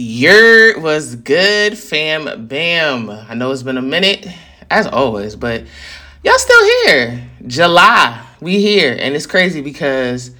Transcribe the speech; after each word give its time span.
Your 0.00 0.78
was 0.78 1.16
good, 1.16 1.76
fam 1.76 2.46
bam. 2.46 3.10
I 3.10 3.34
know 3.34 3.50
it's 3.50 3.64
been 3.64 3.78
a 3.78 3.82
minute, 3.82 4.28
as 4.70 4.86
always, 4.86 5.34
but 5.34 5.64
y'all 6.22 6.38
still 6.38 6.64
here. 6.84 7.28
July, 7.44 8.24
we 8.40 8.60
here, 8.60 8.96
and 8.96 9.16
it's 9.16 9.26
crazy 9.26 9.60
because 9.60 10.30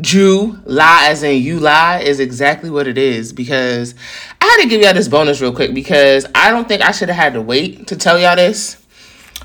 Jew 0.00 0.60
lie 0.64 1.08
as 1.08 1.24
in 1.24 1.42
you 1.42 1.58
lie 1.58 1.98
is 1.98 2.20
exactly 2.20 2.70
what 2.70 2.86
it 2.86 2.96
is. 2.96 3.32
Because 3.32 3.96
I 4.40 4.44
had 4.44 4.62
to 4.62 4.68
give 4.68 4.82
y'all 4.82 4.94
this 4.94 5.08
bonus 5.08 5.40
real 5.40 5.52
quick 5.52 5.74
because 5.74 6.24
I 6.32 6.52
don't 6.52 6.68
think 6.68 6.82
I 6.82 6.92
should 6.92 7.08
have 7.08 7.16
had 7.16 7.32
to 7.32 7.42
wait 7.42 7.88
to 7.88 7.96
tell 7.96 8.20
y'all 8.20 8.36
this. 8.36 8.76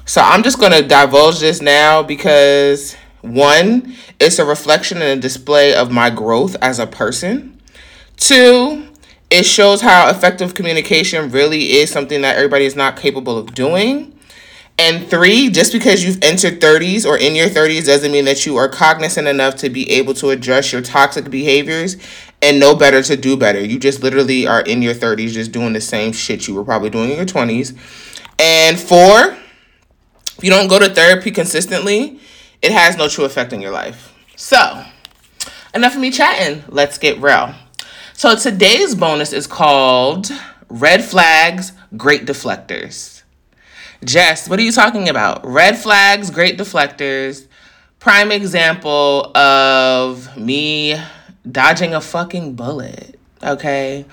So 0.05 0.21
I'm 0.21 0.43
just 0.43 0.59
gonna 0.59 0.83
divulge 0.83 1.39
this 1.39 1.63
now 1.63 2.03
because 2.03 2.95
one, 3.21 3.95
it's 4.19 4.37
a 4.37 4.45
reflection 4.45 5.01
and 5.01 5.17
a 5.17 5.21
display 5.21 5.73
of 5.73 5.89
my 5.89 6.11
growth 6.11 6.55
as 6.61 6.77
a 6.77 6.85
person. 6.85 7.59
Two, 8.17 8.92
it 9.33 9.47
shows 9.47 9.81
how 9.81 10.09
effective 10.09 10.53
communication 10.53 11.31
really 11.31 11.77
is 11.77 11.89
something 11.89 12.21
that 12.21 12.35
everybody 12.35 12.65
is 12.65 12.75
not 12.75 12.95
capable 12.95 13.35
of 13.35 13.55
doing. 13.55 14.13
And 14.77 15.07
three, 15.07 15.49
just 15.49 15.73
because 15.73 16.03
you've 16.03 16.23
entered 16.23 16.61
30s 16.61 17.03
or 17.03 17.17
in 17.17 17.33
your 17.33 17.47
30s 17.47 17.87
doesn't 17.87 18.11
mean 18.11 18.25
that 18.25 18.45
you 18.45 18.57
are 18.57 18.69
cognizant 18.69 19.27
enough 19.27 19.55
to 19.55 19.71
be 19.71 19.89
able 19.89 20.13
to 20.15 20.29
address 20.29 20.71
your 20.71 20.83
toxic 20.83 21.31
behaviors 21.31 21.97
and 22.43 22.59
know 22.59 22.75
better 22.75 23.01
to 23.01 23.17
do 23.17 23.35
better. 23.35 23.59
You 23.59 23.79
just 23.79 24.03
literally 24.03 24.45
are 24.45 24.61
in 24.61 24.83
your 24.83 24.93
30s 24.93 25.31
just 25.31 25.51
doing 25.51 25.73
the 25.73 25.81
same 25.81 26.11
shit 26.11 26.47
you 26.47 26.53
were 26.53 26.63
probably 26.63 26.91
doing 26.91 27.09
in 27.09 27.17
your 27.17 27.25
20s. 27.25 27.75
And 28.37 28.79
four, 28.79 29.35
if 30.37 30.43
you 30.43 30.51
don't 30.51 30.67
go 30.67 30.77
to 30.77 30.93
therapy 30.93 31.31
consistently, 31.31 32.19
it 32.61 32.71
has 32.71 32.97
no 32.97 33.07
true 33.07 33.25
effect 33.25 33.51
on 33.51 33.61
your 33.61 33.71
life. 33.71 34.13
So, 34.35 34.85
enough 35.73 35.95
of 35.95 36.01
me 36.01 36.11
chatting. 36.11 36.63
Let's 36.67 36.99
get 36.99 37.19
real. 37.19 37.55
So 38.15 38.35
today's 38.35 38.95
bonus 38.95 39.33
is 39.33 39.47
called 39.47 40.29
Red 40.69 41.03
Flags, 41.03 41.73
Great 41.97 42.25
Deflectors. 42.25 43.23
Jess, 44.05 44.47
what 44.47 44.59
are 44.59 44.63
you 44.63 44.71
talking 44.71 45.09
about? 45.09 45.45
Red 45.45 45.77
flags, 45.77 46.29
great 46.29 46.57
deflectors. 46.57 47.47
Prime 47.99 48.31
example 48.31 49.35
of 49.35 50.35
me 50.37 51.01
dodging 51.49 51.93
a 51.93 52.01
fucking 52.01 52.55
bullet. 52.55 53.19
Okay. 53.41 54.05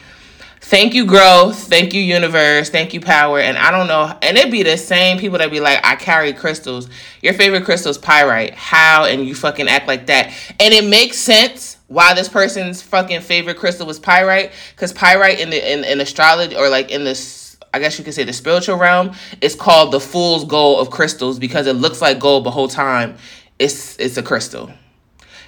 Thank 0.60 0.94
you, 0.94 1.06
growth. 1.06 1.68
Thank 1.68 1.92
you, 1.92 2.00
universe. 2.00 2.70
Thank 2.70 2.94
you, 2.94 3.00
power. 3.00 3.40
And 3.40 3.58
I 3.58 3.70
don't 3.70 3.86
know. 3.86 4.16
And 4.22 4.36
it'd 4.38 4.52
be 4.52 4.62
the 4.62 4.76
same 4.76 5.18
people 5.18 5.38
that 5.38 5.50
be 5.50 5.60
like, 5.60 5.80
I 5.84 5.96
carry 5.96 6.32
crystals. 6.32 6.88
Your 7.22 7.34
favorite 7.34 7.64
crystal 7.64 7.90
is 7.90 7.98
pyrite. 7.98 8.54
How? 8.54 9.04
And 9.04 9.26
you 9.26 9.34
fucking 9.34 9.68
act 9.68 9.88
like 9.88 10.06
that. 10.06 10.32
And 10.60 10.72
it 10.72 10.84
makes 10.84 11.16
sense 11.16 11.78
why 11.90 12.14
this 12.14 12.28
person's 12.28 12.80
fucking 12.80 13.20
favorite 13.20 13.56
crystal 13.56 13.84
was 13.84 13.98
pyrite. 13.98 14.52
Because 14.70 14.92
pyrite 14.92 15.40
in 15.40 15.50
the 15.50 15.72
in, 15.72 15.82
in 15.82 16.00
astrology 16.00 16.54
or 16.56 16.68
like 16.68 16.92
in 16.92 17.02
this 17.02 17.56
I 17.74 17.80
guess 17.80 17.98
you 17.98 18.04
could 18.04 18.14
say 18.14 18.22
the 18.22 18.32
spiritual 18.32 18.76
realm 18.76 19.12
is 19.40 19.56
called 19.56 19.92
the 19.92 19.98
fool's 19.98 20.44
gold 20.44 20.80
of 20.80 20.92
crystals 20.92 21.40
because 21.40 21.66
it 21.66 21.74
looks 21.74 22.00
like 22.00 22.20
gold 22.20 22.44
the 22.44 22.50
whole 22.52 22.68
time 22.68 23.16
it's 23.58 23.98
it's 23.98 24.16
a 24.16 24.22
crystal. 24.22 24.70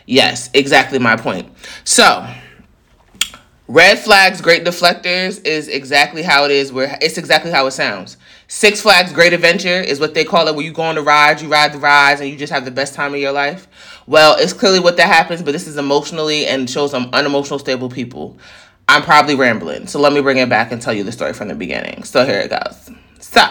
Yes, 0.04 0.50
exactly 0.52 0.98
my 0.98 1.14
point. 1.14 1.48
So 1.84 2.26
Red 3.68 3.98
flags, 3.98 4.40
great 4.40 4.64
deflectors 4.64 5.46
is 5.46 5.68
exactly 5.68 6.22
how 6.22 6.44
it 6.44 6.50
is. 6.50 6.72
Where 6.72 6.98
it's 7.00 7.16
exactly 7.16 7.52
how 7.52 7.66
it 7.66 7.70
sounds. 7.70 8.18
Six 8.46 8.82
Flags 8.82 9.14
Great 9.14 9.32
Adventure 9.32 9.80
is 9.80 9.98
what 9.98 10.12
they 10.12 10.24
call 10.24 10.46
it. 10.48 10.54
Where 10.54 10.62
you 10.64 10.72
go 10.72 10.82
on 10.82 10.96
the 10.96 11.00
rides, 11.00 11.42
you 11.42 11.48
ride 11.48 11.72
the 11.72 11.78
rides, 11.78 12.20
and 12.20 12.28
you 12.28 12.36
just 12.36 12.52
have 12.52 12.66
the 12.66 12.70
best 12.70 12.92
time 12.92 13.14
of 13.14 13.20
your 13.20 13.32
life. 13.32 13.66
Well, 14.06 14.36
it's 14.38 14.52
clearly 14.52 14.80
what 14.80 14.96
that 14.96 15.06
happens, 15.06 15.42
but 15.42 15.52
this 15.52 15.66
is 15.66 15.76
emotionally 15.76 16.46
and 16.46 16.68
shows 16.68 16.90
some 16.90 17.08
unemotional, 17.12 17.58
stable 17.58 17.88
people. 17.88 18.36
I'm 18.88 19.02
probably 19.02 19.34
rambling, 19.34 19.86
so 19.86 20.00
let 20.00 20.12
me 20.12 20.20
bring 20.20 20.38
it 20.38 20.48
back 20.48 20.72
and 20.72 20.82
tell 20.82 20.92
you 20.92 21.04
the 21.04 21.12
story 21.12 21.32
from 21.32 21.48
the 21.48 21.54
beginning. 21.54 22.02
So 22.04 22.24
here 22.26 22.40
it 22.40 22.50
goes. 22.50 22.90
So, 23.20 23.42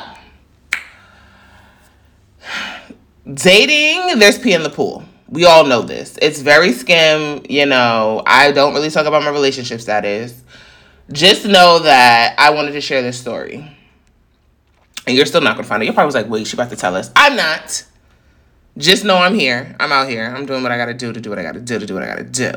dating, 3.33 4.19
there's 4.19 4.38
pee 4.38 4.53
in 4.53 4.63
the 4.63 4.69
pool. 4.69 5.03
We 5.29 5.45
all 5.45 5.66
know 5.66 5.81
this. 5.81 6.17
It's 6.22 6.41
very 6.41 6.73
skim, 6.73 7.45
you 7.50 7.66
know. 7.66 8.22
I 8.25 8.51
don't 8.51 8.73
really 8.73 8.89
talk 8.89 9.06
about 9.06 9.23
my 9.23 9.29
relationship 9.29 9.79
status. 9.79 10.44
Just 11.12 11.45
know 11.45 11.79
that 11.79 12.35
I 12.38 12.50
wanted 12.51 12.73
to 12.73 12.81
share 12.81 13.01
this 13.01 13.19
story. 13.19 13.66
And 15.07 15.16
you're 15.16 15.25
still 15.25 15.41
not 15.41 15.56
gonna 15.56 15.68
find 15.68 15.81
it. 15.81 15.85
You're 15.85 15.95
probably 15.95 16.22
like, 16.22 16.29
wait, 16.29 16.47
she 16.47 16.56
about 16.56 16.69
to 16.69 16.75
tell 16.75 16.95
us. 16.95 17.09
I'm 17.16 17.35
not. 17.35 17.83
Just 18.77 19.03
know 19.03 19.17
I'm 19.17 19.35
here. 19.35 19.75
I'm 19.79 19.91
out 19.91 20.09
here. 20.09 20.33
I'm 20.35 20.45
doing 20.45 20.63
what 20.63 20.71
I 20.71 20.77
gotta 20.77 20.93
do 20.93 21.11
to 21.11 21.19
do 21.19 21.29
what 21.29 21.39
I 21.39 21.43
gotta 21.43 21.59
do 21.59 21.79
to 21.79 21.85
do 21.85 21.93
what 21.93 22.03
I 22.03 22.07
gotta 22.07 22.23
do. 22.23 22.51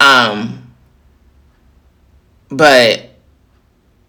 Um 0.00 0.72
but 2.48 3.10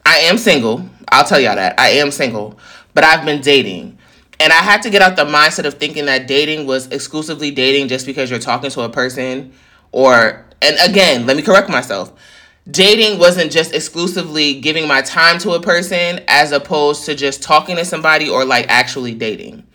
I 0.05 0.17
am 0.19 0.37
single. 0.37 0.87
I'll 1.11 1.25
tell 1.25 1.39
y'all 1.39 1.55
that. 1.55 1.79
I 1.79 1.89
am 1.89 2.11
single. 2.11 2.59
But 2.93 3.03
I've 3.03 3.25
been 3.25 3.41
dating. 3.41 3.97
And 4.39 4.51
I 4.51 4.57
had 4.57 4.81
to 4.83 4.89
get 4.89 5.01
out 5.01 5.15
the 5.15 5.25
mindset 5.25 5.65
of 5.65 5.75
thinking 5.75 6.05
that 6.05 6.27
dating 6.27 6.67
was 6.67 6.87
exclusively 6.87 7.51
dating 7.51 7.87
just 7.87 8.05
because 8.05 8.29
you're 8.29 8.39
talking 8.39 8.69
to 8.71 8.81
a 8.81 8.89
person 8.89 9.53
or 9.91 10.45
and 10.61 10.77
again, 10.89 11.25
let 11.25 11.37
me 11.37 11.43
correct 11.43 11.69
myself. 11.69 12.13
Dating 12.69 13.19
wasn't 13.19 13.51
just 13.51 13.73
exclusively 13.73 14.59
giving 14.59 14.87
my 14.87 15.01
time 15.01 15.37
to 15.39 15.51
a 15.51 15.61
person 15.61 16.21
as 16.27 16.51
opposed 16.51 17.05
to 17.05 17.15
just 17.15 17.43
talking 17.43 17.75
to 17.75 17.85
somebody 17.85 18.27
or 18.27 18.43
like 18.43 18.65
actually 18.67 19.13
dating. 19.13 19.65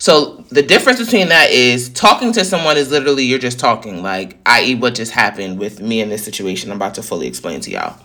So 0.00 0.42
the 0.48 0.62
difference 0.62 0.98
between 0.98 1.28
that 1.28 1.50
is 1.50 1.90
talking 1.90 2.32
to 2.32 2.42
someone 2.42 2.78
is 2.78 2.90
literally 2.90 3.24
you're 3.24 3.38
just 3.38 3.60
talking, 3.60 4.02
like 4.02 4.38
i.e. 4.46 4.74
what 4.74 4.94
just 4.94 5.12
happened 5.12 5.58
with 5.58 5.78
me 5.80 6.00
in 6.00 6.08
this 6.08 6.24
situation. 6.24 6.70
I'm 6.70 6.78
about 6.78 6.94
to 6.94 7.02
fully 7.02 7.26
explain 7.26 7.60
to 7.60 7.70
y'all. 7.70 7.98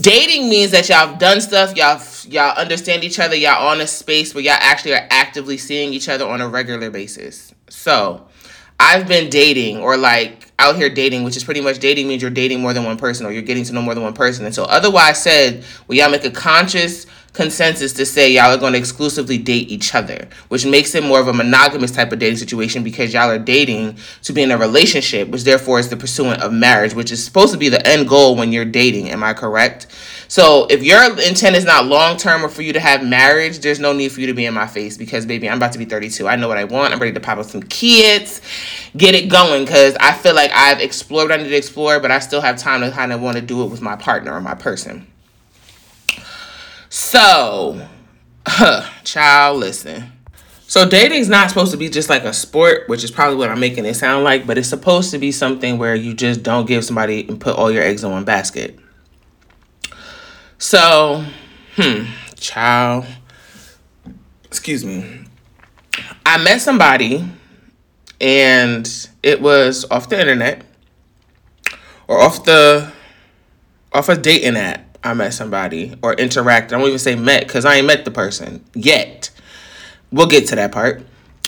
Dating 0.00 0.48
means 0.48 0.70
that 0.70 0.88
y'all 0.88 1.08
have 1.08 1.18
done 1.18 1.42
stuff, 1.42 1.76
y'all 1.76 2.00
y'all 2.28 2.56
understand 2.56 3.04
each 3.04 3.18
other, 3.18 3.36
y'all 3.36 3.68
on 3.68 3.82
a 3.82 3.86
space 3.86 4.34
where 4.34 4.42
y'all 4.42 4.56
actually 4.58 4.94
are 4.94 5.06
actively 5.10 5.58
seeing 5.58 5.92
each 5.92 6.08
other 6.08 6.26
on 6.26 6.40
a 6.40 6.48
regular 6.48 6.88
basis. 6.88 7.52
So, 7.68 8.26
I've 8.80 9.06
been 9.06 9.28
dating 9.28 9.78
or 9.78 9.98
like 9.98 10.50
out 10.58 10.76
here 10.76 10.88
dating, 10.88 11.24
which 11.24 11.36
is 11.36 11.44
pretty 11.44 11.60
much 11.60 11.78
dating 11.78 12.08
means 12.08 12.22
you're 12.22 12.30
dating 12.30 12.60
more 12.60 12.72
than 12.72 12.84
one 12.84 12.96
person 12.96 13.26
or 13.26 13.32
you're 13.32 13.42
getting 13.42 13.64
to 13.64 13.72
know 13.72 13.82
more 13.82 13.94
than 13.94 14.02
one 14.02 14.14
person. 14.14 14.46
And 14.46 14.54
so 14.54 14.64
otherwise 14.64 15.22
said, 15.22 15.62
well, 15.86 15.98
y'all 15.98 16.10
make 16.10 16.24
a 16.24 16.30
conscious 16.30 17.06
consensus 17.32 17.94
to 17.94 18.04
say 18.04 18.30
y'all 18.30 18.54
are 18.54 18.58
going 18.58 18.74
to 18.74 18.78
exclusively 18.78 19.38
date 19.38 19.70
each 19.70 19.94
other, 19.94 20.28
which 20.48 20.66
makes 20.66 20.94
it 20.94 21.02
more 21.02 21.20
of 21.20 21.28
a 21.28 21.32
monogamous 21.32 21.90
type 21.90 22.12
of 22.12 22.18
dating 22.18 22.36
situation 22.36 22.82
because 22.82 23.14
y'all 23.14 23.30
are 23.30 23.38
dating 23.38 23.96
to 24.22 24.32
be 24.32 24.42
in 24.42 24.50
a 24.50 24.58
relationship, 24.58 25.28
which 25.28 25.44
therefore 25.44 25.78
is 25.78 25.88
the 25.88 25.96
pursuant 25.96 26.42
of 26.42 26.52
marriage, 26.52 26.94
which 26.94 27.10
is 27.10 27.24
supposed 27.24 27.52
to 27.52 27.58
be 27.58 27.68
the 27.68 27.86
end 27.86 28.08
goal 28.08 28.36
when 28.36 28.52
you're 28.52 28.64
dating. 28.64 29.08
Am 29.10 29.22
I 29.22 29.32
correct? 29.32 29.86
So 30.28 30.66
if 30.70 30.82
your 30.82 31.04
intent 31.04 31.56
is 31.56 31.64
not 31.64 31.86
long 31.86 32.16
term 32.16 32.44
or 32.44 32.48
for 32.48 32.62
you 32.62 32.72
to 32.74 32.80
have 32.80 33.04
marriage, 33.04 33.58
there's 33.60 33.80
no 33.80 33.92
need 33.92 34.12
for 34.12 34.20
you 34.20 34.26
to 34.26 34.34
be 34.34 34.46
in 34.46 34.54
my 34.54 34.66
face 34.66 34.96
because 34.98 35.24
baby, 35.24 35.48
I'm 35.48 35.56
about 35.56 35.72
to 35.72 35.78
be 35.78 35.84
32. 35.84 36.28
I 36.28 36.36
know 36.36 36.48
what 36.48 36.58
I 36.58 36.64
want. 36.64 36.92
I'm 36.92 36.98
ready 36.98 37.12
to 37.12 37.20
pop 37.20 37.38
up 37.38 37.46
some 37.46 37.62
kids, 37.62 38.40
get 38.96 39.14
it 39.14 39.28
going 39.28 39.64
because 39.64 39.94
I 40.00 40.12
feel 40.12 40.34
like 40.34 40.50
I've 40.52 40.80
explored 40.80 41.30
what 41.30 41.38
I 41.38 41.42
need 41.42 41.50
to 41.50 41.56
explore, 41.56 41.98
but 41.98 42.10
I 42.10 42.18
still 42.18 42.42
have 42.42 42.58
time 42.58 42.82
to 42.82 42.90
kind 42.90 43.12
of 43.12 43.22
want 43.22 43.36
to 43.36 43.42
do 43.42 43.62
it 43.62 43.70
with 43.70 43.80
my 43.80 43.96
partner 43.96 44.32
or 44.32 44.40
my 44.40 44.54
person. 44.54 45.06
So, 46.94 47.88
huh, 48.46 48.86
child, 49.02 49.60
listen. 49.60 50.12
So 50.66 50.86
dating 50.86 51.20
is 51.20 51.28
not 51.30 51.48
supposed 51.48 51.72
to 51.72 51.78
be 51.78 51.88
just 51.88 52.10
like 52.10 52.24
a 52.24 52.34
sport, 52.34 52.86
which 52.86 53.02
is 53.02 53.10
probably 53.10 53.36
what 53.36 53.48
I'm 53.48 53.60
making 53.60 53.86
it 53.86 53.94
sound 53.94 54.24
like, 54.24 54.46
but 54.46 54.58
it's 54.58 54.68
supposed 54.68 55.10
to 55.12 55.18
be 55.18 55.32
something 55.32 55.78
where 55.78 55.94
you 55.94 56.12
just 56.12 56.42
don't 56.42 56.66
give 56.66 56.84
somebody 56.84 57.26
and 57.26 57.40
put 57.40 57.56
all 57.56 57.70
your 57.70 57.82
eggs 57.82 58.04
in 58.04 58.10
one 58.10 58.26
basket. 58.26 58.78
So, 60.58 61.24
hmm, 61.76 62.04
child, 62.36 63.06
excuse 64.44 64.84
me. 64.84 65.24
I 66.26 66.36
met 66.36 66.60
somebody 66.60 67.26
and 68.20 69.08
it 69.22 69.40
was 69.40 69.86
off 69.90 70.10
the 70.10 70.20
internet 70.20 70.62
or 72.06 72.20
off 72.20 72.44
the 72.44 72.92
off 73.94 74.10
a 74.10 74.14
dating 74.14 74.58
app 74.58 74.91
I 75.04 75.14
met 75.14 75.34
somebody 75.34 75.96
or 76.02 76.14
interacted. 76.14 76.72
I 76.72 76.76
won't 76.76 76.88
even 76.88 76.98
say 76.98 77.14
met 77.14 77.46
because 77.46 77.64
I 77.64 77.76
ain't 77.76 77.86
met 77.86 78.04
the 78.04 78.10
person 78.10 78.64
yet. 78.74 79.30
We'll 80.10 80.26
get 80.26 80.48
to 80.48 80.56
that 80.56 80.72
part. 80.72 81.02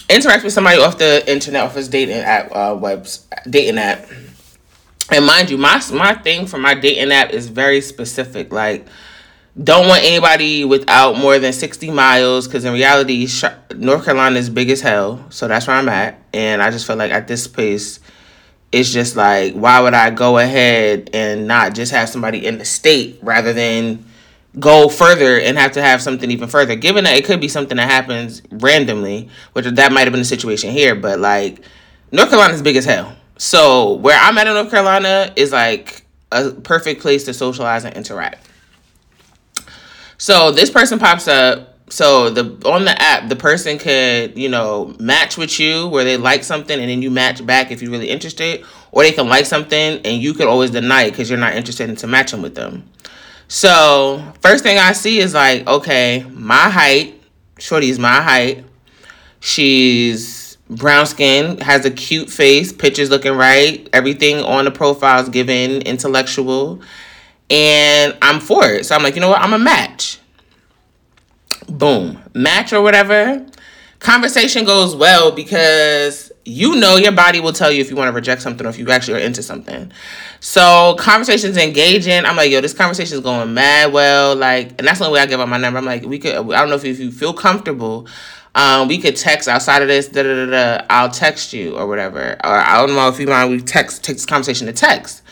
Interact 0.09 0.45
with 0.45 0.53
somebody 0.53 0.81
off 0.81 0.99
the 0.99 1.31
internet, 1.31 1.63
off 1.63 1.75
his 1.75 1.89
dating 1.89 2.17
app, 2.17 2.51
uh, 2.53 2.77
webs, 2.79 3.27
dating 3.49 3.79
app. 3.79 4.07
And 5.11 5.27
mind 5.27 5.51
you, 5.51 5.59
my 5.59 5.83
my 5.93 6.15
thing 6.15 6.47
for 6.47 6.59
my 6.59 6.75
dating 6.75 7.13
app 7.13 7.31
is 7.31 7.49
very 7.49 7.81
specific. 7.81 8.53
Like, 8.53 8.87
don't 9.63 9.87
want 9.87 10.03
anybody 10.03 10.65
without 10.65 11.17
more 11.17 11.39
than 11.39 11.53
60 11.53 11.91
miles 11.93 12.49
because 12.49 12.65
in 12.65 12.73
reality 12.73 13.29
north 13.77 14.05
carolina 14.05 14.37
is 14.37 14.51
big 14.51 14.69
as 14.69 14.81
hell 14.81 15.25
so 15.31 15.47
that's 15.47 15.69
where 15.69 15.77
i'm 15.77 15.89
at 15.89 16.21
and 16.33 16.61
i 16.61 16.73
just 16.73 16.87
feel 16.87 16.97
like 16.97 17.13
at 17.13 17.29
this 17.29 17.47
place 17.47 18.01
it's 18.75 18.91
just 18.91 19.17
like 19.17 19.55
why 19.55 19.81
would 19.81 19.95
I 19.95 20.11
go 20.11 20.39
ahead 20.39 21.11
and 21.15 21.47
not 21.47 21.75
just 21.75 21.93
have 21.93 22.09
somebody 22.09 22.45
in 22.45 22.59
the 22.59 22.65
state 22.65 23.19
rather 23.23 23.53
than 23.53 24.05
go 24.59 24.89
further 24.89 25.39
and 25.41 25.59
have 25.59 25.73
to 25.73 25.83
have 25.83 26.03
something 26.03 26.31
even 26.31 26.49
further 26.49 26.77
given 26.77 27.05
that 27.05 27.17
it 27.17 27.25
could 27.25 27.41
be 27.41 27.49
something 27.49 27.77
that 27.77 27.89
happens 27.91 28.43
randomly 28.51 29.29
which 29.53 29.65
that 29.67 29.93
might 29.93 30.03
have 30.03 30.13
been 30.13 30.21
the 30.21 30.25
situation 30.25 30.71
here 30.71 30.95
but 30.95 31.19
like 31.19 31.61
north 32.13 32.29
carolina 32.29 32.55
is 32.55 32.63
big 32.63 32.77
as 32.77 32.85
hell 32.85 33.17
so 33.37 33.95
where 33.95 34.19
i'm 34.21 34.39
at 34.39 34.47
in 34.47 34.55
north 34.55 34.71
carolina 34.71 35.33
is 35.35 35.51
like 35.51 36.05
a 36.31 36.51
perfect 36.53 37.01
place 37.01 37.25
to 37.25 37.35
socialize 37.35 37.85
and 37.85 37.97
interact 37.97 38.49
So 40.19 40.51
this 40.53 40.71
person 40.71 40.99
pops 40.99 41.29
up. 41.29 41.74
So 41.91 42.31
the 42.31 42.45
on 42.69 42.87
the 42.87 43.01
app, 43.01 43.29
the 43.29 43.37
person 43.37 43.79
could 43.79 44.39
you 44.39 44.49
know 44.49 44.95
match 44.99 45.37
with 45.37 45.61
you 45.61 45.87
where 45.89 46.05
they 46.05 46.17
like 46.17 46.43
something 46.43 46.79
and 46.79 46.89
then 46.89 47.03
you 47.03 47.11
match 47.11 47.45
back 47.45 47.71
if 47.71 47.83
you're 47.83 47.91
really 47.91 48.09
interested, 48.09 48.65
or 48.91 49.03
they 49.03 49.13
can 49.13 49.29
like 49.29 49.47
something 49.47 50.01
and 50.05 50.23
you 50.23 50.35
could 50.35 50.47
always 50.47 50.71
deny 50.71 51.05
it 51.05 51.11
because 51.11 51.29
you're 51.29 51.39
not 51.39 51.55
interested 51.55 51.91
into 51.91 52.07
matching 52.07 52.43
with 52.43 52.55
them. 52.55 52.89
So 53.49 54.33
first 54.41 54.65
thing 54.65 54.79
I 54.79 54.93
see 54.93 55.19
is 55.19 55.35
like, 55.35 55.67
okay, 55.67 56.27
my 56.33 56.71
height, 56.71 57.23
Shorty's 57.59 57.99
my 57.99 58.23
height. 58.23 58.65
She's 59.41 60.57
brown 60.71 61.07
skin, 61.07 61.59
has 61.59 61.85
a 61.85 61.91
cute 61.91 62.31
face, 62.31 62.73
pictures 62.73 63.11
looking 63.11 63.35
right, 63.35 63.89
everything 63.93 64.41
on 64.41 64.65
the 64.65 64.71
profile 64.71 65.23
is 65.23 65.29
given 65.29 65.83
intellectual, 65.83 66.81
and 67.51 68.17
I'm 68.23 68.41
for 68.41 68.65
it. 68.65 68.87
So 68.87 68.95
I'm 68.95 69.03
like, 69.03 69.15
you 69.15 69.21
know 69.21 69.29
what? 69.29 69.43
I'm 69.43 69.53
a 69.53 69.59
match. 69.59 70.19
Boom, 71.69 72.23
match 72.35 72.73
or 72.73 72.83
whatever. 72.83 73.45
Conversation 74.01 74.65
goes 74.65 74.95
well 74.95 75.31
because 75.31 76.31
you 76.45 76.77
know 76.77 76.97
your 76.97 77.13
body 77.13 77.41
will 77.41 77.53
tell 77.53 77.73
you 77.73 77.81
if 77.81 77.89
you 77.89 77.97
want 77.97 78.09
to 78.09 78.13
reject 78.13 78.43
something 78.43 78.67
or 78.67 78.71
if 78.71 78.79
you 78.79 78.91
actually 78.91 79.15
are 79.15 79.25
into 79.25 79.43
something. 79.43 79.91
So 80.41 80.95
conversations 80.99 81.57
engaging. 81.57 82.25
I'm 82.25 82.37
like, 82.37 82.51
yo, 82.51 82.61
this 82.61 82.75
conversation 82.75 83.17
is 83.17 83.23
going 83.23 83.55
mad 83.55 83.93
well. 83.93 84.37
Like, 84.37 84.75
and 84.79 84.87
that's 84.87 84.99
the 84.99 85.07
only 85.07 85.15
way 85.15 85.23
I 85.23 85.27
give 85.27 85.41
up 85.41 85.49
my 85.49 85.57
number. 85.57 85.79
I'm 85.79 85.87
like, 85.87 86.05
we 86.05 86.19
could. 86.19 86.35
I 86.35 86.61
don't 86.61 86.69
know 86.69 86.77
if, 86.77 86.85
if 86.85 86.99
you 86.99 87.11
feel 87.11 87.33
comfortable. 87.33 88.07
Um, 88.55 88.87
we 88.89 88.99
could 88.99 89.17
text 89.17 89.49
outside 89.49 89.83
of 89.83 89.89
this. 89.89 90.09
Da, 90.09 90.23
da, 90.23 90.47
da, 90.47 90.51
da, 90.51 90.87
I'll 90.91 91.11
text 91.11 91.53
you 91.53 91.77
or 91.77 91.87
whatever. 91.87 92.37
Or 92.45 92.51
I 92.51 92.79
don't 92.79 92.95
know 92.95 93.09
if 93.09 93.19
you 93.19 93.27
mind. 93.27 93.51
We 93.51 93.61
text 93.61 94.05
take 94.05 94.17
this 94.17 94.27
conversation 94.27 94.67
to 94.67 94.73
text. 94.73 95.23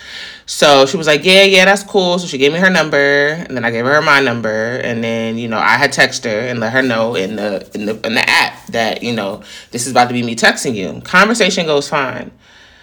So 0.46 0.86
she 0.86 0.96
was 0.96 1.06
like, 1.06 1.24
yeah, 1.24 1.44
yeah, 1.44 1.64
that's 1.64 1.82
cool. 1.82 2.18
So 2.18 2.26
she 2.26 2.38
gave 2.38 2.52
me 2.52 2.58
her 2.58 2.70
number, 2.70 3.28
and 3.28 3.56
then 3.56 3.64
I 3.64 3.70
gave 3.70 3.84
her 3.84 4.02
my 4.02 4.20
number, 4.20 4.76
and 4.76 5.02
then 5.02 5.38
you 5.38 5.48
know 5.48 5.58
I 5.58 5.76
had 5.76 5.92
text 5.92 6.24
her 6.24 6.40
and 6.40 6.60
let 6.60 6.72
her 6.72 6.82
know 6.82 7.14
in 7.14 7.36
the 7.36 7.68
in 7.74 7.86
the 7.86 8.06
in 8.06 8.14
the 8.14 8.28
app 8.28 8.66
that 8.68 9.02
you 9.02 9.12
know 9.14 9.42
this 9.70 9.86
is 9.86 9.92
about 9.92 10.08
to 10.08 10.14
be 10.14 10.22
me 10.22 10.34
texting 10.34 10.74
you. 10.74 11.00
Conversation 11.02 11.66
goes 11.66 11.88
fine. 11.88 12.32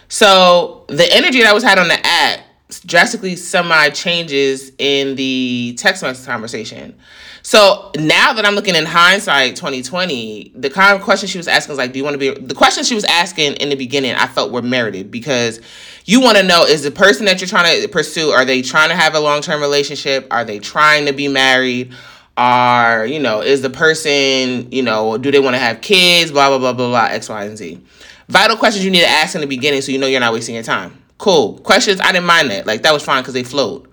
So 0.07 0.85
the 0.87 1.07
energy 1.13 1.41
that 1.41 1.53
was 1.53 1.63
had 1.63 1.77
on 1.77 1.87
the 1.87 1.99
app 2.05 2.39
drastically 2.85 3.35
semi 3.35 3.89
changes 3.89 4.71
in 4.77 5.15
the 5.15 5.75
text 5.77 6.03
message 6.03 6.25
conversation. 6.25 6.95
So 7.41 7.91
now 7.97 8.33
that 8.33 8.45
I'm 8.45 8.53
looking 8.53 8.75
in 8.75 8.85
hindsight, 8.85 9.55
2020, 9.55 10.53
the 10.55 10.69
kind 10.69 10.95
of 10.95 11.01
question 11.03 11.27
she 11.27 11.37
was 11.37 11.47
asking 11.47 11.71
was 11.71 11.77
like, 11.77 11.93
"Do 11.93 11.99
you 11.99 12.03
want 12.03 12.19
to 12.19 12.19
be?" 12.19 12.39
The 12.39 12.53
question 12.53 12.83
she 12.83 12.95
was 12.95 13.05
asking 13.05 13.53
in 13.55 13.69
the 13.69 13.75
beginning, 13.75 14.13
I 14.13 14.27
felt 14.27 14.51
were 14.51 14.61
merited 14.61 15.09
because 15.09 15.59
you 16.05 16.21
want 16.21 16.37
to 16.37 16.43
know 16.43 16.63
is 16.63 16.83
the 16.83 16.91
person 16.91 17.25
that 17.25 17.41
you're 17.41 17.47
trying 17.47 17.81
to 17.81 17.87
pursue 17.87 18.29
are 18.29 18.45
they 18.45 18.61
trying 18.61 18.89
to 18.89 18.95
have 18.95 19.15
a 19.15 19.19
long 19.19 19.41
term 19.41 19.61
relationship? 19.61 20.27
Are 20.29 20.45
they 20.45 20.59
trying 20.59 21.05
to 21.07 21.13
be 21.13 21.27
married? 21.27 21.91
Are 22.37 23.05
you 23.05 23.19
know 23.19 23.41
is 23.41 23.61
the 23.61 23.69
person 23.69 24.71
you 24.71 24.83
know 24.83 25.17
do 25.17 25.31
they 25.31 25.39
want 25.39 25.55
to 25.55 25.59
have 25.59 25.81
kids? 25.81 26.31
Blah 26.31 26.49
blah 26.49 26.59
blah 26.59 26.73
blah 26.73 26.89
blah 26.89 27.05
X 27.05 27.29
Y 27.29 27.43
and 27.45 27.57
Z. 27.57 27.81
Vital 28.27 28.57
questions 28.57 28.85
you 28.85 28.91
need 28.91 29.01
to 29.01 29.09
ask 29.09 29.33
in 29.33 29.41
the 29.41 29.47
beginning 29.47 29.81
so 29.81 29.91
you 29.91 29.97
know 29.97 30.05
you're 30.05 30.19
not 30.19 30.33
wasting 30.33 30.53
your 30.53 30.63
time. 30.63 30.98
Cool 31.19 31.59
questions. 31.59 32.01
I 32.01 32.11
didn't 32.11 32.25
mind 32.25 32.49
that. 32.49 32.65
Like 32.65 32.81
that 32.81 32.93
was 32.93 33.03
fine 33.03 33.21
because 33.21 33.35
they 33.35 33.43
flowed. 33.43 33.87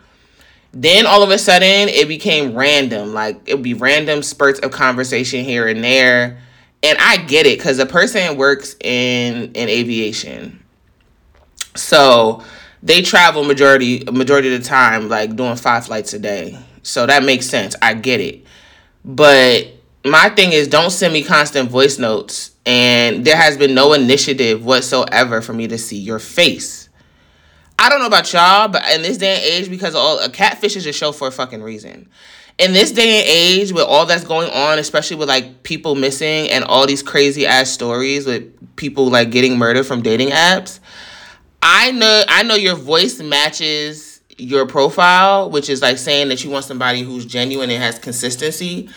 Then 0.73 1.07
all 1.07 1.23
of 1.23 1.31
a 1.31 1.39
sudden 1.39 1.89
it 1.89 2.09
became 2.09 2.55
random. 2.55 3.13
Like 3.13 3.41
it 3.47 3.55
would 3.55 3.63
be 3.63 3.75
random 3.75 4.23
spurts 4.23 4.61
of 4.61 4.71
conversation 4.71 5.45
here 5.45 5.67
and 5.67 5.85
there. 5.85 6.39
And 6.83 6.97
I 7.01 7.19
get 7.19 7.47
it 7.47 7.59
because 7.59 7.77
the 7.77 7.87
person 7.87 8.37
works 8.37 8.77
in 8.81 9.53
in 9.53 9.69
aviation. 9.69 10.63
So 11.75 12.43
they 12.83 13.03
travel 13.03 13.43
majority 13.43 14.05
majority 14.11 14.55
of 14.55 14.63
the 14.63 14.69
time, 14.69 15.09
like 15.09 15.35
doing 15.35 15.57
five 15.57 15.87
flights 15.87 16.15
a 16.15 16.19
day. 16.21 16.59
So 16.83 17.07
that 17.07 17.25
makes 17.25 17.47
sense. 17.47 17.75
I 17.83 17.95
get 17.95 18.21
it. 18.21 18.45
But 19.05 19.69
my 20.05 20.29
thing 20.29 20.53
is 20.53 20.69
don't 20.69 20.91
send 20.91 21.13
me 21.13 21.25
constant 21.25 21.71
voice 21.71 21.99
notes 21.99 22.53
and 22.65 23.25
there 23.25 23.37
has 23.37 23.57
been 23.57 23.75
no 23.75 23.93
initiative 23.93 24.65
whatsoever 24.65 25.41
for 25.41 25.53
me 25.53 25.67
to 25.69 25.79
see 25.79 25.99
your 25.99 26.21
face. 26.21 26.86
I 27.79 27.89
don't 27.89 28.01
know 28.01 28.07
about 28.07 28.33
y'all, 28.33 28.69
but 28.69 28.83
in 28.93 29.03
this 29.03 29.19
day 29.19 29.37
and 29.37 29.45
age, 29.45 29.71
because 29.71 29.95
all 29.95 30.19
a 30.19 30.31
catfish 30.31 30.77
is 30.77 30.87
a 30.87 30.93
show 30.93 31.13
for 31.13 31.29
a 31.29 31.31
fucking 31.33 31.63
reason. 31.63 32.09
In 32.59 32.73
this 32.73 32.91
day 32.91 33.21
and 33.21 33.29
age, 33.29 33.73
with 33.73 33.85
all 33.85 34.07
that's 34.07 34.25
going 34.25 34.51
on, 34.51 34.79
especially 34.79 35.17
with 35.17 35.29
like 35.29 35.63
people 35.63 35.95
missing 35.95 36.49
and 36.51 36.65
all 36.65 36.87
these 36.87 37.03
crazy 37.03 37.47
ass 37.47 37.71
stories 37.71 38.27
with 38.27 38.77
people 38.77 39.11
like 39.11 39.31
getting 39.31 39.59
murdered 39.59 39.85
from 39.85 40.01
dating 40.01 40.29
apps, 40.29 40.81
I 41.61 41.91
know 41.93 42.25
I 42.29 42.45
know 42.45 42.55
your 42.55 42.77
voice 42.77 43.21
matches 43.21 44.23
your 44.39 44.67
profile, 44.67 45.51
which 45.51 45.69
is 45.69 45.83
like 45.83 45.99
saying 45.99 46.29
that 46.29 46.45
you 46.45 46.51
want 46.51 46.65
somebody 46.65 47.03
who's 47.03 47.27
genuine 47.27 47.71
and 47.71 47.83
has 47.83 47.99
consistency. 47.99 48.89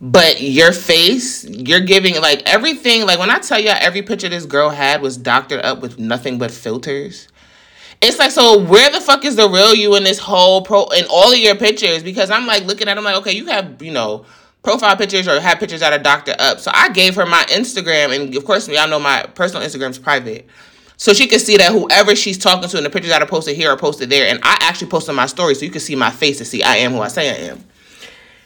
But 0.00 0.40
your 0.40 0.72
face, 0.72 1.44
you're 1.44 1.80
giving 1.80 2.20
like 2.20 2.42
everything. 2.46 3.06
Like 3.06 3.18
when 3.18 3.30
I 3.30 3.38
tell 3.38 3.58
you 3.58 3.70
every 3.70 4.02
picture 4.02 4.28
this 4.28 4.44
girl 4.44 4.68
had 4.68 5.00
was 5.00 5.16
doctored 5.16 5.60
up 5.60 5.80
with 5.80 5.98
nothing 5.98 6.38
but 6.38 6.50
filters 6.50 7.26
it's 8.00 8.18
like, 8.18 8.30
so 8.30 8.58
where 8.58 8.90
the 8.90 9.00
fuck 9.00 9.24
is 9.24 9.36
the 9.36 9.48
real 9.48 9.74
you 9.74 9.96
in 9.96 10.04
this 10.04 10.18
whole 10.18 10.62
pro 10.62 10.86
in 10.88 11.04
all 11.10 11.32
of 11.32 11.38
your 11.38 11.56
pictures? 11.56 12.02
Because 12.02 12.30
I'm 12.30 12.46
like 12.46 12.64
looking 12.64 12.88
at 12.88 12.94
them 12.94 13.04
like, 13.04 13.16
okay, 13.16 13.32
you 13.32 13.46
have, 13.46 13.82
you 13.82 13.92
know, 13.92 14.24
profile 14.62 14.96
pictures 14.96 15.26
or 15.26 15.40
have 15.40 15.58
pictures 15.58 15.80
that 15.80 15.92
are 15.92 16.02
doctor 16.02 16.34
up. 16.38 16.60
So 16.60 16.70
I 16.74 16.90
gave 16.90 17.14
her 17.16 17.26
my 17.26 17.44
Instagram, 17.48 18.14
and 18.14 18.36
of 18.36 18.44
course, 18.44 18.68
y'all 18.68 18.88
know 18.88 19.00
my 19.00 19.24
personal 19.34 19.66
Instagram's 19.66 19.98
private. 19.98 20.46
So 20.96 21.12
she 21.12 21.28
could 21.28 21.40
see 21.40 21.56
that 21.56 21.72
whoever 21.72 22.16
she's 22.16 22.38
talking 22.38 22.68
to 22.68 22.76
in 22.76 22.84
the 22.84 22.90
pictures 22.90 23.10
that 23.10 23.22
are 23.22 23.26
posted 23.26 23.56
here 23.56 23.70
are 23.70 23.76
posted 23.76 24.10
there. 24.10 24.28
And 24.28 24.40
I 24.42 24.58
actually 24.60 24.88
posted 24.88 25.14
my 25.14 25.26
story 25.26 25.54
so 25.54 25.64
you 25.64 25.70
can 25.70 25.80
see 25.80 25.94
my 25.94 26.10
face 26.10 26.38
to 26.38 26.44
see 26.44 26.62
I 26.62 26.76
am 26.76 26.92
who 26.92 27.00
I 27.00 27.08
say 27.08 27.30
I 27.30 27.50
am. 27.50 27.64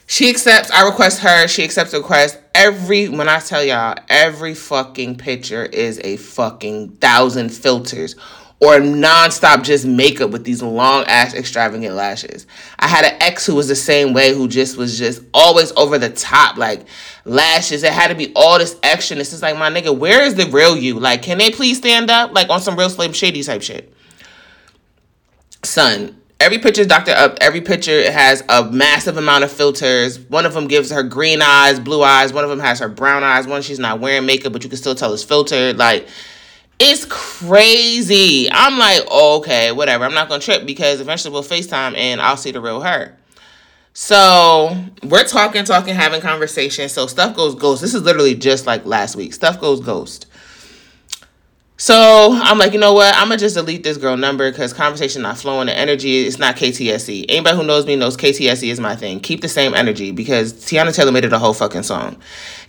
She 0.07 0.29
accepts, 0.29 0.71
I 0.71 0.87
request 0.87 1.21
her, 1.21 1.49
she 1.49 1.65
accepts 1.65 1.93
the 1.93 1.99
request. 1.99 2.39
Every, 2.55 3.09
when 3.09 3.31
I 3.31 3.39
tell 3.39 3.65
y'all, 3.65 3.97
every 4.11 4.55
fucking 4.55 5.17
picture 5.17 5.65
is 5.65 5.99
a 6.05 6.19
fucking 6.19 6.97
thousand 6.97 7.49
filters 7.49 8.17
or 8.63 8.79
nonstop 8.79 9.65
just 9.65 9.85
makeup 9.85 10.31
with 10.31 10.45
these 10.45 10.63
long 10.63 11.03
ass 11.09 11.35
extravagant 11.35 11.97
lashes. 11.97 12.47
I 12.79 12.87
had 12.87 13.05
an 13.05 13.21
ex 13.21 13.45
who 13.45 13.57
was 13.57 13.67
the 13.67 13.75
same 13.75 14.15
way, 14.15 14.33
who 14.33 14.47
just 14.47 14.77
was 14.77 14.97
just 14.97 15.21
always 15.35 15.73
over 15.73 15.99
the 15.99 16.11
top, 16.11 16.57
like 16.57 16.87
lashes. 17.25 17.83
It 17.83 17.93
had 17.93 18.09
to 18.09 18.15
be 18.15 18.33
all 18.37 18.61
this 18.61 18.79
extra. 18.85 19.17
It's 19.17 19.31
just 19.31 19.43
like, 19.43 19.59
my 19.59 19.69
nigga, 19.69 19.99
where 19.99 20.23
is 20.23 20.37
the 20.37 20.47
real 20.47 20.77
you? 20.77 21.01
Like, 21.01 21.23
can 21.23 21.39
they 21.39 21.51
please 21.51 21.79
stand 21.79 22.09
up? 22.09 22.33
Like 22.33 22.51
on 22.51 22.61
some 22.61 22.79
real 22.79 22.89
Slim 22.89 23.13
Shady 23.13 23.43
type 23.43 23.63
shit. 23.63 23.93
Son, 25.65 26.17
every 26.39 26.61
picture 26.61 26.83
is 26.83 26.87
doctor 26.87 27.11
up. 27.11 27.39
Every 27.41 27.63
picture 27.63 28.13
has 28.13 28.45
a 28.49 28.71
massive 28.71 29.17
amount 29.17 29.43
of 29.43 29.51
filters. 29.51 30.21
One 30.21 30.47
of 30.47 30.55
them 30.55 30.69
gives 30.69 30.93
her 30.93 31.03
green 31.03 31.43
eyes, 31.43 31.81
blue 31.81 32.05
eyes. 32.05 32.33
One 32.33 32.45
of 32.45 32.51
them 32.51 32.61
has 32.61 32.79
her 32.79 32.89
brown 32.89 33.25
eyes. 33.25 33.49
One 33.49 33.63
she's 33.63 33.81
not 33.81 33.99
wearing 33.99 34.25
makeup, 34.25 34.53
but 34.53 34.63
you 34.63 34.69
can 34.69 34.79
still 34.79 34.95
tell 34.95 35.13
it's 35.13 35.25
filtered. 35.25 35.79
Like 35.79 36.07
it's 36.85 37.05
crazy. 37.05 38.49
I'm 38.51 38.77
like, 38.77 39.03
oh, 39.09 39.39
okay, 39.39 39.71
whatever. 39.71 40.05
I'm 40.05 40.15
not 40.15 40.29
gonna 40.29 40.43
trip 40.43 40.67
because 40.67 41.01
eventually 41.01 41.33
we'll 41.33 41.45
FaceTime 41.45 41.97
and 41.97 42.21
I'll 42.21 42.37
see 42.37 42.51
the 42.51 42.61
real 42.61 42.81
her. 42.81 43.17
So 43.95 44.77
we're 45.05 45.25
talking, 45.25 45.65
talking, 45.65 45.95
having 45.95 46.21
conversations. 46.21 46.93
So 46.93 47.07
stuff 47.07 47.37
goes 47.37 47.55
ghost. 47.55 47.83
This 47.83 47.95
is 47.95 48.03
literally 48.03 48.35
just 48.35 48.67
like 48.67 48.85
last 48.85 49.15
week. 49.15 49.33
Stuff 49.33 49.61
goes 49.61 49.81
ghost. 49.81 50.27
So 51.83 52.39
I'm 52.41 52.59
like, 52.59 52.75
you 52.75 52.79
know 52.79 52.93
what? 52.93 53.13
I'm 53.17 53.27
gonna 53.27 53.39
just 53.39 53.57
delete 53.57 53.83
this 53.83 53.97
girl 53.97 54.17
number 54.17 54.49
because 54.53 54.73
conversation 54.73 55.23
not 55.23 55.37
flowing. 55.37 55.67
The 55.67 55.77
energy 55.77 56.21
it's 56.21 56.39
not 56.39 56.55
KTSE. 56.55 57.27
Anybody 57.29 57.57
who 57.57 57.65
knows 57.65 57.87
me 57.87 57.97
knows 57.97 58.17
KTSE 58.17 58.69
is 58.69 58.79
my 58.79 58.95
thing. 58.95 59.19
Keep 59.19 59.41
the 59.41 59.49
same 59.49 59.75
energy 59.75 60.13
because 60.13 60.53
Teyana 60.53 60.95
Taylor 60.95 61.11
made 61.11 61.25
it 61.25 61.33
a 61.33 61.41
whole 61.41 61.53
fucking 61.53 61.83
song. 61.83 62.19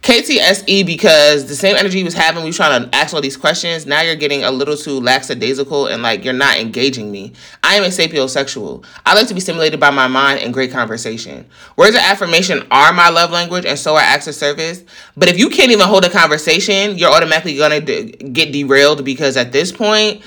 KTSE 0.02 0.86
because 0.86 1.46
the 1.46 1.56
same 1.56 1.78
energy 1.78 2.04
was 2.04 2.14
having, 2.14 2.44
we 2.44 2.50
was 2.50 2.58
trying 2.58 2.84
to 2.84 2.94
ask 2.94 3.14
all 3.14 3.22
these 3.22 3.38
questions. 3.38 3.86
Now 3.86 4.02
you're 4.02 4.18
getting 4.18 4.44
a 4.44 4.52
little 4.52 4.76
too 4.76 5.00
lackadaisical 5.00 5.88
and 5.88 6.02
like 6.02 6.26
you're 6.26 6.34
not 6.34 6.58
engaging 6.58 7.10
me. 7.12 7.34
I 7.64 7.76
am 7.76 7.84
a 7.84 7.88
sapiosexual. 7.88 8.84
I 9.06 9.14
like 9.14 9.28
to 9.28 9.34
be 9.36 9.40
stimulated 9.40 9.80
by 9.80 9.92
my 9.92 10.08
mind 10.08 10.40
and 10.42 10.54
great 10.54 10.72
conversation. 10.72 11.46
Words 11.78 11.96
of 11.96 12.02
affirmation 12.02 12.68
are 12.70 12.92
my 12.92 13.10
love 13.10 13.30
language 13.30 13.66
and 13.66 13.78
so 13.78 13.96
are 13.96 14.02
acts 14.02 14.28
of 14.28 14.34
service. 14.34 14.84
But 15.16 15.30
if 15.30 15.38
you 15.38 15.50
can't 15.50 15.72
even 15.72 15.88
hold 15.88 16.04
a 16.04 16.10
conversation, 16.10 16.98
you're 16.98 17.12
automatically 17.12 17.56
gonna 17.56 17.80
d- 17.80 18.12
get 18.12 18.52
derailed 18.52 19.03
because 19.04 19.38
at 19.38 19.52
this 19.52 19.72
point, 19.72 20.22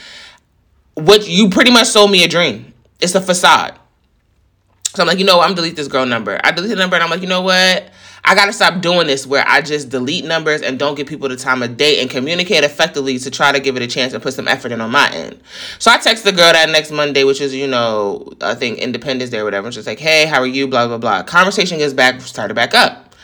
what 0.95 1.28
you 1.28 1.50
pretty 1.50 1.71
much 1.71 1.88
sold 1.88 2.11
me 2.11 2.25
a 2.25 2.28
dream. 2.28 2.73
It's 3.00 3.14
a 3.14 3.21
facade. 3.21 3.78
So 4.95 5.02
I'm 5.02 5.06
like, 5.06 5.18
you 5.18 5.26
know? 5.26 5.40
I'm 5.40 5.54
delete 5.54 5.76
this 5.76 5.88
girl 5.88 6.06
number. 6.06 6.40
I 6.42 6.52
delete 6.52 6.71
the 6.71 6.76
number 6.76 6.97
and 6.97 7.04
I'm 7.04 7.11
like, 7.11 7.21
you 7.21 7.28
know 7.28 7.42
what? 7.42 7.90
I 8.28 8.35
gotta 8.35 8.52
stop 8.52 8.80
doing 8.80 9.06
this 9.06 9.25
where 9.25 9.45
I 9.47 9.61
just 9.61 9.88
delete 9.88 10.25
numbers 10.25 10.61
and 10.61 10.80
don't 10.80 10.97
give 10.97 11.06
people 11.06 11.28
the 11.28 11.37
time 11.37 11.62
of 11.62 11.76
day 11.76 12.00
and 12.00 12.11
communicate 12.11 12.64
effectively 12.64 13.18
to 13.21 13.30
try 13.30 13.52
to 13.52 13.61
give 13.61 13.76
it 13.76 13.83
a 13.83 13.87
chance 13.87 14.14
and 14.14 14.23
put 14.23 14.35
some 14.35 14.49
effort 14.49 14.73
in 14.73 14.80
on 14.80 14.90
my 14.90 15.09
end. 15.12 15.40
So 15.78 15.92
I 15.92 15.99
text 15.99 16.25
the 16.25 16.33
girl 16.33 16.52
that 16.52 16.68
next 16.71 16.90
Monday, 16.90 17.23
which 17.23 17.40
is, 17.40 17.54
you 17.54 17.68
know, 17.68 18.33
I 18.40 18.56
think 18.56 18.78
Independence 18.78 19.30
Day 19.30 19.38
or 19.38 19.45
whatever. 19.45 19.71
She's 19.71 19.87
like, 19.87 20.00
hey, 20.00 20.26
how 20.26 20.40
are 20.40 20.47
you? 20.47 20.66
Blah, 20.66 20.88
blah, 20.88 20.99
blah. 20.99 21.23
Conversation 21.23 21.78
gets 21.78 21.92
back, 21.92 22.21
started 22.23 22.54
back 22.54 22.75
up. 22.75 23.14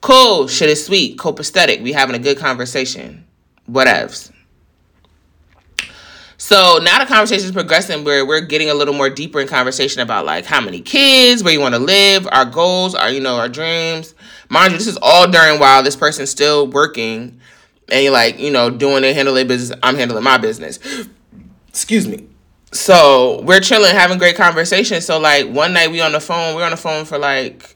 Cool, 0.00 0.48
shit 0.48 0.68
is 0.70 0.84
sweet, 0.84 1.18
copacetic. 1.18 1.80
We 1.82 1.92
having 1.92 2.16
a 2.16 2.20
good 2.20 2.38
conversation. 2.38 3.26
Whatevs. 3.70 4.32
So 6.40 6.78
now 6.80 7.00
the 7.00 7.06
conversation 7.06 7.46
is 7.46 7.52
progressing 7.52 8.04
where 8.04 8.24
we're 8.24 8.40
getting 8.40 8.70
a 8.70 8.74
little 8.74 8.94
more 8.94 9.10
deeper 9.10 9.40
in 9.40 9.48
conversation 9.48 10.00
about 10.02 10.24
like 10.24 10.44
how 10.44 10.60
many 10.60 10.80
kids, 10.80 11.42
where 11.42 11.52
you 11.52 11.58
want 11.58 11.74
to 11.74 11.80
live, 11.80 12.28
our 12.30 12.44
goals, 12.44 12.94
our 12.94 13.10
you 13.10 13.20
know 13.20 13.36
our 13.36 13.48
dreams. 13.48 14.14
Mind 14.48 14.70
you, 14.72 14.78
this 14.78 14.86
is 14.86 14.96
all 15.02 15.28
during 15.28 15.58
while 15.58 15.82
this 15.82 15.96
person's 15.96 16.30
still 16.30 16.68
working, 16.68 17.40
and 17.90 18.04
you're 18.04 18.12
like 18.12 18.38
you 18.38 18.52
know 18.52 18.70
doing 18.70 19.02
their 19.02 19.12
handling 19.12 19.48
business. 19.48 19.76
I'm 19.82 19.96
handling 19.96 20.22
my 20.22 20.38
business. 20.38 20.78
Excuse 21.70 22.06
me. 22.06 22.28
So 22.70 23.42
we're 23.42 23.60
chilling, 23.60 23.92
having 23.92 24.18
great 24.18 24.36
conversation. 24.36 25.00
So 25.00 25.18
like 25.18 25.48
one 25.48 25.72
night 25.72 25.90
we 25.90 26.00
on 26.00 26.12
the 26.12 26.20
phone, 26.20 26.54
we're 26.54 26.64
on 26.64 26.70
the 26.70 26.76
phone 26.76 27.04
for 27.04 27.18
like 27.18 27.74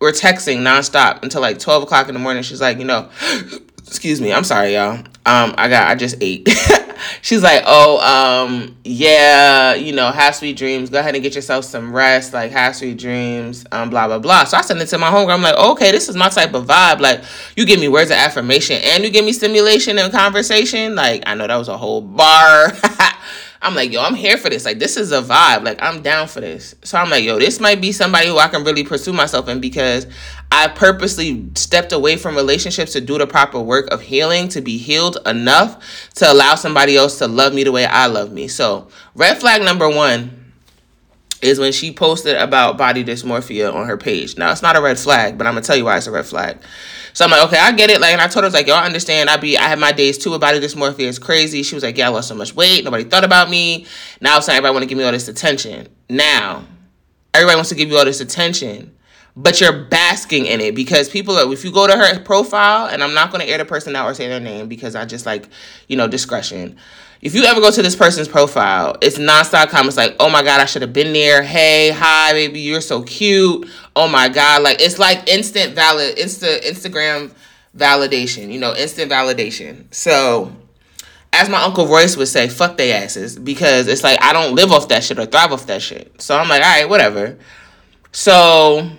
we're 0.00 0.12
texting 0.12 0.60
nonstop 0.60 1.22
until 1.22 1.42
like 1.42 1.58
twelve 1.58 1.82
o'clock 1.82 2.08
in 2.08 2.14
the 2.14 2.20
morning. 2.20 2.44
She's 2.44 2.62
like, 2.62 2.78
you 2.78 2.86
know, 2.86 3.10
excuse 3.86 4.22
me, 4.22 4.32
I'm 4.32 4.44
sorry, 4.44 4.72
y'all. 4.72 5.00
Um, 5.26 5.54
I 5.58 5.68
got 5.68 5.88
I 5.88 5.96
just 5.96 6.16
ate. 6.22 6.48
She's 7.22 7.42
like, 7.42 7.62
oh, 7.66 7.98
um, 8.00 8.76
yeah, 8.84 9.74
you 9.74 9.92
know, 9.92 10.10
have 10.10 10.34
sweet 10.34 10.56
dreams. 10.56 10.90
Go 10.90 11.00
ahead 11.00 11.14
and 11.14 11.22
get 11.22 11.34
yourself 11.34 11.64
some 11.64 11.94
rest. 11.94 12.32
Like, 12.32 12.52
have 12.52 12.76
sweet 12.76 12.98
dreams. 12.98 13.64
Um, 13.72 13.90
blah 13.90 14.06
blah 14.06 14.18
blah. 14.18 14.44
So 14.44 14.56
I 14.56 14.60
sent 14.62 14.80
it 14.80 14.86
to 14.86 14.98
my 14.98 15.10
homegirl. 15.10 15.34
I'm 15.34 15.42
like, 15.42 15.56
okay, 15.56 15.90
this 15.90 16.08
is 16.08 16.16
my 16.16 16.28
type 16.28 16.54
of 16.54 16.66
vibe. 16.66 17.00
Like, 17.00 17.22
you 17.56 17.66
give 17.66 17.80
me 17.80 17.88
words 17.88 18.10
of 18.10 18.16
affirmation 18.16 18.80
and 18.82 19.04
you 19.04 19.10
give 19.10 19.24
me 19.24 19.32
stimulation 19.32 19.98
and 19.98 20.12
conversation. 20.12 20.94
Like, 20.94 21.22
I 21.26 21.34
know 21.34 21.46
that 21.46 21.56
was 21.56 21.68
a 21.68 21.76
whole 21.76 22.00
bar. 22.00 22.72
I'm 23.64 23.74
like, 23.74 23.90
yo, 23.90 24.02
I'm 24.02 24.14
here 24.14 24.36
for 24.36 24.50
this. 24.50 24.66
Like, 24.66 24.78
this 24.78 24.98
is 24.98 25.10
a 25.10 25.22
vibe. 25.22 25.64
Like, 25.64 25.78
I'm 25.80 26.02
down 26.02 26.28
for 26.28 26.42
this. 26.42 26.74
So 26.84 26.98
I'm 26.98 27.08
like, 27.08 27.24
yo, 27.24 27.38
this 27.38 27.60
might 27.60 27.80
be 27.80 27.92
somebody 27.92 28.28
who 28.28 28.36
I 28.36 28.48
can 28.48 28.62
really 28.62 28.84
pursue 28.84 29.14
myself 29.14 29.48
in 29.48 29.58
because 29.58 30.06
I 30.52 30.68
purposely 30.68 31.48
stepped 31.54 31.92
away 31.92 32.16
from 32.16 32.36
relationships 32.36 32.92
to 32.92 33.00
do 33.00 33.18
the 33.18 33.26
proper 33.26 33.60
work 33.60 33.88
of 33.92 34.00
healing, 34.00 34.48
to 34.50 34.60
be 34.60 34.78
healed 34.78 35.18
enough 35.26 36.10
to 36.14 36.30
allow 36.30 36.54
somebody 36.54 36.96
else 36.96 37.18
to 37.18 37.26
love 37.26 37.52
me 37.52 37.64
the 37.64 37.72
way 37.72 37.86
I 37.86 38.06
love 38.06 38.32
me. 38.32 38.46
So, 38.48 38.88
red 39.16 39.38
flag 39.38 39.62
number 39.62 39.88
one 39.88 40.52
is 41.42 41.58
when 41.58 41.72
she 41.72 41.92
posted 41.92 42.36
about 42.36 42.78
body 42.78 43.04
dysmorphia 43.04 43.72
on 43.74 43.86
her 43.86 43.96
page. 43.96 44.38
Now, 44.38 44.50
it's 44.52 44.62
not 44.62 44.76
a 44.76 44.80
red 44.80 44.98
flag, 44.98 45.36
but 45.36 45.46
I'm 45.46 45.54
gonna 45.54 45.64
tell 45.64 45.76
you 45.76 45.84
why 45.84 45.96
it's 45.96 46.06
a 46.06 46.12
red 46.12 46.24
flag. 46.24 46.58
So 47.14 47.24
I'm 47.24 47.30
like, 47.30 47.44
okay, 47.44 47.58
I 47.58 47.70
get 47.72 47.90
it. 47.90 48.00
Like, 48.00 48.12
and 48.12 48.20
I 48.20 48.26
told 48.26 48.42
her, 48.42 48.46
I 48.46 48.48
was 48.48 48.54
like, 48.54 48.66
yo, 48.66 48.74
I 48.74 48.84
understand. 48.84 49.30
I 49.30 49.36
be, 49.36 49.56
I 49.56 49.68
have 49.68 49.78
my 49.78 49.92
days 49.92 50.18
too. 50.18 50.36
Body 50.38 50.58
dysmorphia 50.58 51.06
is 51.06 51.20
crazy. 51.20 51.62
She 51.62 51.76
was 51.76 51.84
like, 51.84 51.96
yeah, 51.96 52.06
I 52.06 52.10
lost 52.10 52.28
so 52.28 52.34
much 52.34 52.56
weight. 52.56 52.82
Nobody 52.84 53.04
thought 53.04 53.22
about 53.22 53.50
me. 53.50 53.86
Now 54.20 54.38
it's 54.38 54.48
like 54.48 54.56
everybody 54.56 54.72
want 54.72 54.82
to 54.82 54.88
give 54.88 54.98
me 54.98 55.04
all 55.04 55.12
this 55.12 55.28
attention. 55.28 55.88
Now, 56.08 56.64
everybody 57.32 57.56
wants 57.56 57.68
to 57.68 57.76
give 57.76 57.88
you 57.88 57.98
all 57.98 58.04
this 58.04 58.20
attention, 58.20 58.93
but 59.36 59.60
you're 59.60 59.72
basking 59.72 60.46
in 60.46 60.60
it 60.60 60.74
because 60.74 61.08
people 61.08 61.36
are, 61.36 61.52
if 61.52 61.64
you 61.64 61.72
go 61.72 61.86
to 61.86 61.96
her 61.96 62.20
profile, 62.20 62.86
and 62.86 63.02
I'm 63.02 63.14
not 63.14 63.30
going 63.30 63.44
to 63.44 63.50
air 63.50 63.58
the 63.58 63.64
person 63.64 63.96
out 63.96 64.06
or 64.06 64.14
say 64.14 64.28
their 64.28 64.40
name 64.40 64.68
because 64.68 64.94
I 64.94 65.04
just 65.04 65.26
like, 65.26 65.48
you 65.88 65.96
know, 65.96 66.06
discretion 66.06 66.76
if 67.24 67.34
you 67.34 67.44
ever 67.44 67.58
go 67.58 67.70
to 67.70 67.80
this 67.80 67.96
person's 67.96 68.28
profile, 68.28 68.96
it's 69.00 69.16
nonstop 69.16 69.70
comments 69.70 69.96
like, 69.96 70.14
oh 70.20 70.28
my 70.28 70.42
God, 70.42 70.60
I 70.60 70.66
should 70.66 70.82
have 70.82 70.92
been 70.92 71.14
there. 71.14 71.42
Hey, 71.42 71.90
hi, 71.90 72.32
baby, 72.32 72.60
you're 72.60 72.82
so 72.82 73.02
cute. 73.02 73.66
Oh 73.96 74.06
my 74.08 74.28
God. 74.28 74.62
Like 74.62 74.82
it's 74.82 74.98
like 74.98 75.26
instant 75.26 75.74
valid 75.74 76.18
insta 76.18 76.62
Instagram 76.62 77.32
validation, 77.74 78.52
you 78.52 78.60
know, 78.60 78.74
instant 78.74 79.10
validation. 79.10 79.92
So 79.92 80.54
as 81.32 81.48
my 81.48 81.62
Uncle 81.62 81.86
Royce 81.86 82.14
would 82.18 82.28
say, 82.28 82.46
fuck 82.46 82.76
they 82.76 82.92
asses. 82.92 83.38
Because 83.38 83.86
it's 83.88 84.04
like 84.04 84.22
I 84.22 84.34
don't 84.34 84.54
live 84.54 84.70
off 84.70 84.88
that 84.88 85.02
shit 85.02 85.18
or 85.18 85.24
thrive 85.24 85.50
off 85.50 85.66
that 85.68 85.80
shit. 85.80 86.20
So 86.20 86.36
I'm 86.36 86.50
like, 86.50 86.62
all 86.62 86.68
right, 86.68 86.88
whatever. 86.90 87.38
So 88.12 88.90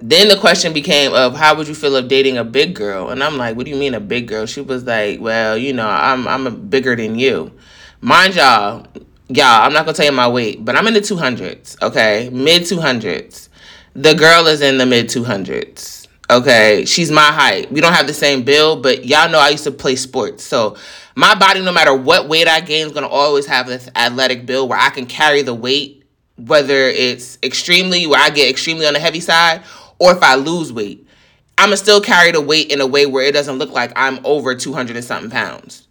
then 0.00 0.28
the 0.28 0.36
question 0.36 0.72
became 0.72 1.12
of 1.12 1.36
how 1.36 1.54
would 1.54 1.68
you 1.68 1.74
feel 1.74 1.96
of 1.96 2.08
dating 2.08 2.36
a 2.36 2.44
big 2.44 2.74
girl? 2.74 3.10
And 3.10 3.22
i'm 3.22 3.36
like 3.36 3.56
what 3.56 3.64
do 3.64 3.70
you 3.70 3.76
mean 3.76 3.94
a 3.94 4.00
big 4.00 4.28
girl? 4.28 4.46
She 4.46 4.60
was 4.60 4.84
like 4.84 5.20
well 5.20 5.56
you 5.56 5.72
know 5.72 5.88
i'm 5.88 6.26
i'm 6.26 6.68
bigger 6.68 6.96
than 6.96 7.18
you. 7.18 7.52
Mind 8.00 8.36
y'all 8.36 8.86
y'all 9.28 9.62
i'm 9.62 9.72
not 9.72 9.84
gonna 9.84 9.96
tell 9.96 10.06
you 10.06 10.12
my 10.12 10.28
weight 10.28 10.64
but 10.64 10.76
i'm 10.76 10.86
in 10.86 10.94
the 10.94 11.00
200s 11.00 11.80
okay? 11.82 12.30
Mid 12.32 12.62
200s 12.62 13.48
the 13.94 14.14
girl 14.14 14.46
is 14.46 14.60
in 14.60 14.78
the 14.78 14.86
mid 14.86 15.06
200s 15.06 16.06
okay? 16.30 16.84
She's 16.84 17.10
my 17.10 17.32
height. 17.32 17.72
We 17.72 17.80
don't 17.80 17.94
have 17.94 18.06
the 18.06 18.14
same 18.14 18.42
build 18.42 18.82
but 18.82 19.04
y'all 19.04 19.30
know 19.30 19.38
i 19.38 19.50
used 19.50 19.64
to 19.64 19.70
play 19.70 19.96
sports. 19.96 20.44
So 20.44 20.76
my 21.14 21.34
body 21.34 21.60
no 21.60 21.72
matter 21.72 21.94
what 21.94 22.28
weight 22.28 22.48
i 22.48 22.60
gain 22.60 22.86
is 22.86 22.92
gonna 22.92 23.08
always 23.08 23.46
have 23.46 23.66
this 23.66 23.88
athletic 23.96 24.46
build 24.46 24.68
where 24.70 24.78
i 24.78 24.90
can 24.90 25.06
carry 25.06 25.42
the 25.42 25.54
weight 25.54 25.97
whether 26.38 26.88
it's 26.88 27.36
extremely 27.42 28.06
where 28.06 28.20
I 28.20 28.30
get 28.30 28.48
extremely 28.48 28.86
on 28.86 28.94
the 28.94 29.00
heavy 29.00 29.20
side 29.20 29.62
or 29.98 30.12
if 30.12 30.22
I 30.22 30.36
lose 30.36 30.72
weight, 30.72 31.06
I'm 31.58 31.66
gonna 31.66 31.76
still 31.76 32.00
carry 32.00 32.30
the 32.30 32.40
weight 32.40 32.70
in 32.70 32.80
a 32.80 32.86
way 32.86 33.06
where 33.06 33.24
it 33.24 33.32
doesn't 33.32 33.58
look 33.58 33.70
like 33.70 33.92
I'm 33.96 34.20
over 34.24 34.54
200 34.54 34.96
and 34.96 35.04
something 35.04 35.30
pounds. 35.30 35.88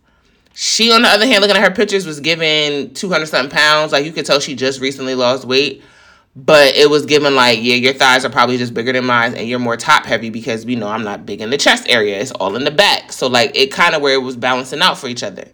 She, 0.53 0.91
on 0.91 1.03
the 1.03 1.09
other 1.09 1.27
hand, 1.27 1.41
looking 1.41 1.57
at 1.57 1.63
her 1.63 1.75
pictures, 1.75 2.07
was 2.07 2.19
given 2.19 2.93
200 2.93 3.27
something 3.27 3.55
pounds. 3.55 3.91
Like 3.91 4.05
you 4.05 4.11
could 4.11 4.25
tell 4.25 4.39
she 4.39 4.55
just 4.55 4.79
recently 4.79 5.13
lost 5.13 5.45
weight, 5.45 5.83
but 6.35 6.73
it 6.75 6.89
was 6.89 7.05
given 7.05 7.35
like, 7.35 7.59
yeah, 7.61 7.75
your 7.75 7.93
thighs 7.93 8.23
are 8.23 8.29
probably 8.29 8.57
just 8.57 8.73
bigger 8.73 8.93
than 8.93 9.05
mine 9.05 9.35
and 9.35 9.47
you're 9.47 9.59
more 9.59 9.75
top 9.75 10.05
heavy 10.05 10.29
because 10.29 10.65
we 10.65 10.75
know 10.75 10.87
I'm 10.87 11.03
not 11.03 11.25
big 11.25 11.41
in 11.41 11.49
the 11.49 11.57
chest 11.57 11.87
area. 11.89 12.19
It's 12.19 12.31
all 12.31 12.55
in 12.55 12.63
the 12.63 12.71
back. 12.71 13.11
So, 13.11 13.27
like, 13.27 13.51
it 13.55 13.71
kind 13.71 13.93
of 13.93 14.01
where 14.01 14.13
it 14.13 14.23
was 14.23 14.37
balancing 14.37 14.81
out 14.81 14.97
for 14.97 15.07
each 15.07 15.23
other 15.23 15.47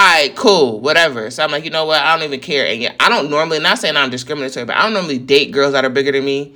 all 0.00 0.06
right, 0.06 0.34
cool, 0.34 0.80
whatever. 0.80 1.30
So 1.30 1.44
I'm 1.44 1.50
like, 1.50 1.62
you 1.62 1.70
know 1.70 1.84
what? 1.84 2.02
I 2.02 2.16
don't 2.16 2.24
even 2.24 2.40
care. 2.40 2.66
And 2.66 2.80
yeah, 2.80 2.94
I 2.98 3.10
don't 3.10 3.28
normally, 3.28 3.58
not 3.58 3.78
saying 3.78 3.98
I'm 3.98 4.08
discriminatory, 4.08 4.64
but 4.64 4.74
I 4.74 4.82
don't 4.82 4.94
normally 4.94 5.18
date 5.18 5.52
girls 5.52 5.72
that 5.72 5.84
are 5.84 5.90
bigger 5.90 6.10
than 6.10 6.24
me, 6.24 6.54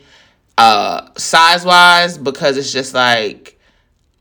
uh, 0.57 1.11
size 1.19 1.63
wise, 1.63 2.17
because 2.17 2.57
it's 2.57 2.73
just 2.73 2.95
like 2.95 3.61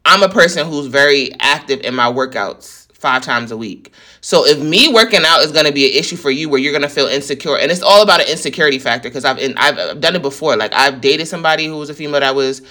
I'm 0.04 0.24
a 0.24 0.30
person 0.30 0.68
who's 0.68 0.88
very 0.88 1.32
active 1.40 1.80
in 1.82 1.96
my 1.96 2.12
workouts 2.12 2.92
five 2.92 3.22
times 3.22 3.52
a 3.52 3.58
week. 3.58 3.94
So 4.20 4.46
if 4.46 4.62
me 4.62 4.92
working 4.92 5.22
out 5.24 5.42
is 5.42 5.54
going 5.54 5.68
to 5.68 5.72
be 5.72 5.86
an 5.90 5.98
issue 5.98 6.18
for 6.18 6.30
you 6.30 6.50
where 6.50 6.60
you're 6.60 6.74
going 6.74 6.82
to 6.82 6.90
feel 6.90 7.08
insecure 7.08 7.58
and 7.58 7.72
it's 7.72 7.82
all 7.82 8.04
about 8.04 8.20
an 8.20 8.28
insecurity 8.28 8.80
factor 8.80 9.08
because 9.08 9.24
I've 9.24 9.40
I've 9.56 10.02
done 10.02 10.18
it 10.18 10.22
before. 10.22 10.58
Like 10.58 10.74
I've 10.74 11.00
dated 11.00 11.30
somebody 11.30 11.66
who 11.66 11.78
was 11.78 11.90
a 11.90 11.94
female 11.94 12.20
that 12.20 12.36
was 12.36 12.62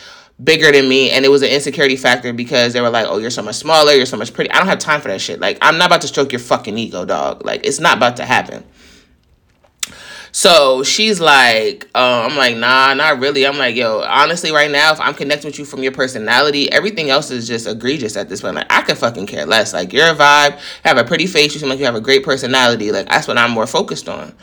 bigger 0.42 0.72
than 0.72 0.88
me 0.88 1.10
and 1.10 1.24
it 1.24 1.28
was 1.28 1.42
an 1.42 1.50
insecurity 1.50 1.96
factor 1.96 2.32
because 2.32 2.72
they 2.72 2.80
were 2.80 2.90
like, 2.90 3.06
"Oh, 3.08 3.18
you're 3.18 3.30
so 3.30 3.42
much 3.42 3.56
smaller, 3.56 3.92
you're 3.92 4.06
so 4.06 4.16
much 4.16 4.32
pretty." 4.32 4.50
I 4.50 4.58
don't 4.58 4.68
have 4.68 4.78
time 4.78 5.00
for 5.00 5.08
that 5.08 5.20
shit. 5.20 5.40
Like, 5.40 5.58
I'm 5.60 5.78
not 5.78 5.86
about 5.86 6.00
to 6.02 6.08
stroke 6.08 6.32
your 6.32 6.40
fucking 6.40 6.76
ego, 6.78 7.04
dog. 7.04 7.44
Like, 7.44 7.66
it's 7.66 7.80
not 7.80 7.96
about 7.96 8.16
to 8.16 8.24
happen. 8.24 8.64
So 10.34 10.82
she's 10.82 11.20
like, 11.20 11.90
uh, 11.94 12.26
I'm 12.28 12.38
like, 12.38 12.56
nah, 12.56 12.94
not 12.94 13.20
really. 13.20 13.46
I'm 13.46 13.58
like, 13.58 13.76
yo, 13.76 14.00
honestly, 14.00 14.50
right 14.50 14.70
now, 14.70 14.90
if 14.92 14.98
I'm 14.98 15.12
connecting 15.12 15.48
with 15.48 15.58
you 15.58 15.66
from 15.66 15.82
your 15.82 15.92
personality, 15.92 16.72
everything 16.72 17.10
else 17.10 17.30
is 17.30 17.46
just 17.46 17.66
egregious 17.66 18.16
at 18.16 18.30
this 18.30 18.40
point. 18.40 18.54
Like, 18.54 18.72
I 18.72 18.80
could 18.80 18.96
fucking 18.96 19.26
care 19.26 19.44
less. 19.44 19.74
Like, 19.74 19.92
you're 19.92 20.08
a 20.08 20.14
vibe, 20.14 20.58
have 20.84 20.96
a 20.96 21.04
pretty 21.04 21.26
face, 21.26 21.52
you 21.52 21.60
seem 21.60 21.68
like 21.68 21.78
you 21.78 21.84
have 21.84 21.94
a 21.94 22.00
great 22.00 22.24
personality. 22.24 22.90
Like, 22.92 23.10
that's 23.10 23.28
what 23.28 23.36
I'm 23.36 23.50
more 23.50 23.66
focused 23.66 24.08
on. 24.08 24.34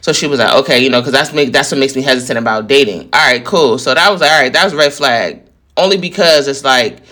So 0.00 0.12
she 0.12 0.26
was 0.26 0.40
like, 0.40 0.52
okay, 0.56 0.80
you 0.80 0.90
know, 0.90 1.00
because 1.00 1.12
that's 1.12 1.32
make 1.32 1.52
that's 1.52 1.70
what 1.70 1.78
makes 1.78 1.94
me 1.94 2.02
hesitant 2.02 2.40
about 2.40 2.66
dating. 2.66 3.08
All 3.12 3.24
right, 3.24 3.44
cool. 3.44 3.78
So 3.78 3.94
that 3.94 4.10
was 4.10 4.20
like, 4.20 4.32
all 4.32 4.42
right, 4.42 4.52
that 4.52 4.64
was 4.64 4.74
red 4.74 4.92
flag. 4.92 5.45
Only 5.76 5.98
because 5.98 6.48
it's 6.48 6.64
like 6.64 7.02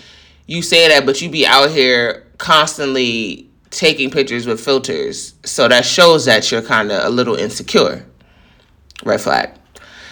you 0.47 0.61
say 0.61 0.87
that, 0.89 1.05
but 1.05 1.21
you 1.21 1.29
be 1.29 1.45
out 1.45 1.71
here 1.71 2.25
constantly 2.37 3.49
taking 3.69 4.09
pictures 4.09 4.47
with 4.47 4.59
filters. 4.59 5.33
So 5.43 5.67
that 5.67 5.85
shows 5.85 6.25
that 6.25 6.51
you're 6.51 6.61
kind 6.61 6.91
of 6.91 7.05
a 7.05 7.09
little 7.09 7.35
insecure. 7.35 8.05
Red 9.03 9.21
flag. 9.21 9.51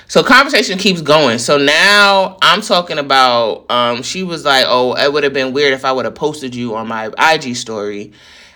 So 0.07 0.21
conversation 0.21 0.77
keeps 0.77 1.01
going. 1.01 1.39
So 1.39 1.57
now 1.57 2.37
I'm 2.41 2.61
talking 2.61 2.99
about 2.99 3.65
um 3.71 4.03
she 4.03 4.23
was 4.23 4.45
like, 4.45 4.65
"Oh, 4.67 4.93
it 4.93 5.11
would 5.11 5.23
have 5.23 5.33
been 5.33 5.53
weird 5.53 5.73
if 5.73 5.85
I 5.85 5.91
would 5.91 6.05
have 6.05 6.15
posted 6.15 6.53
you 6.53 6.75
on 6.75 6.87
my 6.87 7.09
IG 7.17 7.55
story." 7.55 8.11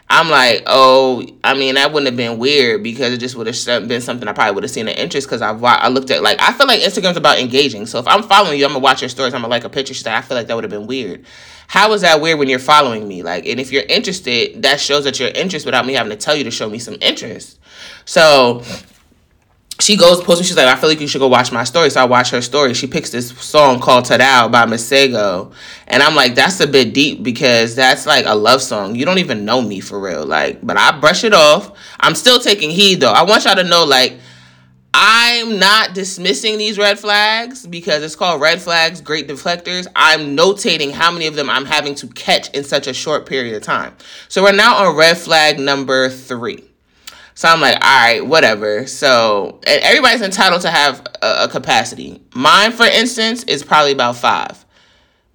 I'm 0.10 0.30
like, 0.30 0.64
"Oh, 0.68 1.26
I 1.44 1.54
mean, 1.54 1.76
that 1.76 1.92
wouldn't 1.92 2.08
have 2.08 2.16
been 2.16 2.38
weird 2.38 2.82
because 2.82 3.14
it 3.14 3.18
just 3.18 3.36
would 3.36 3.48
have 3.48 3.88
been 3.88 4.00
something 4.00 4.28
I 4.28 4.32
probably 4.32 4.56
would 4.56 4.64
have 4.64 4.72
seen 4.72 4.88
an 4.88 4.96
interest 4.96 5.28
because 5.28 5.42
I've 5.42 5.62
I 5.62 5.90
looked 5.90 6.10
at 6.12 6.24
like 6.24 6.40
I 6.42 6.54
feel 6.54 6.66
like 6.66 6.80
Instagram's 6.80 7.18
about 7.18 7.40
engaging. 7.40 7.86
So 7.86 8.00
if 8.00 8.08
I'm 8.08 8.24
following 8.24 8.58
you, 8.58 8.66
I'm 8.66 8.72
gonna 8.72 8.80
watch 8.80 9.02
your 9.02 9.10
stories. 9.10 9.34
I'm 9.34 9.42
gonna 9.42 9.52
like 9.52 9.66
a 9.66 9.70
picture. 9.70 9.94
She's 9.94 10.06
like, 10.06 10.16
I 10.16 10.22
feel 10.22 10.38
like 10.38 10.48
that 10.48 10.56
would 10.56 10.64
have 10.64 10.72
been 10.72 10.88
weird. 10.88 11.26
How 11.68 11.92
is 11.92 12.02
that 12.02 12.22
weird 12.22 12.40
when 12.40 12.48
you're 12.48 12.60
following 12.60 13.06
me? 13.06 13.24
Like, 13.24 13.46
and 13.46 13.60
if 13.60 13.74
you're 13.74 13.84
interested, 13.84 14.62
that 14.64 14.80
shows 14.80 15.04
that 15.04 15.20
you're 15.20 15.30
interested 15.30 15.66
without 15.66 15.86
me 15.86 15.94
having 15.94 16.12
to 16.12 16.16
tell 16.16 16.36
you 16.36 16.46
to 16.46 16.52
show 16.52 16.70
me 16.70 16.80
some 16.80 16.96
interest. 17.02 17.60
So 18.06 18.64
she 19.80 19.96
goes 19.96 20.22
posting. 20.24 20.46
She's 20.46 20.58
like, 20.58 20.68
I 20.68 20.76
feel 20.76 20.90
like 20.90 21.00
you 21.00 21.08
should 21.08 21.20
go 21.20 21.28
watch 21.28 21.52
my 21.52 21.64
story. 21.64 21.90
So 21.90 22.02
I 22.02 22.06
watch 22.06 22.32
her 22.32 22.42
story. 22.42 22.74
She 22.74 22.88
picks 22.88 23.12
this 23.12 23.30
song 23.38 23.80
called 23.80 24.06
Tadow 24.06 24.52
by 24.52 24.66
Masego. 24.66 25.54
And 25.88 26.02
I'm 26.02 26.16
like, 26.16 26.36
that's 26.36 26.60
a 26.60 26.68
bit 26.68 26.94
deep 26.94 27.24
because 27.24 27.76
that's 27.76 28.06
like 28.06 28.26
a 28.26 28.36
love 28.36 28.62
song. 28.62 28.96
You 28.96 29.06
don't 29.06 29.20
even 29.20 29.46
know 29.46 29.62
me 29.62 29.80
for 29.80 30.00
real. 30.00 30.26
Like, 30.26 30.66
but 30.66 30.78
I 30.78 31.00
brush 31.00 31.24
it 31.24 31.34
off. 31.34 31.78
I'm 32.00 32.16
still 32.16 32.40
taking 32.40 32.70
heed 32.70 33.02
though. 33.02 33.12
I 33.12 33.24
want 33.24 33.46
y'all 33.46 33.56
to 33.56 33.64
know, 33.64 33.86
like, 33.86 34.18
I'm 35.00 35.60
not 35.60 35.94
dismissing 35.94 36.58
these 36.58 36.80
red 36.80 36.98
flags 36.98 37.68
because 37.68 38.02
it's 38.02 38.16
called 38.16 38.42
red 38.42 38.60
flags, 38.60 39.00
great 39.00 39.28
deflectors. 39.28 39.86
I'm 39.96 40.36
notating 40.36 40.92
how 40.92 41.12
many 41.12 41.28
of 41.28 41.36
them 41.36 41.52
I'm 41.52 41.66
having 41.66 41.94
to 41.96 42.08
catch 42.08 42.50
in 42.56 42.64
such 42.64 42.88
a 42.88 42.94
short 42.94 43.28
period 43.28 43.56
of 43.56 43.62
time. 43.62 43.96
So 44.28 44.42
we're 44.42 44.54
now 44.54 44.88
on 44.88 44.96
red 44.96 45.18
flag 45.18 45.60
number 45.60 46.10
three. 46.10 46.67
So 47.38 47.48
I'm 47.48 47.62
like, 47.62 47.76
all 47.76 48.00
right, 48.02 48.26
whatever. 48.26 48.88
So 48.88 49.60
and 49.68 49.80
everybody's 49.84 50.24
entitled 50.24 50.64
to 50.64 50.72
have 50.72 51.06
a, 51.22 51.44
a 51.44 51.48
capacity. 51.48 52.20
Mine, 52.34 52.72
for 52.72 52.88
instance, 52.88 53.44
is 53.44 53.62
probably 53.62 53.92
about 53.92 54.16
five. 54.16 54.66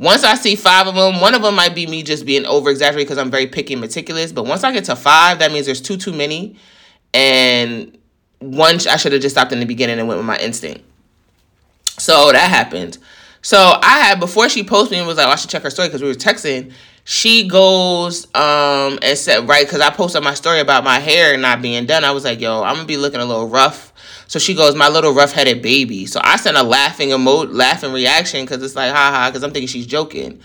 Once 0.00 0.24
I 0.24 0.34
see 0.34 0.56
five 0.56 0.88
of 0.88 0.96
them, 0.96 1.20
one 1.20 1.36
of 1.36 1.42
them 1.42 1.54
might 1.54 1.76
be 1.76 1.86
me 1.86 2.02
just 2.02 2.26
being 2.26 2.44
over 2.44 2.70
exaggerated 2.70 3.06
because 3.06 3.18
I'm 3.18 3.30
very 3.30 3.46
picky 3.46 3.74
and 3.74 3.80
meticulous. 3.80 4.32
But 4.32 4.46
once 4.46 4.64
I 4.64 4.72
get 4.72 4.82
to 4.86 4.96
five, 4.96 5.38
that 5.38 5.52
means 5.52 5.64
there's 5.64 5.80
two 5.80 5.96
too 5.96 6.12
many. 6.12 6.56
And 7.14 7.96
one, 8.40 8.80
I 8.90 8.96
should 8.96 9.12
have 9.12 9.22
just 9.22 9.36
stopped 9.36 9.52
in 9.52 9.60
the 9.60 9.64
beginning 9.64 10.00
and 10.00 10.08
went 10.08 10.18
with 10.18 10.26
my 10.26 10.38
instinct. 10.38 10.82
So 11.98 12.32
that 12.32 12.50
happened. 12.50 12.98
So 13.42 13.78
I 13.80 14.00
had, 14.00 14.18
before 14.18 14.48
she 14.48 14.64
posted 14.64 14.90
me 14.90 14.98
and 14.98 15.06
was 15.06 15.18
like, 15.18 15.28
oh, 15.28 15.30
I 15.30 15.36
should 15.36 15.50
check 15.50 15.62
her 15.62 15.70
story 15.70 15.86
because 15.86 16.02
we 16.02 16.08
were 16.08 16.14
texting, 16.14 16.72
she 17.04 17.48
goes 17.48 18.26
um 18.34 18.98
and 19.02 19.18
said, 19.18 19.48
right, 19.48 19.66
because 19.66 19.80
I 19.80 19.90
posted 19.90 20.22
my 20.22 20.34
story 20.34 20.60
about 20.60 20.84
my 20.84 20.98
hair 20.98 21.36
not 21.36 21.62
being 21.62 21.86
done. 21.86 22.04
I 22.04 22.12
was 22.12 22.24
like, 22.24 22.40
yo, 22.40 22.62
I'm 22.62 22.76
to 22.76 22.84
be 22.84 22.96
looking 22.96 23.20
a 23.20 23.24
little 23.24 23.48
rough 23.48 23.92
so 24.32 24.38
she 24.38 24.54
goes, 24.54 24.74
my 24.74 24.88
little 24.88 25.12
rough 25.12 25.32
headed 25.32 25.60
baby. 25.60 26.06
So 26.06 26.18
I 26.24 26.36
sent 26.36 26.56
a 26.56 26.62
laughing 26.62 27.10
emote, 27.10 27.52
laughing 27.52 27.92
reaction 27.92 28.46
because 28.46 28.62
it's 28.62 28.74
like, 28.74 28.90
haha, 28.90 29.28
because 29.28 29.42
I'm 29.42 29.50
thinking 29.50 29.68
she's 29.68 29.86
joking. 29.86 30.40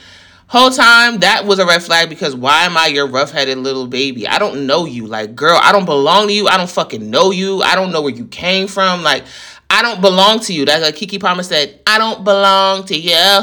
Whole 0.48 0.72
time 0.72 1.20
that 1.20 1.46
was 1.46 1.58
a 1.60 1.66
red 1.66 1.82
flag 1.82 2.10
because 2.10 2.36
why 2.36 2.64
am 2.64 2.76
I 2.76 2.88
your 2.88 3.08
rough 3.08 3.32
headed 3.32 3.58
little 3.60 3.88
baby? 3.88 4.28
I 4.28 4.40
don't 4.40 4.68
know 4.68 4.84
you. 4.84 5.08
Like, 5.08 5.36
girl, 5.36 5.58
I 5.64 5.72
don't 5.72 5.86
belong 5.86 6.28
to 6.28 6.34
you. 6.34 6.50
I 6.50 6.58
don't 6.58 6.70
fucking 6.70 7.10
know 7.10 7.32
you. 7.32 7.62
I 7.62 7.76
don't 7.76 7.94
know 7.94 8.02
where 8.02 8.14
you 8.14 8.28
came 8.28 8.68
from. 8.68 9.04
Like, 9.04 9.24
I 9.70 9.82
don't 9.82 10.02
belong 10.02 10.42
to 10.42 10.54
you. 10.54 10.66
That's 10.66 10.84
like 10.84 10.96
Keke 10.96 11.22
Palmer 11.22 11.44
said, 11.44 11.80
I 11.88 11.98
don't 11.98 12.26
belong 12.26 12.84
to 12.88 12.98
you. 12.98 13.40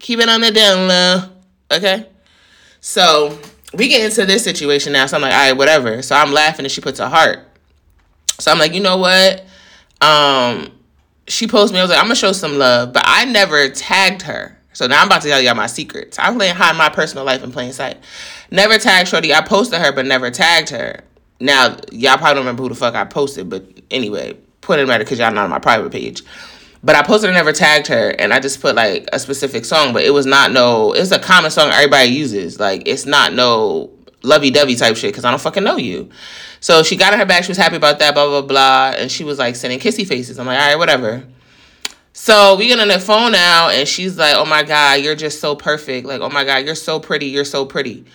Keep 0.00 0.20
it 0.20 0.30
on 0.30 0.40
the 0.40 0.50
down 0.50 0.88
low. 0.88 1.22
Okay? 1.72 2.06
So 2.80 3.38
we 3.74 3.88
get 3.88 4.04
into 4.04 4.24
this 4.26 4.44
situation 4.44 4.92
now. 4.92 5.06
So 5.06 5.16
I'm 5.16 5.22
like, 5.22 5.32
all 5.32 5.38
right, 5.38 5.52
whatever. 5.52 6.02
So 6.02 6.14
I'm 6.14 6.32
laughing 6.32 6.64
and 6.64 6.72
she 6.72 6.80
puts 6.80 7.00
a 7.00 7.08
heart. 7.08 7.40
So 8.38 8.52
I'm 8.52 8.58
like, 8.58 8.72
you 8.72 8.80
know 8.80 8.96
what? 8.96 9.44
um, 10.00 10.70
she 11.26 11.46
posted 11.46 11.74
me. 11.74 11.80
I 11.80 11.82
was 11.82 11.90
like, 11.90 11.98
I'm 11.98 12.06
gonna 12.06 12.14
show 12.14 12.32
some 12.32 12.58
love, 12.58 12.92
but 12.92 13.02
I 13.04 13.24
never 13.24 13.68
tagged 13.68 14.22
her. 14.22 14.56
So 14.72 14.86
now 14.86 15.00
I'm 15.00 15.08
about 15.08 15.22
to 15.22 15.28
tell 15.28 15.40
y'all 15.40 15.54
my 15.54 15.66
secrets. 15.66 16.18
I'm 16.20 16.36
playing 16.36 16.54
hide 16.54 16.76
my 16.76 16.88
personal 16.88 17.24
life 17.24 17.42
in 17.42 17.50
plain 17.50 17.72
sight. 17.72 17.98
Never 18.50 18.78
tagged 18.78 19.08
Shorty. 19.08 19.34
I 19.34 19.40
posted 19.40 19.80
her, 19.80 19.92
but 19.92 20.06
never 20.06 20.30
tagged 20.30 20.70
her. 20.70 21.00
Now 21.40 21.76
y'all 21.90 22.16
probably 22.16 22.34
don't 22.34 22.38
remember 22.38 22.62
who 22.62 22.68
the 22.68 22.74
fuck 22.74 22.94
I 22.94 23.04
posted, 23.04 23.50
but 23.50 23.64
anyway, 23.90 24.36
put 24.60 24.78
it 24.78 24.82
in 24.82 24.88
matter 24.88 25.04
because 25.04 25.18
y'all 25.18 25.32
not 25.32 25.44
on 25.44 25.50
my 25.50 25.58
private 25.58 25.90
page. 25.90 26.22
But 26.82 26.94
I 26.94 27.02
posted 27.02 27.30
and 27.30 27.36
never 27.36 27.52
tagged 27.52 27.88
her, 27.88 28.10
and 28.10 28.32
I 28.32 28.38
just 28.38 28.60
put 28.60 28.76
like 28.76 29.08
a 29.12 29.18
specific 29.18 29.64
song, 29.64 29.92
but 29.92 30.04
it 30.04 30.10
was 30.10 30.26
not 30.26 30.52
no. 30.52 30.92
It's 30.92 31.10
a 31.10 31.18
common 31.18 31.50
song 31.50 31.70
everybody 31.70 32.10
uses. 32.10 32.60
Like 32.60 32.82
it's 32.86 33.04
not 33.04 33.32
no 33.32 33.90
lovey 34.22 34.50
dovey 34.50 34.76
type 34.76 34.96
shit 34.96 35.12
because 35.12 35.24
I 35.24 35.30
don't 35.30 35.40
fucking 35.40 35.64
know 35.64 35.76
you. 35.76 36.10
So 36.60 36.82
she 36.82 36.96
got 36.96 37.12
in 37.12 37.18
her 37.18 37.26
bag. 37.26 37.44
She 37.44 37.50
was 37.50 37.58
happy 37.58 37.76
about 37.76 37.98
that, 38.00 38.14
blah, 38.14 38.26
blah, 38.26 38.42
blah. 38.42 38.94
And 38.96 39.10
she 39.10 39.24
was 39.24 39.38
like 39.38 39.56
sending 39.56 39.78
kissy 39.78 40.06
faces. 40.06 40.38
I'm 40.38 40.46
like, 40.46 40.58
all 40.58 40.66
right, 40.66 40.76
whatever. 40.76 41.24
So 42.12 42.56
we 42.56 42.66
get 42.66 42.80
on 42.80 42.88
the 42.88 42.98
phone 42.98 43.32
now, 43.32 43.68
and 43.68 43.86
she's 43.86 44.18
like, 44.18 44.34
oh 44.34 44.44
my 44.44 44.64
God, 44.64 45.00
you're 45.00 45.14
just 45.14 45.40
so 45.40 45.54
perfect. 45.54 46.06
Like, 46.06 46.20
oh 46.20 46.28
my 46.28 46.44
God, 46.44 46.64
you're 46.64 46.74
so 46.74 46.98
pretty. 46.98 47.26
You're 47.26 47.44
so 47.44 47.64
pretty. 47.64 48.06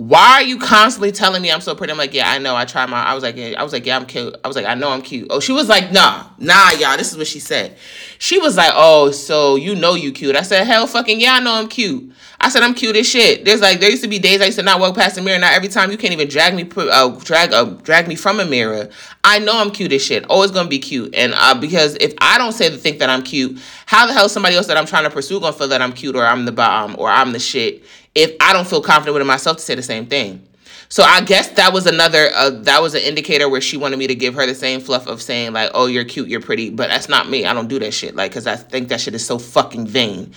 Why 0.00 0.36
are 0.36 0.42
you 0.42 0.58
constantly 0.58 1.12
telling 1.12 1.42
me 1.42 1.52
I'm 1.52 1.60
so 1.60 1.74
pretty? 1.74 1.90
I'm 1.90 1.98
like, 1.98 2.14
yeah, 2.14 2.30
I 2.30 2.38
know. 2.38 2.56
I 2.56 2.64
try 2.64 2.86
my. 2.86 3.02
I 3.02 3.12
was 3.12 3.22
like, 3.22 3.36
yeah, 3.36 3.52
I 3.58 3.62
was 3.62 3.74
like, 3.74 3.84
yeah, 3.84 3.96
I'm 3.96 4.06
cute. 4.06 4.34
I 4.42 4.48
was 4.48 4.56
like, 4.56 4.64
I 4.64 4.72
know 4.72 4.88
I'm 4.88 5.02
cute. 5.02 5.26
Oh, 5.28 5.40
she 5.40 5.52
was 5.52 5.68
like, 5.68 5.92
nah, 5.92 6.24
nah, 6.38 6.70
y'all. 6.70 6.96
This 6.96 7.12
is 7.12 7.18
what 7.18 7.26
she 7.26 7.38
said. 7.38 7.76
She 8.18 8.38
was 8.38 8.56
like, 8.56 8.72
oh, 8.74 9.10
so 9.10 9.56
you 9.56 9.74
know 9.74 9.92
you 9.92 10.10
cute. 10.10 10.36
I 10.36 10.40
said, 10.40 10.64
hell, 10.66 10.86
fucking 10.86 11.20
yeah, 11.20 11.34
I 11.34 11.40
know 11.40 11.52
I'm 11.52 11.68
cute. 11.68 12.14
I 12.42 12.48
said 12.48 12.62
I'm 12.62 12.72
cute 12.72 12.96
as 12.96 13.06
shit. 13.06 13.44
There's 13.44 13.60
like 13.60 13.80
there 13.80 13.90
used 13.90 14.02
to 14.02 14.08
be 14.08 14.18
days 14.18 14.40
I 14.40 14.46
used 14.46 14.58
to 14.58 14.64
not 14.64 14.80
walk 14.80 14.94
past 14.94 15.16
the 15.16 15.20
mirror. 15.20 15.38
Now 15.38 15.52
every 15.52 15.68
time 15.68 15.90
you 15.90 15.98
can't 15.98 16.14
even 16.14 16.26
drag 16.26 16.54
me, 16.54 16.66
uh, 16.74 17.08
drag, 17.22 17.52
uh, 17.52 17.64
drag 17.64 18.08
me 18.08 18.14
from 18.14 18.40
a 18.40 18.46
mirror. 18.46 18.88
I 19.22 19.38
know 19.40 19.60
I'm 19.60 19.70
cute 19.70 19.92
as 19.92 20.02
shit. 20.02 20.24
Always 20.24 20.50
gonna 20.50 20.70
be 20.70 20.78
cute. 20.78 21.14
And 21.14 21.34
uh, 21.36 21.60
because 21.60 21.96
if 22.00 22.14
I 22.18 22.38
don't 22.38 22.52
say 22.52 22.70
the 22.70 22.78
think 22.78 22.98
that 23.00 23.10
I'm 23.10 23.22
cute, 23.22 23.60
how 23.84 24.06
the 24.06 24.14
hell 24.14 24.30
somebody 24.30 24.56
else 24.56 24.68
that 24.68 24.78
I'm 24.78 24.86
trying 24.86 25.04
to 25.04 25.10
pursue 25.10 25.38
gonna 25.38 25.52
feel 25.52 25.68
that 25.68 25.82
I'm 25.82 25.92
cute 25.92 26.16
or 26.16 26.24
I'm 26.24 26.46
the 26.46 26.52
bomb 26.52 26.96
or 26.98 27.10
I'm 27.10 27.32
the 27.32 27.38
shit 27.38 27.84
if 28.14 28.34
I 28.40 28.52
don't 28.52 28.66
feel 28.66 28.80
confident 28.80 29.14
within 29.14 29.26
myself 29.26 29.58
to 29.58 29.62
say 29.62 29.74
the 29.74 29.82
same 29.82 30.06
thing? 30.06 30.46
So 30.88 31.04
I 31.04 31.20
guess 31.20 31.48
that 31.50 31.72
was 31.72 31.86
another 31.86 32.30
uh, 32.34 32.50
that 32.50 32.82
was 32.82 32.94
an 32.94 33.02
indicator 33.02 33.48
where 33.48 33.60
she 33.60 33.76
wanted 33.76 33.98
me 33.98 34.08
to 34.08 34.14
give 34.16 34.34
her 34.34 34.44
the 34.44 34.56
same 34.56 34.80
fluff 34.80 35.06
of 35.06 35.22
saying 35.22 35.52
like, 35.52 35.70
"Oh, 35.72 35.86
you're 35.86 36.04
cute, 36.04 36.28
you're 36.28 36.40
pretty," 36.40 36.68
but 36.68 36.88
that's 36.88 37.08
not 37.08 37.28
me. 37.28 37.46
I 37.46 37.54
don't 37.54 37.68
do 37.68 37.78
that 37.78 37.94
shit 37.94 38.16
like 38.16 38.32
cuz 38.32 38.46
I 38.48 38.56
think 38.56 38.88
that 38.88 39.00
shit 39.00 39.14
is 39.14 39.24
so 39.24 39.38
fucking 39.38 39.86
vain. 39.86 40.32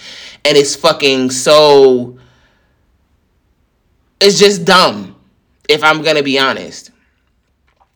And 0.46 0.56
it's 0.56 0.75
fucking 0.75 1.32
so 1.32 2.19
it's 4.21 4.38
just 4.38 4.63
dumb 4.63 5.15
if 5.67 5.84
I'm 5.84 6.04
to 6.04 6.21
be 6.21 6.38
honest. 6.38 6.91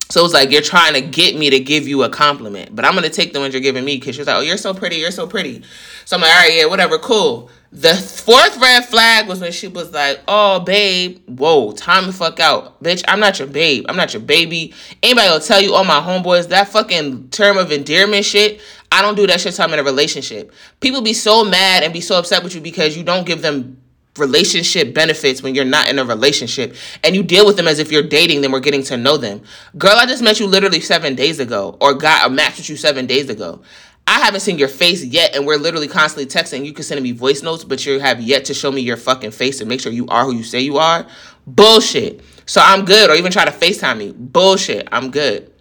So 0.10 0.26
it's 0.26 0.34
like 0.34 0.50
you're 0.52 0.62
trying 0.62 0.94
to 0.94 1.02
get 1.02 1.36
me 1.36 1.52
to 1.52 1.60
give 1.60 1.88
you 1.88 2.04
a 2.04 2.10
compliment, 2.10 2.76
but 2.76 2.86
I'm 2.86 2.96
gonna 2.96 3.10
take 3.10 3.34
the 3.34 3.40
ones 3.40 3.54
you're 3.54 3.62
giving 3.62 3.86
me 3.86 3.98
because 3.98 4.16
she's 4.16 4.26
like, 4.26 4.38
"Oh, 4.38 4.42
you're 4.42 4.58
so 4.58 4.74
pretty, 4.74 4.96
you're 4.96 5.12
so 5.12 5.28
pretty." 5.28 5.62
So 6.06 6.16
I'm 6.16 6.22
like, 6.22 6.32
"All 6.32 6.42
right, 6.42 6.54
yeah, 6.56 6.66
whatever, 6.66 6.98
cool." 6.98 7.52
The 7.72 7.94
fourth 7.94 8.58
red 8.62 8.86
flag 8.86 9.28
was 9.28 9.42
when 9.42 9.52
she 9.52 9.68
was 9.68 9.92
like, 9.92 10.22
"Oh, 10.28 10.62
babe, 10.62 11.20
whoa, 11.28 11.74
time 11.74 12.06
to 12.06 12.14
fuck 12.14 12.40
out, 12.40 12.82
bitch. 12.82 13.04
I'm 13.08 13.20
not 13.20 13.40
your 13.40 13.48
babe. 13.48 13.86
I'm 13.90 13.98
not 13.98 14.14
your 14.14 14.22
baby. 14.22 14.74
Anybody 15.04 15.30
will 15.30 15.42
tell 15.42 15.62
you, 15.62 15.74
all 15.74 15.84
my 15.84 16.00
homeboys, 16.00 16.48
that 16.48 16.70
fucking 16.70 17.30
term 17.30 17.58
of 17.58 17.72
endearment 17.72 18.24
shit. 18.24 18.62
I 18.90 19.02
don't 19.02 19.16
do 19.16 19.28
that 19.28 19.42
shit. 19.42 19.54
Time 19.56 19.74
in 19.74 19.80
a 19.80 19.84
relationship. 19.84 20.54
People 20.80 21.02
be 21.02 21.14
so 21.14 21.44
mad 21.44 21.84
and 21.84 21.92
be 21.92 22.00
so 22.00 22.18
upset 22.18 22.42
with 22.42 22.56
you 22.56 22.62
because 22.62 22.96
you 22.96 23.04
don't 23.04 23.26
give 23.26 23.42
them 23.42 23.82
relationship 24.18 24.94
benefits 24.94 25.42
when 25.42 25.56
you're 25.56 25.66
not 25.66 25.90
in 25.90 26.00
a 26.00 26.06
relationship 26.06 26.76
and 27.04 27.16
you 27.16 27.24
deal 27.24 27.46
with 27.46 27.56
them 27.56 27.68
as 27.68 27.80
if 27.80 27.92
you're 27.92 28.04
dating 28.04 28.42
them 28.42 28.54
or 28.54 28.60
getting 28.60 28.84
to 28.84 28.98
know 28.98 29.18
them. 29.18 29.42
Girl, 29.78 29.96
I 29.96 30.06
just 30.06 30.24
met 30.24 30.40
you 30.40 30.48
literally 30.48 30.80
seven 30.80 31.16
days 31.16 31.40
ago 31.40 31.78
or 31.82 31.94
got 31.94 32.26
a 32.26 32.30
match 32.30 32.58
with 32.58 32.70
you 32.70 32.78
seven 32.78 33.06
days 33.06 33.30
ago. 33.30 33.62
I 34.08 34.20
haven't 34.20 34.40
seen 34.40 34.58
your 34.58 34.70
face 34.70 35.04
yet, 35.04 35.36
and 35.36 35.46
we're 35.46 35.58
literally 35.58 35.88
constantly 35.88 36.26
texting. 36.26 36.66
You 36.66 36.74
can 36.74 36.84
send 36.84 37.02
me 37.04 37.12
voice 37.12 37.44
notes, 37.44 37.66
but 37.66 37.86
you 37.86 38.00
have 38.00 38.22
yet 38.22 38.46
to 38.46 38.54
show 38.54 38.72
me 38.72 38.82
your 38.82 38.98
fucking 38.98 39.32
face 39.32 39.60
and 39.60 39.68
make 39.68 39.82
sure 39.82 39.92
you 39.92 40.08
are 40.08 40.24
who 40.24 40.34
you 40.34 40.44
say 40.44 40.62
you 40.62 40.78
are. 40.78 41.06
Bullshit. 41.46 42.22
So 42.46 42.62
I'm 42.64 42.86
good, 42.86 43.10
or 43.10 43.16
even 43.16 43.32
try 43.32 43.44
to 43.44 43.52
FaceTime 43.52 43.98
me. 43.98 44.14
Bullshit. 44.14 44.88
I'm 44.92 45.12
good. 45.12 45.52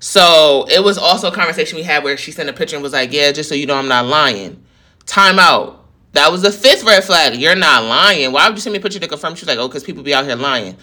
So 0.00 0.66
it 0.70 0.82
was 0.82 0.96
also 0.96 1.28
a 1.28 1.34
conversation 1.34 1.76
we 1.76 1.82
had 1.82 2.02
where 2.02 2.16
she 2.16 2.32
sent 2.32 2.48
a 2.48 2.52
picture 2.52 2.76
and 2.76 2.82
was 2.82 2.92
like, 2.92 3.12
Yeah, 3.12 3.32
just 3.32 3.48
so 3.48 3.54
you 3.54 3.66
know, 3.66 3.76
I'm 3.76 3.88
not 3.88 4.06
lying. 4.06 4.62
Time 5.04 5.38
out. 5.38 5.86
That 6.16 6.32
was 6.32 6.40
the 6.40 6.50
fifth 6.50 6.82
red 6.82 7.04
flag. 7.04 7.34
You're 7.36 7.54
not 7.54 7.84
lying. 7.84 8.32
Why 8.32 8.48
would 8.48 8.56
you 8.56 8.62
send 8.62 8.72
me 8.72 8.78
a 8.78 8.82
picture 8.82 8.98
to 8.98 9.06
confirm? 9.06 9.34
She's 9.34 9.46
like, 9.46 9.58
oh, 9.58 9.68
because 9.68 9.84
people 9.84 10.02
be 10.02 10.14
out 10.14 10.24
here 10.24 10.34
lying. 10.34 10.76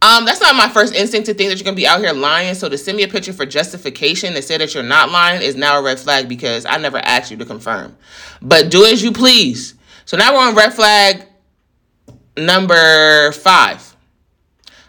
Um, 0.00 0.24
that's 0.24 0.40
not 0.40 0.54
my 0.54 0.68
first 0.68 0.94
instinct 0.94 1.26
to 1.26 1.34
think 1.34 1.50
that 1.50 1.58
you're 1.58 1.64
gonna 1.64 1.74
be 1.74 1.86
out 1.86 2.00
here 2.00 2.12
lying. 2.12 2.54
So 2.54 2.68
to 2.68 2.78
send 2.78 2.96
me 2.96 3.02
a 3.02 3.08
picture 3.08 3.32
for 3.32 3.44
justification 3.44 4.34
and 4.34 4.44
say 4.44 4.56
that 4.56 4.72
you're 4.74 4.84
not 4.84 5.10
lying 5.10 5.42
is 5.42 5.56
now 5.56 5.78
a 5.78 5.82
red 5.82 5.98
flag 5.98 6.28
because 6.28 6.64
I 6.66 6.76
never 6.76 6.98
asked 6.98 7.30
you 7.30 7.36
to 7.38 7.44
confirm. 7.44 7.96
But 8.40 8.70
do 8.70 8.84
as 8.84 9.02
you 9.02 9.10
please. 9.10 9.74
So 10.04 10.16
now 10.16 10.34
we're 10.34 10.48
on 10.48 10.54
red 10.54 10.72
flag 10.72 11.26
number 12.36 13.32
five. 13.32 13.96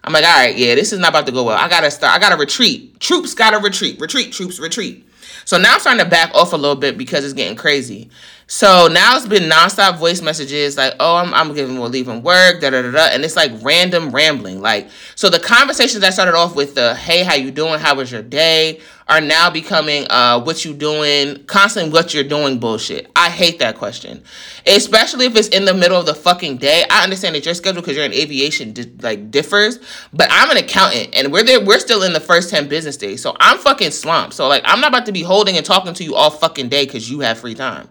I'm 0.03 0.13
like, 0.13 0.23
all 0.23 0.31
right, 0.31 0.55
yeah, 0.55 0.75
this 0.75 0.93
is 0.93 0.99
not 0.99 1.09
about 1.09 1.25
to 1.25 1.31
go 1.31 1.43
well. 1.43 1.57
I 1.57 1.67
gotta 1.67 1.91
start. 1.91 2.15
I 2.15 2.19
gotta 2.19 2.37
retreat. 2.37 2.99
Troops 2.99 3.33
gotta 3.33 3.57
retreat. 3.57 3.99
Retreat. 3.99 4.31
Troops 4.31 4.59
retreat. 4.59 5.07
So 5.43 5.57
now 5.57 5.73
I'm 5.73 5.79
starting 5.79 6.03
to 6.03 6.09
back 6.09 6.33
off 6.35 6.53
a 6.53 6.55
little 6.55 6.75
bit 6.75 6.97
because 6.97 7.25
it's 7.25 7.33
getting 7.33 7.57
crazy. 7.57 8.09
So 8.51 8.87
now 8.87 9.15
it's 9.15 9.27
been 9.27 9.43
nonstop 9.43 9.99
voice 9.99 10.23
messages 10.23 10.75
like, 10.75 10.95
oh, 10.99 11.17
I'm, 11.17 11.35
I'm 11.35 11.53
giving, 11.53 11.79
we're 11.79 11.87
leaving 11.87 12.23
work, 12.23 12.61
da 12.61 12.71
da 12.71 12.81
da 12.81 12.89
da. 12.89 13.05
And 13.11 13.23
it's 13.23 13.35
like 13.35 13.51
random 13.61 14.09
rambling. 14.09 14.59
Like, 14.59 14.89
so 15.13 15.29
the 15.29 15.37
conversations 15.39 16.01
that 16.01 16.13
started 16.13 16.33
off 16.33 16.55
with 16.55 16.73
the, 16.73 16.95
hey, 16.95 17.23
how 17.23 17.35
you 17.35 17.51
doing? 17.51 17.79
How 17.79 17.93
was 17.93 18.11
your 18.11 18.23
day? 18.23 18.81
Are 19.09 19.19
now 19.19 19.49
becoming, 19.49 20.05
uh, 20.11 20.39
what 20.39 20.63
you 20.63 20.73
doing? 20.73 21.43
Constant 21.45 21.91
what 21.91 22.13
you're 22.13 22.23
doing 22.23 22.59
bullshit. 22.59 23.09
I 23.15 23.29
hate 23.29 23.57
that 23.57 23.75
question. 23.75 24.23
Especially 24.67 25.25
if 25.25 25.35
it's 25.35 25.47
in 25.47 25.65
the 25.65 25.73
middle 25.73 25.99
of 25.99 26.05
the 26.05 26.13
fucking 26.13 26.57
day. 26.57 26.85
I 26.91 27.03
understand 27.03 27.33
that 27.33 27.43
your 27.43 27.55
schedule, 27.55 27.81
because 27.81 27.95
you're 27.95 28.05
in 28.05 28.13
aviation, 28.13 28.71
di- 28.71 28.91
like 29.01 29.31
differs. 29.31 29.79
But 30.13 30.27
I'm 30.29 30.51
an 30.51 30.57
accountant 30.57 31.15
and 31.15 31.33
we're 31.33 31.43
there, 31.43 31.59
we're 31.59 31.79
still 31.79 32.03
in 32.03 32.13
the 32.13 32.19
first 32.19 32.51
10 32.51 32.69
business 32.69 32.97
days. 32.97 33.19
So 33.19 33.35
I'm 33.39 33.57
fucking 33.57 33.91
slumped. 33.91 34.35
So 34.35 34.47
like, 34.47 34.61
I'm 34.65 34.79
not 34.79 34.89
about 34.89 35.07
to 35.07 35.11
be 35.11 35.23
holding 35.23 35.57
and 35.57 35.65
talking 35.65 35.95
to 35.95 36.03
you 36.03 36.13
all 36.13 36.29
fucking 36.29 36.69
day 36.69 36.85
because 36.85 37.09
you 37.09 37.21
have 37.21 37.39
free 37.39 37.55
time. 37.55 37.89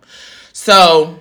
So, 0.53 1.19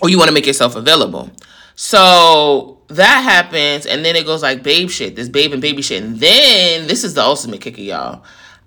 or 0.00 0.08
you 0.08 0.16
want 0.16 0.28
to 0.28 0.34
make 0.34 0.46
yourself 0.46 0.76
available. 0.76 1.30
So 1.74 2.78
that 2.88 3.20
happens, 3.20 3.84
and 3.84 4.04
then 4.04 4.16
it 4.16 4.24
goes 4.24 4.42
like 4.42 4.62
babe 4.62 4.88
shit, 4.88 5.14
this 5.16 5.28
babe 5.28 5.52
and 5.52 5.60
baby 5.60 5.82
shit. 5.82 6.02
And 6.02 6.18
then 6.18 6.86
this 6.86 7.04
is 7.04 7.14
the 7.14 7.22
ultimate 7.22 7.60
kicker, 7.60 7.82
y'all. 7.82 8.24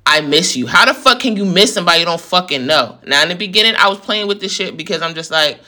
I 0.09 0.21
miss 0.21 0.55
you. 0.55 0.65
How 0.65 0.85
the 0.85 0.93
fuck 0.95 1.19
can 1.19 1.35
you 1.35 1.45
miss 1.45 1.71
somebody 1.71 1.99
you 1.99 2.05
don't 2.05 2.19
fucking 2.19 2.65
know? 2.65 2.97
Now, 3.05 3.21
in 3.21 3.29
the 3.29 3.35
beginning, 3.35 3.75
I 3.77 3.87
was 3.89 3.99
playing 3.99 4.27
with 4.27 4.41
this 4.41 4.51
shit 4.51 4.75
because 4.75 5.03
I'm 5.03 5.13
just 5.13 5.29
like, 5.29 5.59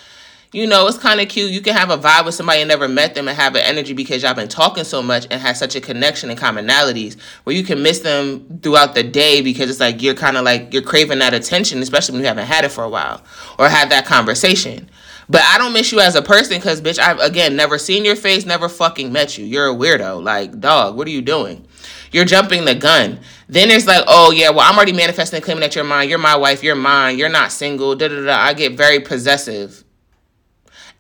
you 0.52 0.66
know, 0.66 0.88
it's 0.88 0.98
kind 0.98 1.22
of 1.22 1.30
cute. 1.30 1.52
You 1.52 1.62
can 1.62 1.76
have 1.76 1.92
a 1.92 1.98
vibe 1.98 2.26
with 2.26 2.34
somebody 2.34 2.60
and 2.60 2.68
never 2.68 2.88
met 2.88 3.14
them 3.14 3.28
and 3.28 3.38
have 3.38 3.54
an 3.54 3.62
energy 3.62 3.94
because 3.94 4.24
y'all 4.24 4.34
been 4.34 4.48
talking 4.48 4.84
so 4.84 5.04
much 5.04 5.28
and 5.30 5.40
have 5.40 5.58
such 5.58 5.76
a 5.76 5.80
connection 5.80 6.32
and 6.32 6.40
commonalities 6.40 7.22
where 7.44 7.56
you 7.56 7.64
can 7.64 7.84
miss 7.84 8.00
them 8.00 8.60
throughout 8.64 8.96
the 8.96 9.04
day 9.04 9.42
because 9.42 9.70
it's 9.70 9.80
like 9.80 10.02
you're 10.02 10.16
kind 10.16 10.36
of 10.38 10.44
like 10.44 10.74
you're 10.74 10.82
craving 10.82 11.20
that 11.20 11.36
attention, 11.36 11.80
especially 11.80 12.14
when 12.14 12.22
you 12.24 12.28
haven't 12.28 12.48
had 12.48 12.66
it 12.66 12.70
for 12.70 12.84
a 12.84 12.90
while 12.90 13.24
or 13.60 13.70
had 13.70 13.92
that 13.92 14.08
conversation. 14.08 14.90
But 15.30 15.44
I 15.44 15.60
don't 15.60 15.72
miss 15.72 15.92
you 15.92 16.00
as 16.00 16.16
a 16.16 16.22
person 16.22 16.58
because, 16.58 16.82
bitch, 16.82 16.98
I've 16.98 17.20
again 17.20 17.56
never 17.56 17.78
seen 17.78 18.04
your 18.04 18.16
face, 18.16 18.44
never 18.44 18.68
fucking 18.68 19.14
met 19.14 19.38
you. 19.38 19.46
You're 19.46 19.70
a 19.70 19.76
weirdo. 19.76 20.22
Like, 20.22 20.60
dog, 20.60 20.98
what 20.98 21.08
are 21.08 21.12
you 21.12 21.22
doing? 21.22 21.66
You're 22.12 22.26
jumping 22.26 22.66
the 22.66 22.76
gun. 22.76 23.20
Then 23.48 23.72
it's 23.72 23.88
like, 23.88 24.04
oh 24.08 24.32
yeah, 24.32 24.50
well, 24.50 24.62
I'm 24.62 24.76
already 24.76 24.94
manifesting 24.94 25.38
and 25.38 25.44
claiming 25.44 25.62
that 25.62 25.76
you're 25.76 25.84
mine. 25.84 26.10
You're 26.10 26.18
my 26.18 26.36
wife. 26.36 26.64
You're 26.64 26.76
mine. 26.76 27.18
You're 27.18 27.30
not 27.30 27.52
single. 27.52 27.96
Da 27.96 28.08
da 28.08 28.26
da. 28.26 28.38
I 28.38 28.54
get 28.54 28.74
very 28.74 29.00
possessive 29.00 29.84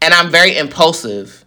and 0.02 0.14
I'm 0.14 0.32
very 0.32 0.58
impulsive. 0.58 1.46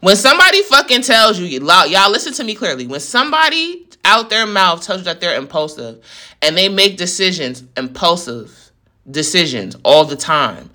When 0.00 0.16
somebody 0.16 0.62
fucking 0.64 1.02
tells 1.02 1.38
you, 1.38 1.46
y'all 1.46 2.10
listen 2.10 2.32
to 2.34 2.44
me 2.44 2.54
clearly. 2.54 2.86
When 2.86 3.00
somebody 3.00 3.86
out 4.04 4.30
their 4.30 4.46
mouth 4.46 4.82
tells 4.82 5.00
you 5.00 5.04
that 5.04 5.20
they're 5.20 5.38
impulsive 5.38 6.04
and 6.42 6.56
they 6.56 6.68
make 6.68 6.96
decisions, 6.96 7.62
impulsive 7.76 8.72
decisions 9.08 9.76
all 9.84 10.04
the 10.04 10.16
time, 10.16 10.70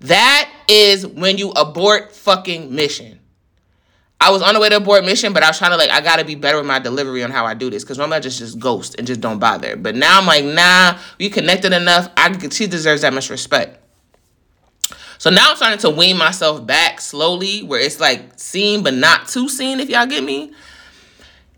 that 0.00 0.50
is 0.68 1.06
when 1.06 1.38
you 1.38 1.50
abort 1.50 2.12
fucking 2.12 2.74
mission. 2.74 3.20
I 4.22 4.30
was 4.30 4.40
on 4.40 4.54
the 4.54 4.60
way 4.60 4.68
to 4.68 4.76
abort 4.76 5.04
mission, 5.04 5.32
but 5.32 5.42
I 5.42 5.48
was 5.48 5.58
trying 5.58 5.72
to 5.72 5.76
like 5.76 5.90
I 5.90 6.00
gotta 6.00 6.24
be 6.24 6.36
better 6.36 6.56
with 6.56 6.66
my 6.66 6.78
delivery 6.78 7.24
on 7.24 7.32
how 7.32 7.44
I 7.44 7.54
do 7.54 7.70
this 7.70 7.82
because 7.82 7.98
normally 7.98 8.18
I 8.18 8.20
just 8.20 8.38
just 8.38 8.56
ghost 8.56 8.94
and 8.96 9.04
just 9.04 9.20
don't 9.20 9.40
bother. 9.40 9.74
But 9.74 9.96
now 9.96 10.20
I'm 10.20 10.26
like, 10.26 10.44
nah, 10.44 10.96
we 11.18 11.28
connected 11.28 11.72
enough. 11.72 12.08
I 12.16 12.32
she 12.48 12.68
deserves 12.68 13.02
that 13.02 13.12
much 13.12 13.30
respect. 13.30 13.80
So 15.18 15.28
now 15.28 15.50
I'm 15.50 15.56
starting 15.56 15.80
to 15.80 15.90
wean 15.90 16.16
myself 16.16 16.64
back 16.64 17.00
slowly, 17.00 17.64
where 17.64 17.80
it's 17.80 17.98
like 17.98 18.38
seen 18.38 18.84
but 18.84 18.94
not 18.94 19.26
too 19.26 19.48
seen. 19.48 19.80
If 19.80 19.90
y'all 19.90 20.06
get 20.06 20.22
me. 20.22 20.52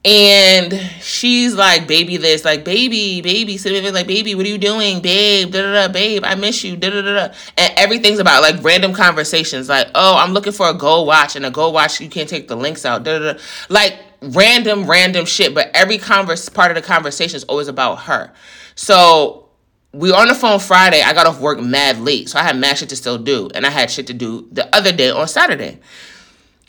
And 0.07 0.75
she's 1.01 1.55
like, 1.55 1.89
baby, 1.89 2.19
this, 2.19 2.45
like, 2.45 2.63
baby, 2.63 3.23
baby, 3.23 3.57
sitting 3.57 3.91
like, 3.95 4.07
baby, 4.07 4.35
what 4.35 4.45
are 4.45 4.49
you 4.51 4.59
doing, 4.59 5.01
babe? 5.01 5.51
Da 5.51 5.63
da 5.63 5.73
da, 5.73 5.93
babe, 5.93 6.23
I 6.25 6.35
miss 6.35 6.63
you, 6.63 6.77
da 6.77 6.91
da 6.91 7.01
da 7.01 7.15
da. 7.15 7.35
And 7.57 7.73
everything's 7.79 8.19
about 8.19 8.43
like 8.43 8.63
random 8.63 8.93
conversations, 8.93 9.71
like, 9.71 9.89
oh, 9.95 10.17
I'm 10.19 10.35
looking 10.35 10.53
for 10.53 10.69
a 10.69 10.75
gold 10.75 11.07
watch, 11.07 11.37
and 11.37 11.47
a 11.47 11.51
gold 11.51 11.73
watch, 11.73 12.01
you 12.01 12.11
can't 12.11 12.29
take 12.29 12.49
the 12.49 12.57
links 12.57 12.85
out, 12.85 13.03
da 13.03 13.19
da 13.19 13.33
da. 13.33 13.39
Like 13.71 13.99
random, 14.21 14.87
random 14.87 15.25
shit. 15.25 15.55
But 15.55 15.71
every 15.73 15.97
converse 15.97 16.49
part 16.51 16.71
of 16.71 16.75
the 16.75 16.83
conversation 16.83 17.37
is 17.37 17.45
always 17.45 17.69
about 17.69 18.01
her. 18.01 18.33
So 18.75 19.49
we 19.93 20.13
on 20.13 20.29
the 20.29 20.35
phone 20.35 20.59
Friday. 20.59 21.01
I 21.01 21.15
got 21.15 21.27
off 21.27 21.41
work 21.41 21.61
mad 21.61 21.99
late, 22.01 22.29
so 22.29 22.39
I 22.39 22.43
had 22.43 22.59
mad 22.59 22.77
shit 22.77 22.91
to 22.91 22.97
still 22.97 23.17
do, 23.17 23.49
and 23.55 23.65
I 23.65 23.71
had 23.71 23.91
shit 23.91 24.07
to 24.09 24.13
do 24.13 24.49
the 24.53 24.75
other 24.75 24.93
day 24.93 25.11
on 25.11 25.29
Saturday. 25.29 25.81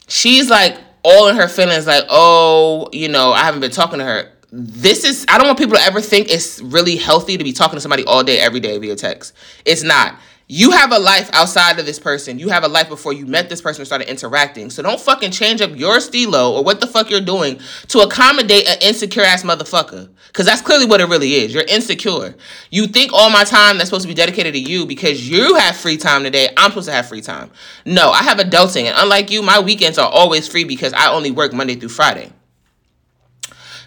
She's 0.08 0.50
like, 0.50 0.78
all 1.06 1.28
in 1.28 1.36
her 1.36 1.48
feelings, 1.48 1.86
like, 1.86 2.04
oh, 2.10 2.90
you 2.92 3.08
know, 3.08 3.32
I 3.32 3.44
haven't 3.44 3.62
been 3.62 3.72
talking 3.72 4.00
to 4.00 4.06
her. 4.06 4.32
This 4.52 5.04
is, 5.04 5.26
I 5.30 5.38
don't 5.38 5.48
want 5.48 5.60
people 5.60 5.78
to 5.78 5.84
ever 5.84 6.02
think 6.02 6.32
it's 6.32 6.62
really 6.62 6.96
healthy 6.96 7.38
to 7.38 7.44
be 7.44 7.54
talking 7.54 7.78
to 7.78 7.82
somebody 7.82 8.04
all 8.06 8.24
day, 8.24 8.40
every 8.40 8.60
day 8.60 8.78
via 8.80 8.96
text. 8.96 9.34
It's 9.66 9.84
not. 9.84 10.16
You 10.48 10.70
have 10.70 10.92
a 10.92 11.00
life 11.00 11.28
outside 11.34 11.80
of 11.80 11.88
this 11.88 11.98
person. 11.98 12.38
You 12.38 12.50
have 12.50 12.64
a 12.64 12.68
life 12.68 12.88
before 12.88 13.14
you 13.14 13.26
met 13.26 13.50
this 13.50 13.62
person 13.62 13.82
and 13.82 13.88
started 13.88 14.08
interacting. 14.08 14.70
So 14.70 14.84
don't 14.84 15.00
fucking 15.00 15.32
change 15.32 15.60
up 15.60 15.76
your 15.76 16.00
stilo 16.00 16.54
or 16.54 16.64
what 16.64 16.80
the 16.80 16.86
fuck 16.86 17.10
you're 17.10 17.20
doing 17.20 17.60
to 17.88 18.02
accommodate 18.02 18.70
an 18.70 18.78
insecure 18.82 19.24
ass 19.24 19.42
motherfucker. 19.42 20.08
Cause 20.34 20.46
that's 20.46 20.62
clearly 20.62 20.86
what 20.86 21.02
it 21.02 21.06
really 21.06 21.34
is. 21.34 21.52
You're 21.52 21.64
insecure. 21.64 22.36
You 22.70 22.86
think 22.86 23.12
all 23.12 23.32
my 23.32 23.44
time 23.44 23.78
that's 23.78 23.90
supposed 23.90 24.04
to 24.04 24.08
be 24.08 24.14
dedicated 24.14 24.54
to 24.54 24.60
you 24.60 24.86
because 24.86 25.28
you 25.28 25.56
have 25.56 25.76
free 25.76 25.98
time 25.98 26.22
today. 26.22 26.50
I'm 26.56 26.70
supposed 26.70 26.90
to 26.90 26.94
have 26.94 27.08
free 27.08 27.22
time. 27.22 27.50
No, 27.86 28.12
I 28.12 28.22
have 28.22 28.38
adulting, 28.38 28.84
and 28.84 28.96
unlike 28.98 29.32
you, 29.32 29.42
my 29.42 29.60
weekends 29.60 29.98
are 29.98 30.10
always 30.10 30.48
free 30.48 30.64
because 30.64 30.94
I 30.94 31.12
only 31.12 31.32
work 31.32 31.54
Monday 31.54 31.74
through 31.76 31.90
Friday. 31.90 32.32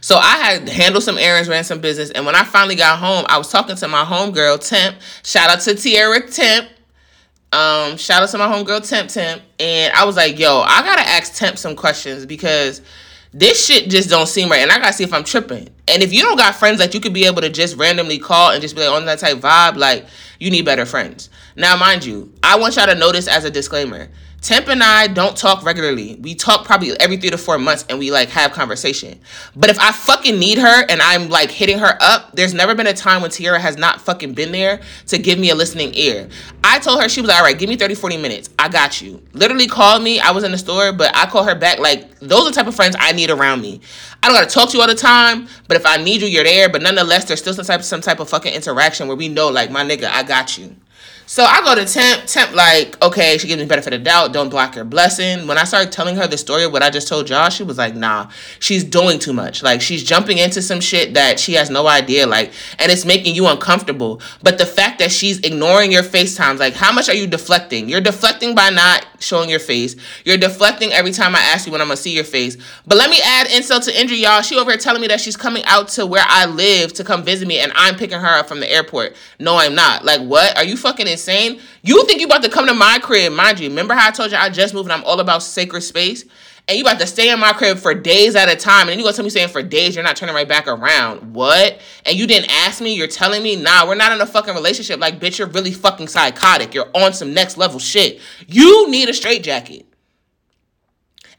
So 0.08 0.16
I 0.16 0.38
had 0.38 0.66
handled 0.70 1.04
some 1.04 1.18
errands, 1.18 1.50
ran 1.50 1.64
some 1.64 1.82
business, 1.82 2.10
and 2.10 2.24
when 2.24 2.34
I 2.34 2.42
finally 2.42 2.76
got 2.76 2.98
home, 2.98 3.26
I 3.28 3.36
was 3.36 3.52
talking 3.52 3.76
to 3.76 3.88
my 3.88 4.04
homegirl 4.04 4.66
Temp. 4.66 4.96
Shout 5.22 5.50
out 5.50 5.60
to 5.60 5.74
Tierra 5.74 6.26
Temp. 6.26 6.66
Um, 7.52 7.98
shout 7.98 8.22
out 8.22 8.30
to 8.30 8.38
my 8.38 8.46
homegirl 8.46 8.88
Temp 8.88 9.10
Temp, 9.10 9.42
and 9.60 9.92
I 9.92 10.06
was 10.06 10.16
like, 10.16 10.38
"Yo, 10.38 10.60
I 10.60 10.80
gotta 10.80 11.06
ask 11.06 11.34
Temp 11.34 11.58
some 11.58 11.76
questions 11.76 12.24
because." 12.24 12.80
this 13.34 13.66
shit 13.66 13.90
just 13.90 14.08
don't 14.08 14.26
seem 14.26 14.48
right 14.48 14.62
and 14.62 14.72
i 14.72 14.78
gotta 14.78 14.94
see 14.94 15.04
if 15.04 15.12
i'm 15.12 15.22
tripping 15.22 15.68
and 15.86 16.02
if 16.02 16.14
you 16.14 16.22
don't 16.22 16.38
got 16.38 16.54
friends 16.54 16.78
that 16.78 16.94
you 16.94 16.98
could 16.98 17.12
be 17.12 17.26
able 17.26 17.42
to 17.42 17.50
just 17.50 17.76
randomly 17.76 18.18
call 18.18 18.52
and 18.52 18.62
just 18.62 18.74
be 18.74 18.80
like 18.80 18.90
on 18.90 19.04
that 19.04 19.18
type 19.18 19.36
vibe 19.36 19.76
like 19.76 20.06
you 20.40 20.50
need 20.50 20.64
better 20.64 20.86
friends 20.86 21.28
now 21.54 21.76
mind 21.76 22.02
you 22.02 22.32
i 22.42 22.58
want 22.58 22.74
y'all 22.74 22.86
to 22.86 22.94
notice 22.94 23.28
as 23.28 23.44
a 23.44 23.50
disclaimer 23.50 24.08
Temp 24.40 24.68
and 24.68 24.84
I 24.84 25.08
don't 25.08 25.36
talk 25.36 25.64
regularly. 25.64 26.16
We 26.22 26.36
talk 26.36 26.64
probably 26.64 26.98
every 27.00 27.16
three 27.16 27.30
to 27.30 27.38
four 27.38 27.58
months 27.58 27.84
and 27.88 27.98
we 27.98 28.12
like 28.12 28.28
have 28.28 28.52
conversation. 28.52 29.18
But 29.56 29.68
if 29.68 29.80
I 29.80 29.90
fucking 29.90 30.38
need 30.38 30.58
her 30.58 30.84
and 30.88 31.02
I'm 31.02 31.28
like 31.28 31.50
hitting 31.50 31.78
her 31.80 31.98
up, 32.00 32.32
there's 32.34 32.54
never 32.54 32.76
been 32.76 32.86
a 32.86 32.94
time 32.94 33.20
when 33.20 33.32
Tiara 33.32 33.58
has 33.58 33.76
not 33.76 34.00
fucking 34.00 34.34
been 34.34 34.52
there 34.52 34.80
to 35.08 35.18
give 35.18 35.40
me 35.40 35.50
a 35.50 35.56
listening 35.56 35.90
ear. 35.94 36.28
I 36.62 36.78
told 36.78 37.02
her, 37.02 37.08
she 37.08 37.20
was 37.20 37.28
like, 37.28 37.38
all 37.38 37.44
right, 37.44 37.58
give 37.58 37.68
me 37.68 37.76
30, 37.76 37.96
40 37.96 38.16
minutes. 38.16 38.50
I 38.60 38.68
got 38.68 39.02
you. 39.02 39.20
Literally 39.32 39.66
called 39.66 40.04
me. 40.04 40.20
I 40.20 40.30
was 40.30 40.44
in 40.44 40.52
the 40.52 40.58
store, 40.58 40.92
but 40.92 41.14
I 41.16 41.26
call 41.26 41.42
her 41.42 41.56
back. 41.56 41.80
Like, 41.80 42.18
those 42.20 42.42
are 42.42 42.50
the 42.50 42.54
type 42.54 42.68
of 42.68 42.76
friends 42.76 42.94
I 42.98 43.10
need 43.12 43.30
around 43.30 43.60
me. 43.60 43.80
I 44.22 44.28
don't 44.28 44.36
gotta 44.36 44.50
talk 44.50 44.70
to 44.70 44.76
you 44.76 44.82
all 44.82 44.88
the 44.88 44.94
time, 44.94 45.48
but 45.66 45.76
if 45.76 45.84
I 45.84 45.96
need 45.96 46.22
you, 46.22 46.28
you're 46.28 46.44
there. 46.44 46.68
But 46.68 46.82
nonetheless, 46.82 47.24
there's 47.24 47.40
still 47.40 47.54
some 47.54 47.64
type, 47.64 47.82
some 47.82 48.00
type 48.00 48.20
of 48.20 48.28
fucking 48.28 48.52
interaction 48.52 49.08
where 49.08 49.16
we 49.16 49.28
know, 49.28 49.48
like, 49.48 49.70
my 49.70 49.82
nigga, 49.82 50.04
I 50.04 50.22
got 50.22 50.56
you. 50.56 50.76
So 51.28 51.44
I 51.44 51.60
go 51.62 51.74
to 51.74 51.84
temp, 51.84 52.24
temp 52.24 52.54
like, 52.54 53.00
okay, 53.02 53.36
she 53.36 53.48
gives 53.48 53.60
me 53.60 53.68
benefit 53.68 53.92
of 53.92 54.02
doubt, 54.02 54.32
don't 54.32 54.48
block 54.48 54.74
her 54.76 54.82
blessing. 54.82 55.46
When 55.46 55.58
I 55.58 55.64
started 55.64 55.92
telling 55.92 56.16
her 56.16 56.26
the 56.26 56.38
story 56.38 56.64
of 56.64 56.72
what 56.72 56.82
I 56.82 56.88
just 56.88 57.06
told 57.06 57.28
y'all, 57.28 57.50
she 57.50 57.62
was 57.62 57.76
like, 57.76 57.94
nah, 57.94 58.30
she's 58.60 58.82
doing 58.82 59.18
too 59.18 59.34
much. 59.34 59.62
Like 59.62 59.82
she's 59.82 60.02
jumping 60.02 60.38
into 60.38 60.62
some 60.62 60.80
shit 60.80 61.12
that 61.12 61.38
she 61.38 61.52
has 61.52 61.68
no 61.68 61.86
idea, 61.86 62.26
like, 62.26 62.52
and 62.78 62.90
it's 62.90 63.04
making 63.04 63.34
you 63.34 63.46
uncomfortable. 63.46 64.22
But 64.42 64.56
the 64.56 64.64
fact 64.64 65.00
that 65.00 65.12
she's 65.12 65.38
ignoring 65.40 65.92
your 65.92 66.02
FaceTimes, 66.02 66.60
like, 66.60 66.72
how 66.72 66.92
much 66.92 67.10
are 67.10 67.14
you 67.14 67.26
deflecting? 67.26 67.90
You're 67.90 68.00
deflecting 68.00 68.54
by 68.54 68.70
not 68.70 69.06
showing 69.20 69.50
your 69.50 69.60
face. 69.60 69.96
You're 70.24 70.38
deflecting 70.38 70.92
every 70.92 71.12
time 71.12 71.36
I 71.36 71.40
ask 71.40 71.66
you 71.66 71.72
when 71.72 71.82
I'm 71.82 71.88
gonna 71.88 71.98
see 71.98 72.14
your 72.14 72.24
face. 72.24 72.56
But 72.86 72.96
let 72.96 73.10
me 73.10 73.18
add 73.22 73.50
insult 73.54 73.82
to 73.82 74.00
injury, 74.00 74.16
y'all. 74.16 74.40
She 74.40 74.56
over 74.56 74.70
here 74.70 74.78
telling 74.78 75.02
me 75.02 75.08
that 75.08 75.20
she's 75.20 75.36
coming 75.36 75.64
out 75.66 75.88
to 75.88 76.06
where 76.06 76.24
I 76.26 76.46
live 76.46 76.94
to 76.94 77.04
come 77.04 77.22
visit 77.22 77.46
me, 77.46 77.58
and 77.58 77.70
I'm 77.74 77.96
picking 77.96 78.18
her 78.18 78.38
up 78.38 78.48
from 78.48 78.60
the 78.60 78.72
airport. 78.72 79.14
No, 79.38 79.56
I'm 79.56 79.74
not. 79.74 80.06
Like, 80.06 80.22
what? 80.22 80.56
Are 80.56 80.64
you 80.64 80.78
fucking 80.78 81.06
insane? 81.18 81.60
You 81.82 82.04
think 82.06 82.20
you 82.20 82.26
about 82.26 82.42
to 82.44 82.48
come 82.48 82.66
to 82.66 82.74
my 82.74 82.98
crib, 83.00 83.32
mind 83.32 83.60
you. 83.60 83.68
Remember 83.68 83.94
how 83.94 84.08
I 84.08 84.10
told 84.10 84.30
you 84.30 84.36
I 84.36 84.48
just 84.48 84.72
moved 84.72 84.86
and 84.86 84.92
I'm 84.92 85.04
all 85.04 85.20
about 85.20 85.42
sacred 85.42 85.82
space? 85.82 86.24
And 86.68 86.76
you 86.76 86.84
about 86.84 87.00
to 87.00 87.06
stay 87.06 87.30
in 87.30 87.40
my 87.40 87.54
crib 87.54 87.78
for 87.78 87.94
days 87.94 88.36
at 88.36 88.50
a 88.50 88.54
time, 88.54 88.82
and 88.82 88.90
then 88.90 88.98
you 88.98 89.04
gonna 89.04 89.16
tell 89.16 89.24
me 89.24 89.30
saying 89.30 89.48
for 89.48 89.62
days 89.62 89.94
you're 89.94 90.04
not 90.04 90.16
turning 90.16 90.34
right 90.34 90.46
back 90.46 90.68
around. 90.68 91.34
What? 91.34 91.80
And 92.04 92.14
you 92.14 92.26
didn't 92.26 92.50
ask 92.50 92.82
me, 92.82 92.94
you're 92.94 93.06
telling 93.06 93.42
me, 93.42 93.56
nah, 93.56 93.86
we're 93.86 93.94
not 93.94 94.12
in 94.12 94.20
a 94.20 94.26
fucking 94.26 94.54
relationship. 94.54 95.00
Like, 95.00 95.18
bitch, 95.18 95.38
you're 95.38 95.48
really 95.48 95.72
fucking 95.72 96.08
psychotic. 96.08 96.74
You're 96.74 96.90
on 96.94 97.14
some 97.14 97.32
next 97.32 97.56
level 97.56 97.80
shit. 97.80 98.20
You 98.46 98.90
need 98.90 99.08
a 99.08 99.14
straight 99.14 99.42
jacket. 99.42 99.86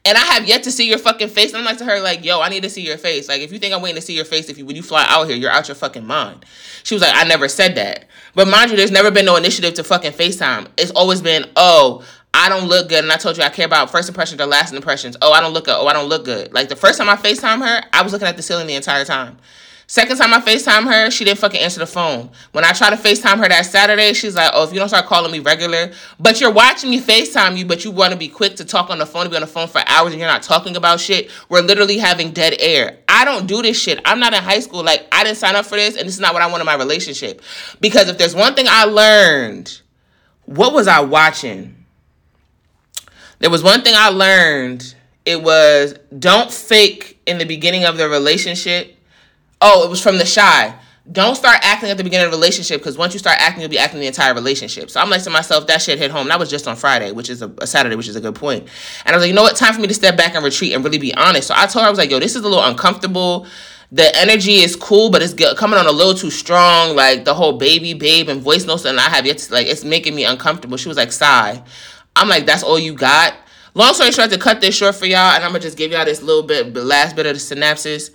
And 0.04 0.16
I 0.16 0.22
have 0.22 0.48
yet 0.48 0.62
to 0.62 0.72
see 0.72 0.88
your 0.88 0.98
fucking 0.98 1.28
face. 1.28 1.50
And 1.52 1.58
I'm 1.58 1.64
like 1.64 1.78
to 1.78 1.84
her, 1.84 2.00
like, 2.00 2.24
yo, 2.24 2.40
I 2.40 2.48
need 2.48 2.62
to 2.62 2.70
see 2.70 2.80
your 2.80 2.96
face. 2.96 3.28
Like, 3.28 3.42
if 3.42 3.52
you 3.52 3.58
think 3.58 3.74
I'm 3.74 3.82
waiting 3.82 4.00
to 4.00 4.02
see 4.02 4.16
your 4.16 4.24
face, 4.24 4.48
if 4.48 4.56
you 4.56 4.64
when 4.64 4.74
you 4.74 4.82
fly 4.82 5.04
out 5.06 5.28
here, 5.28 5.36
you're 5.36 5.50
out 5.50 5.68
your 5.68 5.74
fucking 5.74 6.06
mind. 6.06 6.44
She 6.82 6.94
was 6.94 7.02
like, 7.02 7.14
I 7.14 7.24
never 7.24 7.48
said 7.48 7.74
that. 7.76 8.06
But 8.34 8.48
mind 8.48 8.70
you, 8.70 8.76
there's 8.76 8.90
never 8.90 9.10
been 9.10 9.24
no 9.24 9.36
initiative 9.36 9.74
to 9.74 9.84
fucking 9.84 10.12
FaceTime. 10.12 10.68
It's 10.76 10.90
always 10.92 11.20
been, 11.20 11.46
oh, 11.56 12.04
I 12.32 12.48
don't 12.48 12.68
look 12.68 12.88
good. 12.88 13.02
And 13.02 13.12
I 13.12 13.16
told 13.16 13.36
you 13.36 13.42
I 13.42 13.48
care 13.48 13.66
about 13.66 13.90
first 13.90 14.08
impressions 14.08 14.40
or 14.40 14.46
last 14.46 14.72
impressions. 14.72 15.16
Oh, 15.20 15.32
I 15.32 15.40
don't 15.40 15.52
look 15.52 15.64
good. 15.64 15.76
Oh, 15.76 15.86
I 15.86 15.92
don't 15.92 16.08
look 16.08 16.24
good. 16.24 16.52
Like 16.52 16.68
the 16.68 16.76
first 16.76 16.98
time 16.98 17.08
I 17.08 17.16
FaceTime 17.16 17.58
her, 17.66 17.82
I 17.92 18.02
was 18.02 18.12
looking 18.12 18.28
at 18.28 18.36
the 18.36 18.42
ceiling 18.42 18.66
the 18.66 18.74
entire 18.74 19.04
time. 19.04 19.38
Second 19.90 20.18
time 20.18 20.32
I 20.32 20.40
FaceTime 20.40 20.84
her, 20.84 21.10
she 21.10 21.24
didn't 21.24 21.40
fucking 21.40 21.60
answer 21.60 21.80
the 21.80 21.86
phone. 21.86 22.30
When 22.52 22.64
I 22.64 22.70
tried 22.70 22.90
to 22.90 22.96
FaceTime 22.96 23.38
her 23.38 23.48
that 23.48 23.66
Saturday, 23.66 24.12
she's 24.12 24.36
like, 24.36 24.52
oh, 24.54 24.62
if 24.62 24.72
you 24.72 24.78
don't 24.78 24.88
start 24.88 25.06
calling 25.06 25.32
me 25.32 25.40
regular, 25.40 25.90
but 26.20 26.40
you're 26.40 26.52
watching 26.52 26.90
me 26.90 27.00
FaceTime 27.00 27.58
you, 27.58 27.66
but 27.66 27.84
you 27.84 27.90
want 27.90 28.12
to 28.12 28.16
be 28.16 28.28
quick 28.28 28.54
to 28.54 28.64
talk 28.64 28.88
on 28.90 29.00
the 29.00 29.04
phone, 29.04 29.24
to 29.24 29.30
be 29.30 29.34
on 29.34 29.40
the 29.40 29.48
phone 29.48 29.66
for 29.66 29.82
hours 29.88 30.12
and 30.12 30.20
you're 30.20 30.30
not 30.30 30.44
talking 30.44 30.76
about 30.76 31.00
shit, 31.00 31.28
we're 31.48 31.60
literally 31.60 31.98
having 31.98 32.30
dead 32.30 32.54
air. 32.60 32.98
I 33.08 33.24
don't 33.24 33.48
do 33.48 33.62
this 33.62 33.82
shit. 33.82 33.98
I'm 34.04 34.20
not 34.20 34.32
in 34.32 34.40
high 34.40 34.60
school. 34.60 34.84
Like, 34.84 35.08
I 35.10 35.24
didn't 35.24 35.38
sign 35.38 35.56
up 35.56 35.66
for 35.66 35.74
this, 35.74 35.96
and 35.96 36.06
this 36.06 36.14
is 36.14 36.20
not 36.20 36.34
what 36.34 36.42
I 36.42 36.46
want 36.46 36.60
in 36.60 36.66
my 36.66 36.76
relationship. 36.76 37.42
Because 37.80 38.08
if 38.08 38.16
there's 38.16 38.36
one 38.36 38.54
thing 38.54 38.66
I 38.68 38.84
learned, 38.84 39.80
what 40.44 40.72
was 40.72 40.86
I 40.86 41.00
watching? 41.00 41.84
There 43.40 43.50
was 43.50 43.64
one 43.64 43.82
thing 43.82 43.94
I 43.96 44.10
learned. 44.10 44.94
It 45.26 45.42
was 45.42 45.94
don't 46.16 46.52
fake 46.52 47.20
in 47.26 47.38
the 47.38 47.44
beginning 47.44 47.86
of 47.86 47.96
the 47.96 48.08
relationship 48.08 48.96
Oh, 49.60 49.84
it 49.84 49.90
was 49.90 50.02
from 50.02 50.18
the 50.18 50.24
shy. 50.24 50.74
Don't 51.10 51.34
start 51.34 51.58
acting 51.62 51.90
at 51.90 51.96
the 51.96 52.04
beginning 52.04 52.26
of 52.26 52.32
the 52.32 52.36
relationship 52.38 52.80
because 52.80 52.96
once 52.96 53.12
you 53.12 53.18
start 53.18 53.36
acting, 53.40 53.62
you'll 53.62 53.70
be 53.70 53.78
acting 53.78 54.00
the 54.00 54.06
entire 54.06 54.32
relationship. 54.32 54.90
So 54.90 55.00
I'm 55.00 55.10
like 55.10 55.22
to 55.24 55.30
myself, 55.30 55.66
that 55.66 55.82
shit 55.82 55.98
hit 55.98 56.10
home. 56.10 56.28
That 56.28 56.38
was 56.38 56.48
just 56.48 56.68
on 56.68 56.76
Friday, 56.76 57.10
which 57.10 57.28
is 57.28 57.42
a, 57.42 57.52
a 57.58 57.66
Saturday, 57.66 57.96
which 57.96 58.06
is 58.06 58.16
a 58.16 58.20
good 58.20 58.34
point. 58.34 58.68
And 59.04 59.14
I 59.14 59.16
was 59.16 59.24
like, 59.24 59.28
you 59.28 59.34
know 59.34 59.42
what? 59.42 59.56
Time 59.56 59.74
for 59.74 59.80
me 59.80 59.88
to 59.88 59.94
step 59.94 60.16
back 60.16 60.34
and 60.34 60.44
retreat 60.44 60.72
and 60.72 60.84
really 60.84 60.98
be 60.98 61.12
honest. 61.14 61.48
So 61.48 61.54
I 61.56 61.66
told 61.66 61.82
her, 61.82 61.88
I 61.88 61.90
was 61.90 61.98
like, 61.98 62.10
yo, 62.10 62.20
this 62.20 62.36
is 62.36 62.42
a 62.42 62.48
little 62.48 62.64
uncomfortable. 62.64 63.46
The 63.90 64.14
energy 64.16 64.56
is 64.56 64.76
cool, 64.76 65.10
but 65.10 65.20
it's 65.20 65.34
coming 65.58 65.78
on 65.78 65.86
a 65.86 65.92
little 65.92 66.14
too 66.14 66.30
strong. 66.30 66.94
Like 66.94 67.24
the 67.24 67.34
whole 67.34 67.58
baby, 67.58 67.92
babe, 67.92 68.28
and 68.28 68.40
voice 68.40 68.64
notes, 68.64 68.84
and 68.84 69.00
I 69.00 69.08
have 69.08 69.26
yet 69.26 69.38
to, 69.38 69.52
like, 69.52 69.66
it's 69.66 69.82
making 69.82 70.14
me 70.14 70.24
uncomfortable. 70.24 70.76
She 70.76 70.88
was 70.88 70.96
like, 70.96 71.10
sigh. 71.10 71.62
I'm 72.14 72.28
like, 72.28 72.46
that's 72.46 72.62
all 72.62 72.78
you 72.78 72.94
got? 72.94 73.34
Long 73.74 73.94
story 73.94 74.12
short, 74.12 74.30
to 74.30 74.38
cut 74.38 74.60
this 74.60 74.76
short 74.76 74.94
for 74.94 75.06
y'all, 75.06 75.34
and 75.34 75.42
I'm 75.42 75.50
gonna 75.50 75.60
just 75.60 75.76
give 75.76 75.90
y'all 75.90 76.04
this 76.04 76.22
little 76.22 76.42
bit, 76.42 76.72
the 76.72 76.84
last 76.84 77.16
bit 77.16 77.26
of 77.26 77.34
the 77.34 77.40
synopsis. 77.40 78.10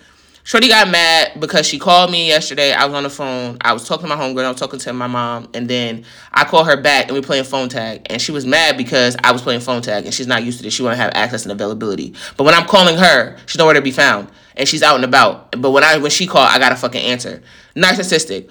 Shorty 0.45 0.67
got 0.67 0.87
mad 0.91 1.39
because 1.39 1.65
she 1.65 1.79
called 1.79 2.11
me 2.11 2.27
yesterday. 2.27 2.71
I 2.71 2.85
was 2.85 2.93
on 2.93 3.01
the 3.01 3.09
phone. 3.09 3.57
I 3.61 3.73
was 3.73 3.87
talking 3.87 4.07
to 4.07 4.15
my 4.15 4.21
homegirl. 4.21 4.45
I 4.45 4.49
was 4.51 4.59
talking 4.59 4.79
to 4.79 4.93
my 4.93 5.07
mom. 5.07 5.49
And 5.55 5.67
then 5.67 6.05
I 6.31 6.43
called 6.43 6.67
her 6.67 6.79
back 6.79 7.05
and 7.07 7.15
we 7.15 7.21
playing 7.21 7.45
phone 7.45 7.67
tag. 7.67 8.05
And 8.11 8.21
she 8.21 8.31
was 8.31 8.45
mad 8.45 8.77
because 8.77 9.17
I 9.23 9.31
was 9.31 9.41
playing 9.41 9.61
phone 9.61 9.81
tag 9.81 10.05
and 10.05 10.13
she's 10.13 10.27
not 10.27 10.43
used 10.43 10.59
to 10.59 10.63
this. 10.63 10.71
She 10.71 10.83
want 10.83 10.93
to 10.93 11.01
have 11.01 11.11
access 11.15 11.45
and 11.45 11.51
availability. 11.51 12.13
But 12.37 12.43
when 12.43 12.53
I'm 12.53 12.67
calling 12.67 12.95
her, 12.95 13.37
she's 13.47 13.57
nowhere 13.57 13.73
to 13.73 13.81
be 13.81 13.89
found. 13.89 14.29
And 14.55 14.69
she's 14.69 14.83
out 14.83 14.93
and 14.93 15.03
about. 15.03 15.59
But 15.59 15.71
when 15.71 15.83
I 15.83 15.97
when 15.97 16.11
she 16.11 16.27
called, 16.27 16.49
I 16.51 16.59
got 16.59 16.71
a 16.71 16.75
fucking 16.75 17.01
answer. 17.01 17.41
Narcissistic. 17.75 18.47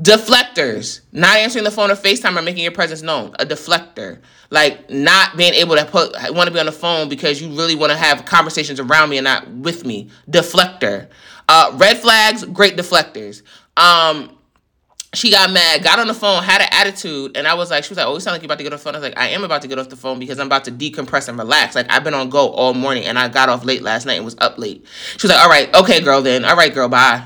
Deflectors, 0.00 1.00
not 1.12 1.36
answering 1.36 1.64
the 1.64 1.70
phone 1.70 1.90
or 1.90 1.94
FaceTime 1.94 2.36
or 2.36 2.42
making 2.42 2.62
your 2.62 2.72
presence 2.72 3.02
known. 3.02 3.34
A 3.38 3.46
deflector. 3.46 4.20
Like 4.50 4.90
not 4.90 5.36
being 5.36 5.54
able 5.54 5.76
to 5.76 5.84
put 5.84 6.14
want 6.32 6.48
to 6.48 6.52
be 6.52 6.58
on 6.58 6.66
the 6.66 6.72
phone 6.72 7.08
because 7.08 7.40
you 7.40 7.48
really 7.50 7.76
want 7.76 7.92
to 7.92 7.98
have 7.98 8.24
conversations 8.24 8.80
around 8.80 9.10
me 9.10 9.18
and 9.18 9.24
not 9.24 9.48
with 9.48 9.84
me. 9.84 10.10
Deflector. 10.28 11.08
Uh, 11.48 11.72
red 11.76 11.96
flags, 11.96 12.44
great 12.44 12.76
deflectors. 12.76 13.42
Um, 13.76 14.38
she 15.14 15.30
got 15.30 15.50
mad, 15.50 15.82
got 15.82 15.98
on 15.98 16.06
the 16.06 16.14
phone, 16.14 16.42
had 16.42 16.60
an 16.60 16.68
attitude, 16.70 17.36
and 17.36 17.46
I 17.46 17.54
was 17.54 17.70
like, 17.70 17.84
she 17.84 17.90
was 17.90 17.96
like, 17.96 18.06
"Oh, 18.06 18.14
you 18.14 18.20
sound 18.20 18.34
like 18.34 18.42
you're 18.42 18.48
about 18.48 18.58
to 18.58 18.64
get 18.64 18.74
off 18.74 18.80
the 18.80 18.84
phone." 18.84 18.94
I 18.94 18.98
was 18.98 19.08
like, 19.08 19.18
"I 19.18 19.28
am 19.28 19.42
about 19.42 19.62
to 19.62 19.68
get 19.68 19.78
off 19.78 19.88
the 19.88 19.96
phone 19.96 20.18
because 20.18 20.38
I'm 20.38 20.46
about 20.46 20.64
to 20.64 20.72
decompress 20.72 21.28
and 21.28 21.38
relax. 21.38 21.74
Like 21.74 21.90
I've 21.90 22.04
been 22.04 22.12
on 22.12 22.28
go 22.28 22.50
all 22.50 22.74
morning, 22.74 23.04
and 23.04 23.18
I 23.18 23.28
got 23.28 23.48
off 23.48 23.64
late 23.64 23.82
last 23.82 24.04
night 24.04 24.14
and 24.14 24.24
was 24.24 24.36
up 24.38 24.58
late." 24.58 24.84
She 25.16 25.26
was 25.26 25.34
like, 25.34 25.42
"All 25.42 25.48
right, 25.48 25.74
okay, 25.74 26.00
girl, 26.02 26.20
then. 26.20 26.44
All 26.44 26.56
right, 26.56 26.74
girl, 26.74 26.88
bye," 26.88 27.24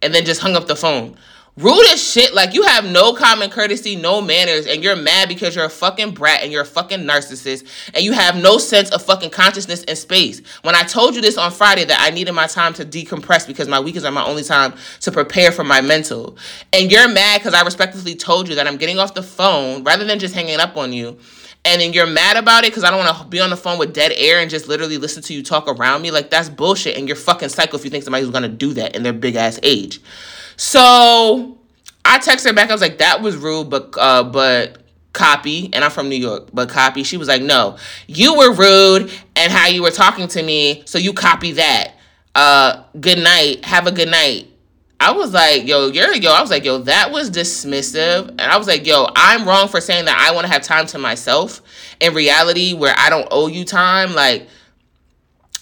and 0.00 0.14
then 0.14 0.24
just 0.24 0.40
hung 0.40 0.56
up 0.56 0.66
the 0.66 0.76
phone. 0.76 1.16
Rude 1.58 1.84
as 1.92 2.02
shit. 2.02 2.32
Like 2.32 2.54
you 2.54 2.62
have 2.62 2.86
no 2.86 3.12
common 3.12 3.50
courtesy, 3.50 3.94
no 3.94 4.22
manners, 4.22 4.66
and 4.66 4.82
you're 4.82 4.96
mad 4.96 5.28
because 5.28 5.54
you're 5.54 5.66
a 5.66 5.70
fucking 5.70 6.12
brat 6.12 6.42
and 6.42 6.50
you're 6.50 6.62
a 6.62 6.66
fucking 6.66 7.00
narcissist, 7.00 7.68
and 7.92 8.02
you 8.02 8.12
have 8.12 8.36
no 8.36 8.56
sense 8.56 8.90
of 8.90 9.02
fucking 9.02 9.28
consciousness 9.28 9.84
and 9.84 9.98
space. 9.98 10.40
When 10.62 10.74
I 10.74 10.82
told 10.82 11.14
you 11.14 11.20
this 11.20 11.36
on 11.36 11.50
Friday 11.50 11.84
that 11.84 12.00
I 12.00 12.08
needed 12.08 12.32
my 12.32 12.46
time 12.46 12.72
to 12.74 12.86
decompress 12.86 13.46
because 13.46 13.68
my 13.68 13.78
weekends 13.78 14.06
are 14.06 14.10
my 14.10 14.24
only 14.24 14.44
time 14.44 14.72
to 15.00 15.12
prepare 15.12 15.52
for 15.52 15.62
my 15.62 15.82
mental, 15.82 16.38
and 16.72 16.90
you're 16.90 17.06
mad 17.06 17.40
because 17.40 17.52
I 17.52 17.62
respectfully 17.62 18.14
told 18.14 18.48
you 18.48 18.54
that 18.54 18.66
I'm 18.66 18.78
getting 18.78 18.98
off 18.98 19.12
the 19.12 19.22
phone 19.22 19.84
rather 19.84 20.06
than 20.06 20.18
just 20.18 20.34
hanging 20.34 20.58
up 20.58 20.78
on 20.78 20.94
you 20.94 21.18
and 21.64 21.80
then 21.80 21.92
you're 21.92 22.06
mad 22.06 22.36
about 22.36 22.64
it 22.64 22.72
because 22.72 22.82
I 22.82 22.90
don't 22.90 23.04
want 23.04 23.16
to 23.16 23.24
be 23.26 23.38
on 23.38 23.50
the 23.50 23.56
phone 23.56 23.78
with 23.78 23.94
dead 23.94 24.12
air 24.16 24.40
and 24.40 24.50
just 24.50 24.66
literally 24.66 24.98
listen 24.98 25.22
to 25.24 25.34
you 25.34 25.44
talk 25.44 25.68
around 25.68 26.02
me, 26.02 26.10
like 26.10 26.28
that's 26.28 26.48
bullshit. 26.48 26.96
And 26.96 27.06
you're 27.06 27.16
fucking 27.16 27.50
psycho 27.50 27.76
if 27.76 27.84
you 27.84 27.90
think 27.90 28.02
somebody's 28.02 28.30
gonna 28.30 28.48
do 28.48 28.74
that 28.74 28.96
in 28.96 29.04
their 29.04 29.12
big 29.12 29.36
ass 29.36 29.60
age. 29.62 30.00
So 30.56 31.58
I 32.04 32.18
texted 32.18 32.46
her 32.46 32.52
back. 32.52 32.70
I 32.70 32.72
was 32.72 32.80
like, 32.80 32.98
that 32.98 33.22
was 33.22 33.36
rude, 33.36 33.70
but 33.70 33.94
uh, 33.98 34.24
but 34.24 34.78
copy. 35.12 35.70
And 35.72 35.84
I'm 35.84 35.90
from 35.90 36.08
New 36.08 36.16
York, 36.16 36.48
but 36.52 36.68
copy. 36.68 37.02
She 37.02 37.16
was 37.16 37.28
like, 37.28 37.42
no, 37.42 37.76
you 38.06 38.36
were 38.36 38.52
rude 38.52 39.10
and 39.36 39.52
how 39.52 39.68
you 39.68 39.82
were 39.82 39.90
talking 39.90 40.28
to 40.28 40.42
me. 40.42 40.82
So 40.86 40.98
you 40.98 41.12
copy 41.12 41.52
that. 41.52 41.94
Uh, 42.34 42.84
good 42.98 43.18
night. 43.18 43.64
Have 43.64 43.86
a 43.86 43.92
good 43.92 44.08
night. 44.08 44.48
I 44.98 45.10
was 45.10 45.34
like, 45.34 45.66
yo, 45.66 45.88
you're 45.88 46.14
yo. 46.14 46.30
I 46.30 46.40
was 46.40 46.50
like, 46.50 46.64
yo, 46.64 46.78
that 46.78 47.10
was 47.10 47.28
dismissive. 47.28 48.28
And 48.28 48.40
I 48.40 48.56
was 48.56 48.68
like, 48.68 48.86
yo, 48.86 49.08
I'm 49.16 49.46
wrong 49.46 49.66
for 49.66 49.80
saying 49.80 50.04
that 50.04 50.16
I 50.16 50.32
want 50.32 50.46
to 50.46 50.52
have 50.52 50.62
time 50.62 50.86
to 50.86 50.98
myself. 50.98 51.60
In 51.98 52.14
reality, 52.14 52.72
where 52.72 52.94
I 52.96 53.10
don't 53.10 53.26
owe 53.32 53.48
you 53.48 53.64
time, 53.64 54.14
like 54.14 54.46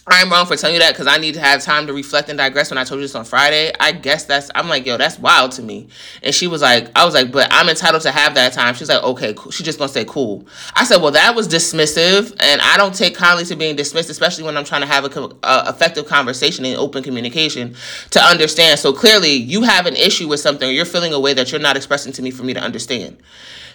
I'm 0.06 0.30
wrong 0.30 0.46
for 0.46 0.56
telling 0.56 0.74
you 0.74 0.80
that 0.80 0.94
because 0.94 1.06
I 1.06 1.18
need 1.18 1.34
to 1.34 1.40
have 1.40 1.62
time 1.62 1.86
to 1.86 1.92
reflect 1.92 2.30
and 2.30 2.38
digress 2.38 2.70
when 2.70 2.78
I 2.78 2.84
told 2.84 3.00
you 3.00 3.04
this 3.04 3.14
on 3.14 3.24
Friday. 3.24 3.70
I 3.78 3.92
guess 3.92 4.24
that's, 4.24 4.50
I'm 4.54 4.68
like, 4.68 4.86
yo, 4.86 4.96
that's 4.96 5.18
wild 5.18 5.52
to 5.52 5.62
me. 5.62 5.88
And 6.22 6.34
she 6.34 6.46
was 6.46 6.62
like, 6.62 6.90
I 6.96 7.04
was 7.04 7.12
like, 7.12 7.30
but 7.30 7.48
I'm 7.50 7.68
entitled 7.68 8.02
to 8.02 8.10
have 8.10 8.34
that 8.34 8.54
time. 8.54 8.74
She's 8.74 8.88
like, 8.88 9.02
okay, 9.02 9.34
cool. 9.34 9.52
She's 9.52 9.64
just 9.64 9.78
to 9.78 9.88
say 9.88 10.06
cool. 10.06 10.46
I 10.74 10.84
said, 10.84 11.02
well, 11.02 11.12
that 11.12 11.34
was 11.36 11.48
dismissive. 11.48 12.34
And 12.40 12.60
I 12.62 12.78
don't 12.78 12.94
take 12.94 13.14
kindly 13.14 13.44
to 13.44 13.56
being 13.56 13.76
dismissed, 13.76 14.08
especially 14.08 14.44
when 14.44 14.56
I'm 14.56 14.64
trying 14.64 14.80
to 14.80 14.86
have 14.86 15.04
a 15.04 15.30
uh, 15.42 15.66
effective 15.68 16.06
conversation 16.06 16.64
and 16.64 16.76
open 16.76 17.02
communication 17.02 17.76
to 18.10 18.20
understand. 18.20 18.80
So 18.80 18.94
clearly 18.94 19.32
you 19.32 19.62
have 19.62 19.84
an 19.84 19.96
issue 19.96 20.28
with 20.28 20.40
something 20.40 20.68
or 20.68 20.72
you're 20.72 20.86
feeling 20.86 21.12
a 21.12 21.20
way 21.20 21.34
that 21.34 21.52
you're 21.52 21.60
not 21.60 21.76
expressing 21.76 22.12
to 22.14 22.22
me 22.22 22.30
for 22.30 22.42
me 22.42 22.54
to 22.54 22.60
understand. 22.60 23.18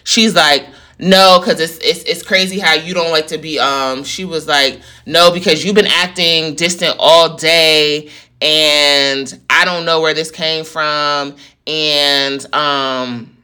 She's 0.02 0.34
like, 0.34 0.66
no 0.98 1.38
because 1.40 1.60
it's, 1.60 1.78
it's 1.78 2.02
it's 2.04 2.22
crazy 2.22 2.58
how 2.58 2.74
you 2.74 2.94
don't 2.94 3.10
like 3.10 3.26
to 3.26 3.38
be 3.38 3.58
um 3.58 4.02
she 4.02 4.24
was 4.24 4.46
like 4.46 4.80
no 5.04 5.30
because 5.30 5.64
you've 5.64 5.74
been 5.74 5.86
acting 5.86 6.54
distant 6.54 6.96
all 6.98 7.36
day 7.36 8.10
and 8.40 9.40
i 9.50 9.64
don't 9.64 9.84
know 9.84 10.00
where 10.00 10.14
this 10.14 10.30
came 10.30 10.64
from 10.64 11.34
and 11.66 12.54
um 12.54 13.36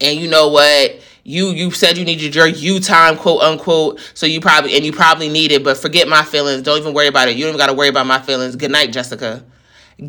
and 0.00 0.18
you 0.18 0.28
know 0.28 0.48
what? 0.48 1.00
You 1.24 1.48
you 1.48 1.70
said 1.72 1.98
you 1.98 2.04
needed 2.04 2.34
your 2.34 2.46
you 2.46 2.78
time 2.78 3.16
quote 3.16 3.42
unquote 3.42 4.00
so 4.14 4.26
you 4.26 4.40
probably 4.40 4.76
and 4.76 4.84
you 4.84 4.92
probably 4.92 5.28
need 5.28 5.50
it 5.50 5.64
but 5.64 5.76
forget 5.76 6.06
my 6.06 6.22
feelings. 6.22 6.62
Don't 6.62 6.78
even 6.78 6.94
worry 6.94 7.08
about 7.08 7.28
it. 7.28 7.36
You 7.36 7.44
don't 7.44 7.54
even 7.54 7.58
got 7.58 7.66
to 7.66 7.72
worry 7.72 7.88
about 7.88 8.06
my 8.06 8.20
feelings. 8.20 8.54
Good 8.54 8.70
night 8.70 8.92
jessica. 8.92 9.44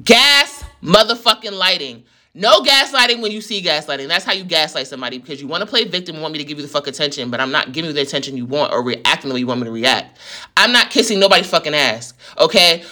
Gas 0.04 0.64
motherfucking 0.84 1.54
lighting 1.58 2.04
no 2.38 2.62
gaslighting 2.62 3.20
when 3.20 3.32
you 3.32 3.42
see 3.42 3.64
gaslighting. 3.64 4.08
That's 4.08 4.24
how 4.24 4.32
you 4.32 4.44
gaslight 4.44 4.86
somebody 4.86 5.18
because 5.18 5.42
you 5.42 5.48
want 5.48 5.62
to 5.62 5.66
play 5.66 5.86
victim 5.86 6.16
and 6.16 6.22
want 6.22 6.34
me 6.34 6.38
to 6.38 6.46
give 6.46 6.60
you 6.60 6.62
the 6.62 6.70
fuck 6.70 6.86
attention, 6.86 7.32
but 7.32 7.40
I'm 7.40 7.52
not 7.52 7.72
giving 7.72 7.90
you 7.90 7.94
the 7.94 8.02
attention 8.02 8.38
you 8.38 8.46
want 8.46 8.72
or 8.72 8.84
reacting 8.84 9.30
the 9.30 9.34
way 9.34 9.40
you 9.40 9.48
want 9.48 9.60
me 9.60 9.66
to 9.66 9.72
react. 9.72 10.20
I'm 10.56 10.72
not 10.72 10.92
kissing 10.92 11.20
nobody's 11.20 11.50
fucking 11.50 11.74
ass. 11.74 12.14
Okay? 12.38 12.84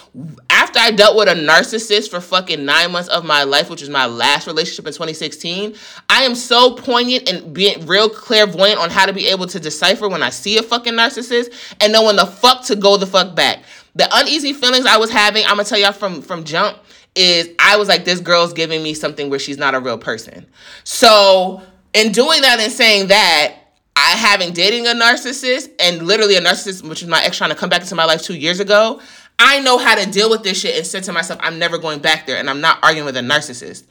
After 0.50 0.80
I 0.80 0.90
dealt 0.90 1.16
with 1.16 1.28
a 1.28 1.36
narcissist 1.36 2.10
for 2.10 2.20
fucking 2.22 2.66
nine 2.66 2.92
months 2.92 3.08
of 3.10 3.24
my 3.24 3.44
life, 3.44 3.70
which 3.70 3.82
was 3.82 3.90
my 3.90 4.08
last 4.08 4.48
relationship 4.48 4.88
in 4.88 4.94
2016, 4.94 5.76
I 6.10 6.24
am 6.24 6.34
so 6.34 6.74
poignant 6.74 7.30
and 7.30 7.54
being 7.54 7.86
real 7.86 8.10
clairvoyant 8.10 8.80
on 8.80 8.90
how 8.90 9.06
to 9.06 9.14
be 9.14 9.28
able 9.28 9.46
to 9.46 9.60
decipher 9.60 10.10
when 10.10 10.24
I 10.24 10.32
see 10.32 10.58
a 10.58 10.64
fucking 10.64 10.94
narcissist 10.94 11.76
and 11.80 11.94
know 11.94 12.04
when 12.04 12.16
the 12.16 12.26
fuck 12.26 12.64
to 12.66 12.76
go 12.76 12.98
the 12.98 13.06
fuck 13.06 13.36
back. 13.36 13.60
The 13.94 14.10
uneasy 14.12 14.54
feelings 14.54 14.88
I 14.88 14.98
was 14.98 15.12
having, 15.12 15.46
I'm 15.46 15.52
gonna 15.52 15.64
tell 15.64 15.80
y'all 15.80 15.94
from 15.94 16.22
from 16.22 16.44
jump 16.44 16.78
is 17.16 17.50
I 17.60 17.78
was 17.78 17.88
like, 17.88 18.06
this 18.06 18.20
girl's 18.20 18.54
giving 18.54 18.84
me 18.84 18.94
something 18.94 19.30
where 19.30 19.40
she's 19.40 19.58
not 19.58 19.74
a 19.76 19.80
real 19.80 19.98
person. 19.98 20.46
So, 20.84 21.62
in 21.94 22.12
doing 22.12 22.42
that 22.42 22.60
and 22.60 22.72
saying 22.72 23.08
that, 23.08 23.56
I 23.96 24.12
having 24.12 24.52
dating 24.54 24.88
a 24.88 24.92
narcissist 24.92 25.72
and 25.80 26.06
literally 26.06 26.36
a 26.36 26.42
narcissist, 26.42 26.88
which 26.88 27.02
is 27.02 27.08
my 27.08 27.24
ex 27.24 27.38
trying 27.38 27.52
to 27.52 27.56
come 27.56 27.70
back 27.70 27.82
into 27.82 27.96
my 27.96 28.06
life 28.06 28.22
two 28.22 28.36
years 28.36 28.60
ago, 28.60 29.00
I 29.40 29.60
know 29.62 29.78
how 29.78 29.96
to 29.96 30.10
deal 30.10 30.30
with 30.30 30.44
this 30.44 30.60
shit 30.60 30.76
and 30.76 30.86
said 30.86 31.04
to 31.04 31.14
myself, 31.14 31.40
I'm 31.42 31.60
never 31.60 31.78
going 31.78 32.00
back 32.00 32.28
there 32.28 32.38
and 32.38 32.50
I'm 32.50 32.62
not 32.62 32.80
arguing 32.84 33.06
with 33.06 33.18
a 33.18 33.22
narcissist. 33.22 33.86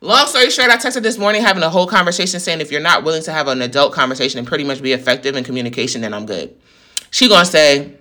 Long 0.00 0.26
story 0.26 0.50
short, 0.50 0.70
I 0.70 0.76
texted 0.76 1.02
this 1.02 1.18
morning 1.18 1.42
having 1.42 1.62
a 1.62 1.70
whole 1.70 1.86
conversation 1.86 2.38
saying 2.38 2.60
if 2.60 2.70
you're 2.70 2.80
not 2.80 3.02
willing 3.02 3.22
to 3.22 3.32
have 3.32 3.48
an 3.48 3.60
adult 3.62 3.92
conversation 3.92 4.38
and 4.38 4.46
pretty 4.46 4.64
much 4.64 4.80
be 4.80 4.92
effective 4.92 5.34
in 5.34 5.42
communication, 5.42 6.02
then 6.02 6.14
I'm 6.14 6.24
good. 6.24 6.54
She 7.10 7.28
gonna 7.28 7.44
say, 7.44 7.94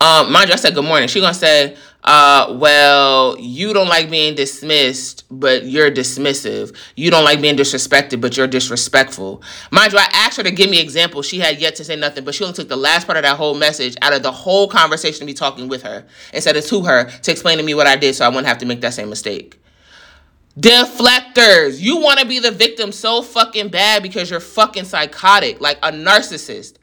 um, 0.00 0.30
mind 0.30 0.48
you, 0.48 0.52
I 0.52 0.56
said 0.56 0.74
good 0.74 0.84
morning. 0.84 1.08
She 1.08 1.20
gonna 1.20 1.32
say, 1.32 1.76
uh, 2.04 2.56
well, 2.58 3.38
you 3.38 3.72
don't 3.72 3.88
like 3.88 4.10
being 4.10 4.34
dismissed, 4.34 5.24
but 5.30 5.64
you're 5.66 5.90
dismissive. 5.90 6.76
You 6.96 7.10
don't 7.12 7.24
like 7.24 7.40
being 7.40 7.56
disrespected, 7.56 8.20
but 8.20 8.36
you're 8.36 8.48
disrespectful. 8.48 9.40
Mind 9.70 9.92
you, 9.92 10.00
I 10.00 10.08
asked 10.12 10.36
her 10.36 10.42
to 10.42 10.50
give 10.50 10.68
me 10.68 10.80
examples. 10.80 11.26
She 11.26 11.38
had 11.38 11.60
yet 11.60 11.76
to 11.76 11.84
say 11.84 11.94
nothing, 11.94 12.24
but 12.24 12.34
she 12.34 12.42
only 12.42 12.54
took 12.54 12.68
the 12.68 12.76
last 12.76 13.06
part 13.06 13.18
of 13.18 13.22
that 13.22 13.36
whole 13.36 13.54
message 13.54 13.96
out 14.02 14.12
of 14.12 14.22
the 14.24 14.32
whole 14.32 14.66
conversation 14.66 15.20
to 15.20 15.26
be 15.26 15.34
talking 15.34 15.68
with 15.68 15.82
her 15.82 16.04
instead 16.34 16.56
of 16.56 16.66
to 16.66 16.82
her 16.82 17.08
to 17.08 17.30
explain 17.30 17.58
to 17.58 17.64
me 17.64 17.74
what 17.74 17.86
I 17.86 17.94
did 17.94 18.16
so 18.16 18.24
I 18.24 18.28
wouldn't 18.28 18.46
have 18.46 18.58
to 18.58 18.66
make 18.66 18.80
that 18.80 18.94
same 18.94 19.08
mistake. 19.08 19.60
Deflectors. 20.58 21.80
You 21.80 21.98
want 21.98 22.18
to 22.18 22.26
be 22.26 22.38
the 22.38 22.50
victim 22.50 22.92
so 22.92 23.22
fucking 23.22 23.68
bad 23.68 24.02
because 24.02 24.28
you're 24.28 24.40
fucking 24.40 24.84
psychotic, 24.84 25.60
like 25.60 25.78
a 25.82 25.92
narcissist. 25.92 26.74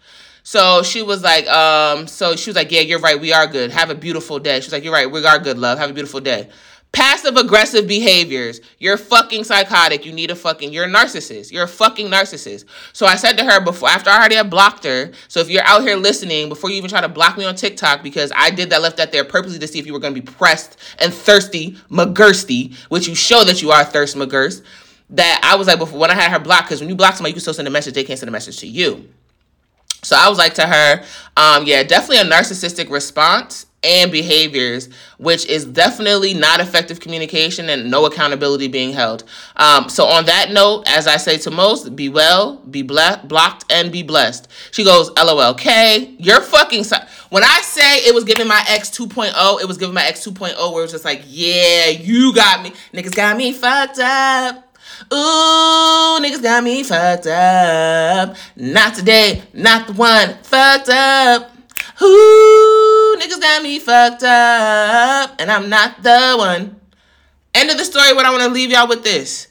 So 0.44 0.84
she 0.84 1.02
was 1.02 1.24
like, 1.24 1.48
um, 1.48 2.08
so 2.08 2.36
she 2.36 2.50
was 2.50 2.56
like, 2.56 2.72
yeah, 2.72 2.82
you're 2.82 3.00
right. 3.00 3.20
We 3.20 3.34
are 3.34 3.48
good. 3.48 3.72
Have 3.72 3.90
a 3.90 3.96
beautiful 3.96 4.40
day. 4.40 4.60
She 4.62 4.68
was 4.68 4.74
like, 4.74 4.84
you're 4.84 4.94
right. 4.94 5.10
We 5.10 5.26
are 5.26 5.40
good, 5.40 5.58
love. 5.58 5.78
Have 5.80 5.90
a 5.90 5.94
beautiful 5.94 6.20
day. 6.20 6.50
Passive 6.92 7.38
aggressive 7.38 7.88
behaviors. 7.88 8.62
You're 8.80 8.98
fucking 8.98 9.44
psychotic. 9.44 10.08
You 10.08 10.12
need 10.12 10.32
a 10.32 10.36
fucking, 10.36 10.74
you're 10.74 10.86
a 10.86 10.90
narcissist. 10.90 11.52
You're 11.52 11.66
a 11.66 11.68
fucking 11.68 12.08
narcissist. 12.08 12.66
So 12.94 13.06
I 13.06 13.16
said 13.16 13.38
to 13.38 13.44
her 13.44 13.64
before, 13.64 13.90
after 13.90 14.10
I 14.10 14.18
already 14.18 14.36
had 14.36 14.50
blocked 14.50 14.86
her, 14.86 15.12
so 15.28 15.40
if 15.40 15.52
you're 15.52 15.64
out 15.66 15.84
here 15.84 15.96
listening, 15.96 16.50
before 16.50 16.72
you 16.72 16.78
even 16.78 16.90
try 16.90 17.02
to 17.02 17.08
block 17.08 17.38
me 17.38 17.46
on 17.46 17.54
TikTok, 17.54 18.02
because 18.02 18.32
I 18.36 18.50
did 18.50 18.72
that, 18.72 18.82
left 18.82 18.98
that 18.98 19.12
there 19.12 19.24
purposely 19.24 19.60
to 19.60 19.68
see 19.68 19.78
if 19.78 19.86
you 19.86 19.94
were 19.94 20.00
going 20.00 20.16
to 20.16 20.20
be 20.20 20.26
pressed 20.26 20.80
and 20.98 21.14
thirsty, 21.14 21.74
McGursty, 21.92 22.76
which 22.90 23.08
you 23.08 23.14
show 23.14 23.44
that 23.44 23.62
you 23.62 23.70
are 23.70 23.84
thirst 23.84 24.16
McGurst, 24.16 24.64
that 25.12 25.42
I 25.44 25.58
was 25.58 25.68
like, 25.68 25.78
before 25.78 26.00
when 26.00 26.10
I 26.10 26.16
had 26.16 26.32
her 26.32 26.40
blocked, 26.40 26.70
because 26.70 26.80
when 26.80 26.90
you 26.90 26.96
block 26.96 27.14
somebody, 27.16 27.32
you 27.32 27.36
can 27.36 27.42
still 27.42 27.54
send 27.54 27.68
a 27.68 27.72
message, 27.72 27.94
they 27.94 28.04
can't 28.04 28.18
send 28.18 28.30
a 28.30 28.32
message 28.32 28.58
to 28.62 28.68
you. 28.68 29.08
So 30.02 30.16
I 30.18 30.30
was 30.30 30.38
like 30.38 30.54
to 30.56 30.68
her, 30.68 31.04
um, 31.38 31.66
yeah, 31.66 31.84
definitely 31.84 32.18
a 32.18 32.32
narcissistic 32.32 32.90
response 32.90 33.66
and 33.84 34.12
behaviors, 34.12 34.90
which 35.18 35.46
is 35.46 35.66
definitely 35.66 36.34
not 36.34 36.60
effective 36.60 37.00
communication 37.00 37.70
and 37.70 37.90
no 37.90 38.06
accountability 38.06 38.68
being 38.68 38.92
held. 38.92 39.24
Um, 39.56 39.90
so 39.90 40.06
on 40.06 40.26
that 40.26 40.52
note, 40.52 40.84
as 40.88 41.08
I 41.08 41.18
say 41.18 41.38
to 41.40 41.52
most, 41.52 41.96
be 41.96 42.10
well, 42.10 42.58
be 42.58 42.82
ble- 42.82 43.20
blocked, 43.24 43.72
and 43.72 43.92
be 43.92 44.04
blessed. 44.04 44.50
She 44.72 44.84
goes, 44.84 45.12
LOL, 45.18 45.54
K, 45.54 46.16
you're 46.18 46.42
fucking. 46.42 46.84
Si-. 46.84 46.96
When 47.30 47.44
I 47.44 47.62
say 47.62 47.98
it 48.00 48.14
was 48.14 48.24
giving 48.24 48.48
my 48.48 48.64
ex 48.68 48.90
2.0, 48.90 49.62
it 49.62 49.68
was 49.68 49.78
giving 49.78 49.96
my 49.96 50.06
ex 50.06 50.26
2.0 50.26 50.74
where 50.74 50.82
it 50.82 50.84
was 50.84 50.92
just 50.92 51.06
like, 51.06 51.24
yeah, 51.28 51.88
you 51.88 52.34
got 52.34 52.64
me. 52.64 52.74
Niggas 52.94 53.16
got 53.16 53.38
me 53.38 53.54
fucked 53.54 54.00
up. 54.00 54.69
Ooh, 55.12 56.20
niggas 56.22 56.44
got 56.44 56.64
me 56.64 56.84
fucked 56.84 57.28
up. 57.28 58.36
Not 58.56 58.96
today, 58.96 59.44
not 59.54 59.88
the 59.88 59.94
one. 59.94 60.36
Fucked 60.44 60.90
up. 60.90 61.52
Ooh, 62.02 63.18
niggas 63.20 63.42
got 63.42 63.64
me 63.64 63.80
fucked 63.80 64.24
up. 64.24 65.36
And 65.40 65.52
I'm 65.52 65.70
not 65.70 66.04
the 66.04 66.36
one. 66.38 66.80
End 67.54 67.70
of 67.70 67.78
the 67.78 67.86
story. 67.86 68.14
What 68.14 68.26
I 68.26 68.32
want 68.32 68.44
to 68.44 68.50
leave 68.50 68.72
y'all 68.72 68.88
with 68.88 69.04
this 69.04 69.48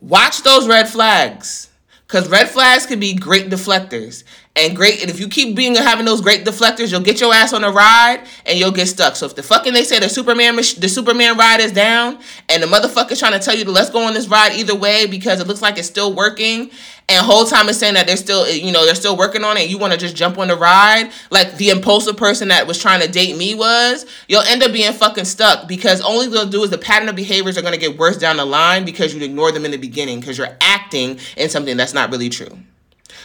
watch 0.00 0.42
those 0.42 0.68
red 0.68 0.88
flags. 0.88 1.70
Because 2.06 2.28
red 2.28 2.48
flags 2.48 2.86
can 2.86 3.00
be 3.00 3.14
great 3.14 3.50
deflectors. 3.50 4.24
And 4.58 4.74
great. 4.74 5.00
And 5.00 5.10
if 5.10 5.20
you 5.20 5.28
keep 5.28 5.54
being 5.54 5.74
having 5.76 6.04
those 6.04 6.20
great 6.20 6.44
deflectors, 6.44 6.90
you'll 6.90 7.00
get 7.00 7.20
your 7.20 7.32
ass 7.32 7.52
on 7.52 7.62
a 7.62 7.70
ride 7.70 8.26
and 8.44 8.58
you'll 8.58 8.72
get 8.72 8.86
stuck. 8.86 9.14
So 9.14 9.26
if 9.26 9.36
the 9.36 9.42
fucking 9.42 9.72
they 9.72 9.84
say 9.84 10.00
the 10.00 10.08
Superman 10.08 10.56
the 10.56 10.88
Superman 10.88 11.36
ride 11.36 11.60
is 11.60 11.72
down 11.72 12.18
and 12.48 12.62
the 12.62 12.66
motherfucker's 12.66 13.20
trying 13.20 13.32
to 13.32 13.38
tell 13.38 13.56
you 13.56 13.64
to 13.64 13.70
let's 13.70 13.90
go 13.90 14.02
on 14.02 14.14
this 14.14 14.26
ride 14.26 14.52
either 14.54 14.74
way 14.74 15.06
because 15.06 15.40
it 15.40 15.46
looks 15.46 15.62
like 15.62 15.78
it's 15.78 15.86
still 15.86 16.12
working, 16.12 16.70
and 17.08 17.24
whole 17.24 17.44
time 17.44 17.68
it's 17.68 17.78
saying 17.78 17.94
that 17.94 18.06
they're 18.06 18.16
still 18.16 18.48
you 18.50 18.72
know 18.72 18.84
they're 18.84 18.94
still 18.94 19.16
working 19.16 19.44
on 19.44 19.56
it. 19.56 19.68
you 19.68 19.78
want 19.78 19.92
to 19.92 19.98
just 19.98 20.16
jump 20.16 20.38
on 20.38 20.48
the 20.48 20.56
ride 20.56 21.10
like 21.30 21.56
the 21.56 21.70
impulsive 21.70 22.16
person 22.16 22.48
that 22.48 22.66
was 22.66 22.80
trying 22.80 23.00
to 23.00 23.08
date 23.08 23.36
me 23.36 23.54
was. 23.54 24.06
You'll 24.28 24.42
end 24.42 24.62
up 24.62 24.72
being 24.72 24.92
fucking 24.92 25.26
stuck 25.26 25.68
because 25.68 26.00
only 26.00 26.28
they'll 26.28 26.46
do 26.46 26.64
is 26.64 26.70
the 26.70 26.78
pattern 26.78 27.08
of 27.08 27.14
behaviors 27.14 27.56
are 27.56 27.62
gonna 27.62 27.76
get 27.76 27.96
worse 27.96 28.16
down 28.16 28.38
the 28.38 28.44
line 28.44 28.84
because 28.84 29.14
you 29.14 29.22
ignore 29.22 29.52
them 29.52 29.64
in 29.64 29.70
the 29.70 29.78
beginning 29.78 30.18
because 30.20 30.36
you're 30.36 30.56
acting 30.60 31.18
in 31.36 31.48
something 31.48 31.76
that's 31.76 31.94
not 31.94 32.10
really 32.10 32.28
true. 32.28 32.58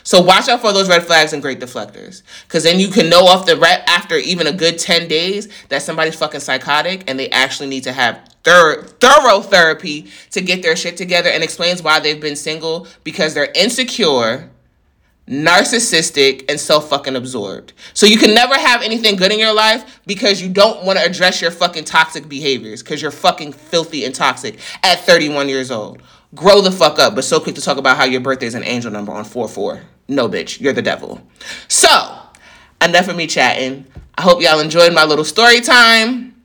So 0.04 0.22
watch 0.22 0.50
out 0.50 0.62
for 0.62 0.74
those 0.74 0.90
red 0.90 1.06
flags 1.06 1.34
and 1.34 1.42
great 1.42 1.60
deflectors. 1.60 2.22
Because 2.44 2.64
then 2.64 2.80
you 2.80 2.90
can 2.90 3.10
know 3.10 3.26
off 3.26 3.46
the 3.46 3.58
right 3.58 3.82
after 3.88 4.16
even 4.16 4.48
a 4.48 4.52
good 4.52 4.78
10 4.78 5.08
days 5.08 5.48
that 5.70 5.82
somebody's 5.82 6.16
fucking 6.16 6.42
psychotic 6.42 7.10
and 7.10 7.18
they 7.18 7.30
actually 7.30 7.70
need 7.70 7.84
to 7.84 7.94
have 7.94 8.30
thorough, 8.44 8.84
thorough 8.84 9.42
therapy 9.42 10.12
to 10.32 10.42
get 10.42 10.62
their 10.62 10.76
shit 10.76 10.98
together 10.98 11.30
and 11.30 11.44
explains 11.44 11.82
why 11.82 12.00
they've 12.00 12.22
been 12.22 12.36
single 12.36 12.88
because 13.04 13.34
they're 13.34 13.52
insecure, 13.56 14.50
narcissistic, 15.28 16.50
and 16.50 16.60
self 16.60 16.90
fucking 16.90 17.16
absorbed. 17.16 17.72
So 17.94 18.06
you 18.06 18.18
can 18.18 18.34
never 18.34 18.56
have 18.56 18.82
anything 18.82 19.16
good 19.16 19.32
in 19.32 19.40
your 19.40 19.54
life 19.54 20.02
because 20.06 20.42
you 20.42 20.50
don't 20.50 20.86
want 20.86 21.00
to 21.00 21.06
address 21.06 21.42
your 21.42 21.52
fucking 21.52 21.86
toxic 21.86 22.28
behaviors 22.28 22.84
because 22.84 23.02
you're 23.02 23.12
fucking 23.12 23.54
filthy 23.54 24.04
and 24.04 24.14
toxic 24.14 24.60
at 24.84 25.00
31 25.00 25.48
years 25.48 25.72
old. 25.72 26.02
Grow 26.36 26.62
the 26.62 26.72
fuck 26.72 26.98
up, 27.00 27.16
but 27.16 27.24
so 27.24 27.40
quick 27.40 27.56
to 27.56 27.62
talk 27.62 27.78
about 27.78 27.96
how 27.96 28.06
your 28.06 28.20
birthday 28.20 28.48
is 28.48 28.56
an 28.56 28.64
angel 28.64 28.92
number 28.92 29.12
on 29.12 29.24
4 29.24 29.48
4. 29.48 29.82
No, 30.08 30.28
bitch, 30.28 30.60
you're 30.60 30.74
the 30.74 30.82
devil. 30.82 31.22
So, 31.68 32.20
enough 32.82 33.08
of 33.08 33.16
me 33.16 33.28
chatting. 33.28 33.86
I 34.18 34.22
hope 34.22 34.42
y'all 34.42 34.60
enjoyed 34.60 34.94
my 34.94 35.06
little 35.06 35.26
story 35.26 35.62
time. 35.62 36.36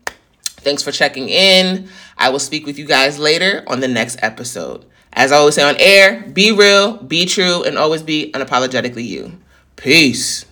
Thanks 0.43 0.83
for 0.83 0.93
checking 0.93 1.29
in. 1.29 1.89
I 2.17 2.31
will 2.31 2.39
speak 2.39 2.67
with 2.67 2.79
you 2.79 2.85
guys 2.85 3.19
later 3.19 3.63
on 3.67 3.81
the 3.81 3.89
next 3.89 4.19
episode. 4.23 4.85
As 5.13 5.33
I 5.33 5.37
always 5.37 5.55
say 5.55 5.69
on 5.69 5.77
air, 5.79 6.23
be 6.33 6.53
real, 6.53 6.97
be 6.99 7.27
true, 7.27 7.63
and 7.65 7.79
always 7.79 8.03
be 8.03 8.31
unapologetically 8.33 9.05
you. 9.05 9.39
Peace. 9.77 10.45